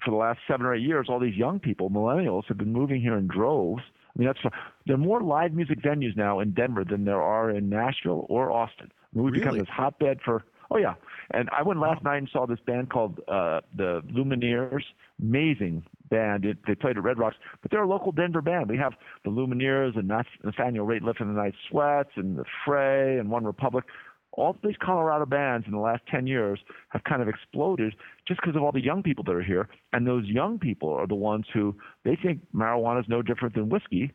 for 0.04 0.10
the 0.10 0.16
last 0.16 0.40
seven 0.46 0.66
or 0.66 0.74
eight 0.74 0.82
years, 0.82 1.06
all 1.08 1.18
these 1.18 1.36
young 1.36 1.58
people, 1.58 1.90
millennials, 1.90 2.44
have 2.46 2.58
been 2.58 2.72
moving 2.72 3.00
here 3.00 3.16
in 3.16 3.26
droves. 3.26 3.82
I 4.14 4.18
mean, 4.18 4.26
that's 4.28 4.54
there 4.86 4.94
are 4.94 4.98
more 4.98 5.22
live 5.22 5.52
music 5.52 5.80
venues 5.82 6.16
now 6.16 6.40
in 6.40 6.52
Denver 6.52 6.84
than 6.84 7.04
there 7.04 7.22
are 7.22 7.50
in 7.50 7.68
Nashville 7.68 8.26
or 8.28 8.52
Austin. 8.52 8.90
I 8.92 9.16
mean, 9.16 9.24
we've 9.24 9.32
really? 9.32 9.44
become 9.44 9.58
this 9.58 9.68
hotbed 9.68 10.20
for. 10.24 10.44
Oh 10.70 10.78
yeah, 10.78 10.94
and 11.32 11.48
I 11.50 11.62
went 11.62 11.80
last 11.80 12.02
night 12.02 12.18
and 12.18 12.28
saw 12.32 12.46
this 12.46 12.58
band 12.66 12.90
called 12.90 13.20
uh, 13.28 13.60
the 13.76 14.02
Lumineers. 14.12 14.82
Amazing 15.20 15.84
band. 16.14 16.44
It, 16.44 16.58
they 16.66 16.74
played 16.74 16.96
at 16.96 17.02
Red 17.02 17.18
Rocks, 17.18 17.36
but 17.62 17.70
they're 17.70 17.82
a 17.82 17.88
local 17.88 18.12
Denver 18.12 18.40
band. 18.40 18.68
We 18.68 18.78
have 18.78 18.92
the 19.24 19.30
Lumineers 19.30 19.98
and 19.98 20.08
Nathaniel 20.44 20.86
Rateliff 20.86 21.20
and 21.20 21.30
the 21.30 21.40
Night 21.40 21.54
Sweats 21.68 22.10
and 22.16 22.38
the 22.38 22.44
Fray 22.64 23.18
and 23.18 23.30
One 23.30 23.44
Republic. 23.44 23.84
All 24.32 24.56
these 24.64 24.76
Colorado 24.82 25.26
bands 25.26 25.66
in 25.66 25.72
the 25.72 25.78
last 25.78 26.02
10 26.10 26.26
years 26.26 26.58
have 26.88 27.04
kind 27.04 27.22
of 27.22 27.28
exploded 27.28 27.94
just 28.26 28.40
because 28.40 28.56
of 28.56 28.62
all 28.62 28.72
the 28.72 28.82
young 28.82 29.02
people 29.02 29.22
that 29.24 29.34
are 29.34 29.42
here. 29.42 29.68
And 29.92 30.06
those 30.06 30.24
young 30.26 30.58
people 30.58 30.92
are 30.92 31.06
the 31.06 31.14
ones 31.14 31.46
who 31.52 31.76
they 32.04 32.16
think 32.20 32.40
marijuana 32.52 33.00
is 33.00 33.06
no 33.08 33.22
different 33.22 33.54
than 33.54 33.68
whiskey. 33.68 34.12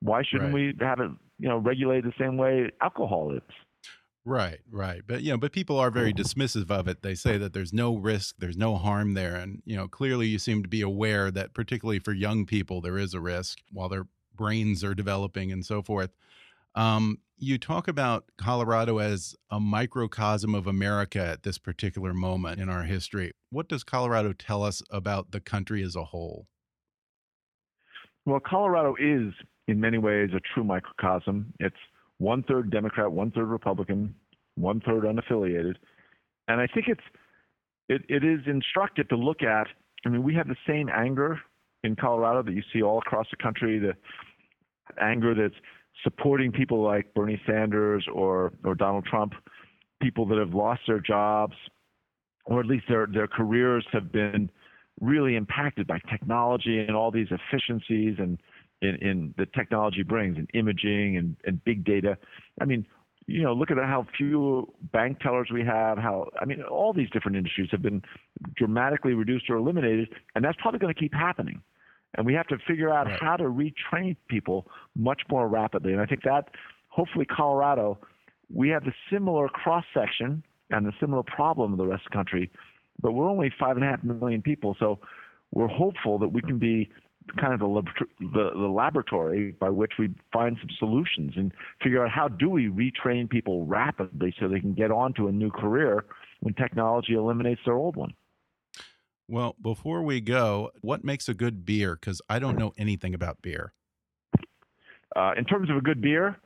Why 0.00 0.22
shouldn't 0.22 0.52
right. 0.52 0.74
we 0.78 0.84
have 0.84 1.00
it, 1.00 1.10
you 1.38 1.48
know, 1.48 1.58
regulated 1.58 2.04
the 2.04 2.22
same 2.22 2.36
way 2.36 2.70
alcohol 2.82 3.32
is? 3.34 3.42
Right, 4.24 4.60
right. 4.70 5.02
But 5.04 5.22
you 5.22 5.32
know, 5.32 5.36
but 5.36 5.52
people 5.52 5.78
are 5.78 5.90
very 5.90 6.12
dismissive 6.12 6.70
of 6.70 6.86
it. 6.86 7.02
They 7.02 7.16
say 7.16 7.38
that 7.38 7.52
there's 7.52 7.72
no 7.72 7.96
risk, 7.96 8.36
there's 8.38 8.56
no 8.56 8.76
harm 8.76 9.14
there, 9.14 9.34
and 9.34 9.62
you 9.64 9.76
know, 9.76 9.88
clearly 9.88 10.28
you 10.28 10.38
seem 10.38 10.62
to 10.62 10.68
be 10.68 10.80
aware 10.80 11.30
that 11.32 11.54
particularly 11.54 11.98
for 11.98 12.12
young 12.12 12.46
people 12.46 12.80
there 12.80 12.98
is 12.98 13.14
a 13.14 13.20
risk 13.20 13.58
while 13.72 13.88
their 13.88 14.06
brains 14.34 14.84
are 14.84 14.94
developing 14.94 15.50
and 15.50 15.64
so 15.66 15.82
forth. 15.82 16.10
Um, 16.74 17.18
you 17.36 17.58
talk 17.58 17.88
about 17.88 18.24
Colorado 18.38 18.98
as 18.98 19.34
a 19.50 19.58
microcosm 19.58 20.54
of 20.54 20.68
America 20.68 21.20
at 21.20 21.42
this 21.42 21.58
particular 21.58 22.14
moment 22.14 22.60
in 22.60 22.68
our 22.68 22.84
history. 22.84 23.32
What 23.50 23.68
does 23.68 23.82
Colorado 23.82 24.32
tell 24.32 24.62
us 24.62 24.82
about 24.90 25.32
the 25.32 25.40
country 25.40 25.82
as 25.82 25.96
a 25.96 26.04
whole? 26.04 26.46
Well, 28.24 28.38
Colorado 28.38 28.94
is 28.94 29.34
in 29.66 29.80
many 29.80 29.98
ways 29.98 30.30
a 30.34 30.40
true 30.54 30.62
microcosm. 30.62 31.52
It's 31.58 31.74
one 32.22 32.44
third 32.44 32.70
Democrat, 32.70 33.10
one 33.10 33.32
third 33.32 33.48
Republican, 33.48 34.14
one 34.54 34.80
third 34.80 35.02
unaffiliated. 35.02 35.74
And 36.46 36.60
I 36.60 36.68
think 36.72 36.86
it's 36.88 37.02
it, 37.88 38.02
it 38.08 38.24
is 38.24 38.40
instructive 38.46 39.08
to 39.08 39.16
look 39.16 39.42
at. 39.42 39.66
I 40.06 40.08
mean, 40.08 40.22
we 40.22 40.34
have 40.34 40.46
the 40.46 40.56
same 40.66 40.88
anger 40.88 41.40
in 41.82 41.96
Colorado 41.96 42.42
that 42.42 42.52
you 42.52 42.62
see 42.72 42.82
all 42.82 42.98
across 42.98 43.26
the 43.30 43.42
country. 43.42 43.78
The 43.78 43.94
anger 45.02 45.34
that's 45.34 45.60
supporting 46.04 46.52
people 46.52 46.82
like 46.82 47.12
Bernie 47.12 47.40
Sanders 47.44 48.06
or 48.12 48.52
or 48.64 48.76
Donald 48.76 49.04
Trump, 49.04 49.32
people 50.00 50.24
that 50.26 50.38
have 50.38 50.54
lost 50.54 50.82
their 50.86 51.00
jobs, 51.00 51.54
or 52.46 52.60
at 52.60 52.66
least 52.66 52.84
their 52.88 53.08
their 53.12 53.26
careers 53.26 53.84
have 53.92 54.12
been 54.12 54.48
really 55.00 55.34
impacted 55.34 55.88
by 55.88 55.98
technology 56.08 56.78
and 56.78 56.94
all 56.94 57.10
these 57.10 57.28
efficiencies 57.30 58.16
and 58.18 58.38
in, 58.82 58.96
in 58.96 59.34
the 59.38 59.46
technology 59.46 60.02
brings 60.02 60.36
and 60.36 60.48
imaging 60.52 61.16
and, 61.16 61.36
and 61.44 61.64
big 61.64 61.84
data. 61.84 62.18
I 62.60 62.64
mean, 62.64 62.84
you 63.26 63.42
know, 63.42 63.52
look 63.52 63.70
at 63.70 63.76
how 63.78 64.06
few 64.16 64.72
bank 64.92 65.20
tellers 65.20 65.48
we 65.52 65.64
have. 65.64 65.96
How 65.96 66.28
I 66.40 66.44
mean, 66.44 66.62
all 66.62 66.92
these 66.92 67.08
different 67.10 67.36
industries 67.36 67.68
have 67.70 67.80
been 67.80 68.02
dramatically 68.56 69.14
reduced 69.14 69.48
or 69.48 69.56
eliminated, 69.56 70.08
and 70.34 70.44
that's 70.44 70.58
probably 70.60 70.80
going 70.80 70.92
to 70.92 71.00
keep 71.00 71.14
happening. 71.14 71.62
And 72.14 72.26
we 72.26 72.34
have 72.34 72.46
to 72.48 72.58
figure 72.66 72.92
out 72.92 73.06
right. 73.06 73.18
how 73.20 73.36
to 73.36 73.44
retrain 73.44 74.16
people 74.28 74.66
much 74.94 75.22
more 75.30 75.48
rapidly. 75.48 75.92
And 75.92 76.00
I 76.00 76.06
think 76.06 76.24
that, 76.24 76.50
hopefully, 76.88 77.24
Colorado, 77.24 77.98
we 78.52 78.68
have 78.68 78.84
the 78.84 78.92
similar 79.10 79.48
cross 79.48 79.84
section 79.94 80.42
and 80.70 80.84
the 80.84 80.92
similar 81.00 81.22
problem 81.22 81.72
of 81.72 81.78
the 81.78 81.86
rest 81.86 82.04
of 82.04 82.12
the 82.12 82.16
country, 82.16 82.50
but 83.00 83.12
we're 83.12 83.28
only 83.28 83.50
five 83.58 83.76
and 83.76 83.84
a 83.84 83.88
half 83.88 84.02
million 84.02 84.42
people, 84.42 84.76
so 84.78 84.98
we're 85.52 85.68
hopeful 85.68 86.18
that 86.18 86.28
we 86.28 86.40
can 86.42 86.58
be 86.58 86.90
kind 87.40 87.52
of 87.52 87.60
the, 87.60 87.82
the, 88.20 88.50
the 88.54 88.68
laboratory 88.68 89.52
by 89.52 89.70
which 89.70 89.92
we 89.98 90.10
find 90.32 90.56
some 90.60 90.70
solutions 90.78 91.32
and 91.36 91.52
figure 91.82 92.04
out 92.04 92.10
how 92.10 92.28
do 92.28 92.48
we 92.48 92.68
retrain 92.68 93.28
people 93.28 93.64
rapidly 93.66 94.34
so 94.38 94.48
they 94.48 94.60
can 94.60 94.74
get 94.74 94.90
onto 94.90 95.28
a 95.28 95.32
new 95.32 95.50
career 95.50 96.04
when 96.40 96.54
technology 96.54 97.14
eliminates 97.14 97.60
their 97.64 97.74
old 97.74 97.96
one. 97.96 98.14
Well, 99.28 99.56
before 99.62 100.02
we 100.02 100.20
go, 100.20 100.70
what 100.80 101.04
makes 101.04 101.28
a 101.28 101.34
good 101.34 101.64
beer? 101.64 101.96
Because 101.98 102.20
I 102.28 102.38
don't 102.38 102.58
know 102.58 102.72
anything 102.76 103.14
about 103.14 103.40
beer. 103.40 103.72
Uh, 105.14 105.32
in 105.36 105.44
terms 105.44 105.70
of 105.70 105.76
a 105.76 105.80
good 105.80 106.00
beer, 106.00 106.38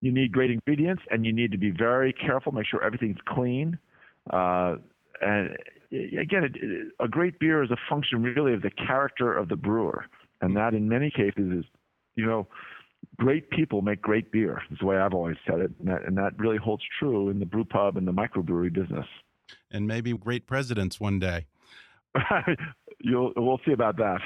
you 0.00 0.12
need 0.12 0.32
great 0.32 0.50
ingredients 0.50 1.02
and 1.10 1.26
you 1.26 1.32
need 1.32 1.52
to 1.52 1.58
be 1.58 1.70
very 1.70 2.12
careful, 2.12 2.52
make 2.52 2.66
sure 2.66 2.82
everything's 2.82 3.18
clean. 3.28 3.78
Uh, 4.30 4.76
and 5.20 5.56
again, 5.92 6.44
it, 6.44 6.92
a 7.00 7.08
great 7.08 7.38
beer 7.38 7.62
is 7.62 7.70
a 7.70 7.76
function 7.88 8.22
really 8.22 8.54
of 8.54 8.62
the 8.62 8.70
character 8.70 9.36
of 9.36 9.48
the 9.48 9.56
brewer, 9.56 10.06
and 10.40 10.56
that 10.56 10.74
in 10.74 10.88
many 10.88 11.10
cases 11.10 11.60
is, 11.60 11.64
you 12.16 12.26
know, 12.26 12.46
great 13.16 13.50
people 13.50 13.82
make 13.82 14.00
great 14.00 14.30
beer. 14.32 14.62
Is 14.70 14.78
the 14.80 14.86
way 14.86 14.96
I've 14.96 15.14
always 15.14 15.36
said 15.46 15.60
it, 15.60 15.70
and 15.78 15.88
that, 15.88 16.04
and 16.06 16.16
that 16.18 16.38
really 16.38 16.58
holds 16.58 16.82
true 16.98 17.28
in 17.30 17.38
the 17.38 17.46
brew 17.46 17.64
pub 17.64 17.96
and 17.96 18.06
the 18.06 18.12
microbrewery 18.12 18.72
business. 18.72 19.06
And 19.70 19.86
maybe 19.86 20.12
great 20.12 20.46
presidents 20.46 21.00
one 21.00 21.18
day. 21.18 21.46
You'll, 23.02 23.32
we'll 23.34 23.60
see 23.64 23.72
about 23.72 23.96
that. 23.96 24.20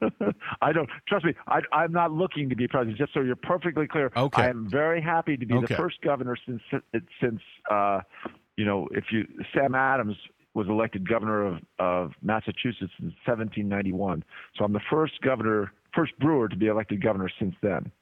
I 0.60 0.72
don't 0.72 0.88
trust 1.06 1.24
me. 1.24 1.34
I, 1.46 1.84
am 1.84 1.92
not 1.92 2.10
looking 2.10 2.48
to 2.48 2.56
be 2.56 2.66
president. 2.66 2.98
Just 2.98 3.14
so 3.14 3.20
you're 3.20 3.36
perfectly 3.36 3.86
clear, 3.86 4.10
okay. 4.16 4.42
I 4.42 4.48
am 4.48 4.68
very 4.68 5.00
happy 5.00 5.36
to 5.36 5.46
be 5.46 5.54
okay. 5.54 5.66
the 5.68 5.76
first 5.76 6.00
governor 6.00 6.36
since 6.46 6.60
since 7.20 7.40
uh, 7.70 8.00
you 8.56 8.64
know 8.64 8.88
if 8.90 9.04
you 9.12 9.24
Sam 9.54 9.76
Adams 9.76 10.16
was 10.56 10.68
elected 10.68 11.06
governor 11.06 11.46
of, 11.46 11.58
of 11.78 12.12
Massachusetts 12.22 12.92
in 12.98 13.12
1791. 13.26 14.24
So 14.56 14.64
I'm 14.64 14.72
the 14.72 14.80
first 14.90 15.20
governor, 15.20 15.70
first 15.94 16.18
brewer 16.18 16.48
to 16.48 16.56
be 16.56 16.66
elected 16.66 17.02
governor 17.02 17.28
since 17.38 17.54
then. 17.62 17.92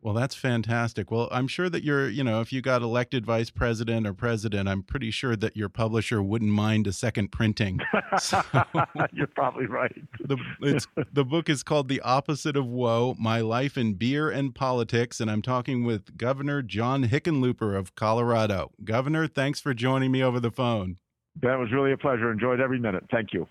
Well, 0.00 0.14
that's 0.14 0.34
fantastic. 0.34 1.10
Well, 1.10 1.28
I'm 1.32 1.48
sure 1.48 1.70
that 1.70 1.82
you're, 1.82 2.08
you 2.08 2.22
know, 2.22 2.40
if 2.42 2.52
you 2.52 2.60
got 2.60 2.82
elected 2.82 3.24
vice 3.24 3.48
president 3.48 4.06
or 4.06 4.12
president, 4.12 4.68
I'm 4.68 4.82
pretty 4.82 5.10
sure 5.10 5.34
that 5.34 5.56
your 5.56 5.70
publisher 5.70 6.22
wouldn't 6.22 6.52
mind 6.52 6.86
a 6.86 6.92
second 6.92 7.32
printing. 7.32 7.80
So, 8.20 8.40
you're 9.12 9.26
probably 9.26 9.66
right. 9.66 9.92
The, 10.20 10.36
it's, 10.60 10.86
the 11.12 11.24
book 11.24 11.48
is 11.48 11.64
called 11.64 11.88
The 11.88 12.00
Opposite 12.02 12.56
of 12.56 12.64
Woe 12.64 13.16
My 13.18 13.40
Life 13.40 13.76
in 13.76 13.94
Beer 13.94 14.30
and 14.30 14.54
Politics. 14.54 15.20
And 15.20 15.28
I'm 15.28 15.42
talking 15.42 15.82
with 15.82 16.16
Governor 16.16 16.62
John 16.62 17.08
Hickenlooper 17.08 17.76
of 17.76 17.96
Colorado. 17.96 18.70
Governor, 18.84 19.26
thanks 19.26 19.58
for 19.58 19.74
joining 19.74 20.12
me 20.12 20.22
over 20.22 20.38
the 20.38 20.52
phone. 20.52 20.98
It 21.42 21.58
was 21.58 21.72
really 21.72 21.92
a 21.92 21.96
pleasure. 21.96 22.30
Enjoyed 22.30 22.60
every 22.60 22.78
minute. 22.78 23.04
Thank 23.10 23.32
you. 23.32 23.46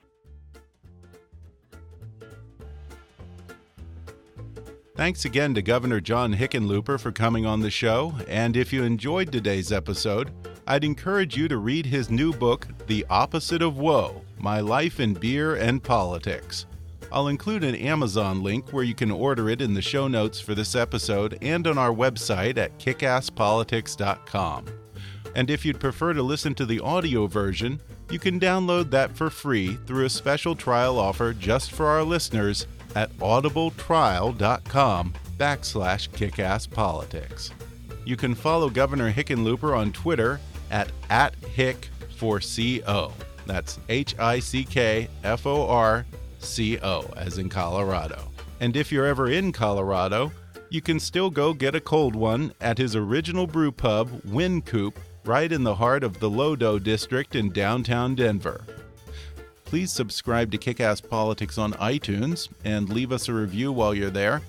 Thanks 4.95 5.25
again 5.25 5.55
to 5.55 5.61
Governor 5.63 5.99
John 5.99 6.36
Hickenlooper 6.36 6.99
for 6.99 7.11
coming 7.11 7.47
on 7.47 7.61
the 7.61 7.71
show. 7.71 8.13
And 8.27 8.55
if 8.55 8.71
you 8.71 8.84
enjoyed 8.84 9.31
today's 9.31 9.71
episode, 9.71 10.31
I'd 10.67 10.84
encourage 10.84 11.36
you 11.36 11.47
to 11.47 11.57
read 11.57 11.88
his 11.88 12.11
new 12.11 12.31
book, 12.31 12.67
The 12.88 13.05
Opposite 13.09 13.63
of 13.63 13.77
Woe 13.77 14.21
My 14.38 14.59
Life 14.59 14.99
in 14.99 15.15
Beer 15.15 15.55
and 15.55 15.84
Politics. 15.84 16.67
I'll 17.11 17.27
include 17.27 17.63
an 17.63 17.75
Amazon 17.75 18.43
link 18.43 18.71
where 18.71 18.84
you 18.84 18.95
can 18.95 19.11
order 19.11 19.49
it 19.49 19.61
in 19.61 19.73
the 19.73 19.81
show 19.81 20.07
notes 20.07 20.39
for 20.39 20.55
this 20.55 20.75
episode 20.75 21.38
and 21.41 21.65
on 21.67 21.77
our 21.77 21.91
website 21.91 22.57
at 22.57 22.77
kickasspolitics.com. 22.79 24.65
And 25.36 25.49
if 25.49 25.65
you'd 25.65 25.79
prefer 25.79 26.13
to 26.13 26.21
listen 26.21 26.53
to 26.55 26.65
the 26.65 26.79
audio 26.79 27.27
version, 27.27 27.79
you 28.09 28.19
can 28.19 28.39
download 28.39 28.91
that 28.91 29.15
for 29.15 29.29
free 29.29 29.77
through 29.88 30.05
a 30.05 30.09
special 30.09 30.55
trial 30.55 30.99
offer 30.99 31.34
just 31.34 31.71
for 31.71 31.88
our 31.88 32.03
listeners 32.03 32.67
at 32.95 33.11
audibletrial.com 33.17 35.13
backslash 35.38 36.09
kickasspolitics. 36.09 37.51
You 38.05 38.15
can 38.15 38.36
follow 38.36 38.69
Governor 38.69 39.11
Hickenlooper 39.11 39.75
on 39.75 39.91
Twitter 39.91 40.39
at, 40.69 40.91
at 41.09 41.39
Hick4CO. 41.41 43.11
That's 43.45 43.79
H 43.89 44.17
I 44.19 44.39
C 44.39 44.63
K 44.63 45.07
F 45.23 45.45
O 45.45 45.67
R 45.67 46.05
C 46.39 46.77
O, 46.79 47.11
as 47.17 47.38
in 47.38 47.49
Colorado. 47.49 48.29
And 48.59 48.75
if 48.75 48.91
you're 48.91 49.05
ever 49.05 49.29
in 49.29 49.51
Colorado, 49.51 50.31
you 50.69 50.81
can 50.81 50.99
still 50.99 51.29
go 51.29 51.53
get 51.53 51.75
a 51.75 51.81
cold 51.81 52.15
one 52.15 52.53
at 52.61 52.77
his 52.77 52.95
original 52.95 53.47
brew 53.47 53.71
pub, 53.71 54.09
Wynkoop, 54.23 54.95
right 55.26 55.51
in 55.51 55.63
the 55.63 55.76
heart 55.76 56.03
of 56.03 56.19
the 56.19 56.30
Lodo 56.30 56.82
district 56.82 57.36
in 57.36 57.51
downtown 57.51 58.15
Denver. 58.15 58.65
Please 59.65 59.91
subscribe 59.91 60.51
to 60.51 60.57
Kickass 60.57 61.07
Politics 61.07 61.57
on 61.57 61.74
iTunes 61.74 62.49
and 62.63 62.89
leave 62.89 63.11
us 63.11 63.28
a 63.28 63.34
review 63.34 63.71
while 63.71 63.93
you're 63.93 64.09
there. 64.09 64.41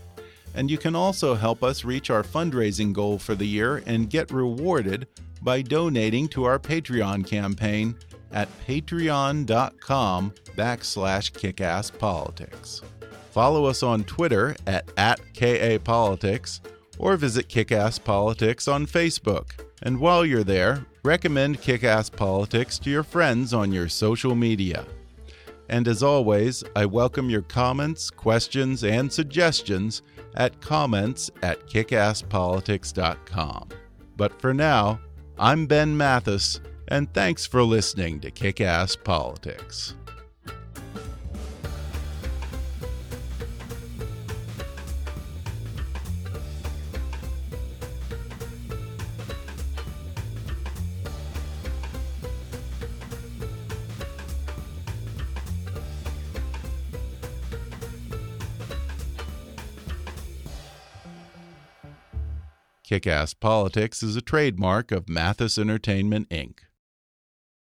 And 0.54 0.70
you 0.70 0.78
can 0.78 0.94
also 0.94 1.34
help 1.34 1.62
us 1.62 1.84
reach 1.84 2.10
our 2.10 2.22
fundraising 2.22 2.92
goal 2.92 3.18
for 3.18 3.34
the 3.34 3.46
year 3.46 3.82
and 3.86 4.10
get 4.10 4.30
rewarded 4.30 5.06
by 5.42 5.62
donating 5.62 6.28
to 6.28 6.44
our 6.44 6.58
Patreon 6.58 7.26
campaign 7.26 7.96
at 8.32 8.48
patreon.com 8.66 10.34
backslash 10.56 11.32
kickasspolitics. 11.32 12.82
Follow 13.30 13.64
us 13.64 13.82
on 13.82 14.04
Twitter 14.04 14.54
at, 14.66 14.88
at 14.96 15.20
KAPolitics 15.34 16.60
or 16.98 17.16
visit 17.16 17.48
Kickass 17.48 18.02
Politics 18.02 18.68
on 18.68 18.86
Facebook. 18.86 19.50
And 19.82 20.00
while 20.00 20.24
you're 20.24 20.44
there, 20.44 20.86
recommend 21.02 21.60
Kickass 21.60 22.10
Politics 22.10 22.78
to 22.80 22.90
your 22.90 23.02
friends 23.02 23.52
on 23.52 23.72
your 23.72 23.88
social 23.88 24.34
media. 24.34 24.86
And 25.68 25.88
as 25.88 26.02
always, 26.02 26.62
I 26.76 26.86
welcome 26.86 27.30
your 27.30 27.42
comments, 27.42 28.10
questions, 28.10 28.84
and 28.84 29.12
suggestions 29.12 30.02
at 30.34 30.60
comments 30.60 31.30
at 31.42 31.66
kickasspolitics.com. 31.68 33.68
But 34.16 34.40
for 34.40 34.54
now, 34.54 35.00
I'm 35.38 35.66
Ben 35.66 35.96
Mathis, 35.96 36.60
and 36.88 37.12
thanks 37.12 37.46
for 37.46 37.62
listening 37.62 38.20
to 38.20 38.30
Kickass 38.30 39.02
Politics. 39.02 39.94
Kick 62.84 63.06
Ass 63.06 63.32
Politics 63.32 64.02
is 64.02 64.14
a 64.14 64.20
trademark 64.20 64.92
of 64.92 65.08
Mathis 65.08 65.56
Entertainment, 65.56 66.28
Inc. 66.28 66.58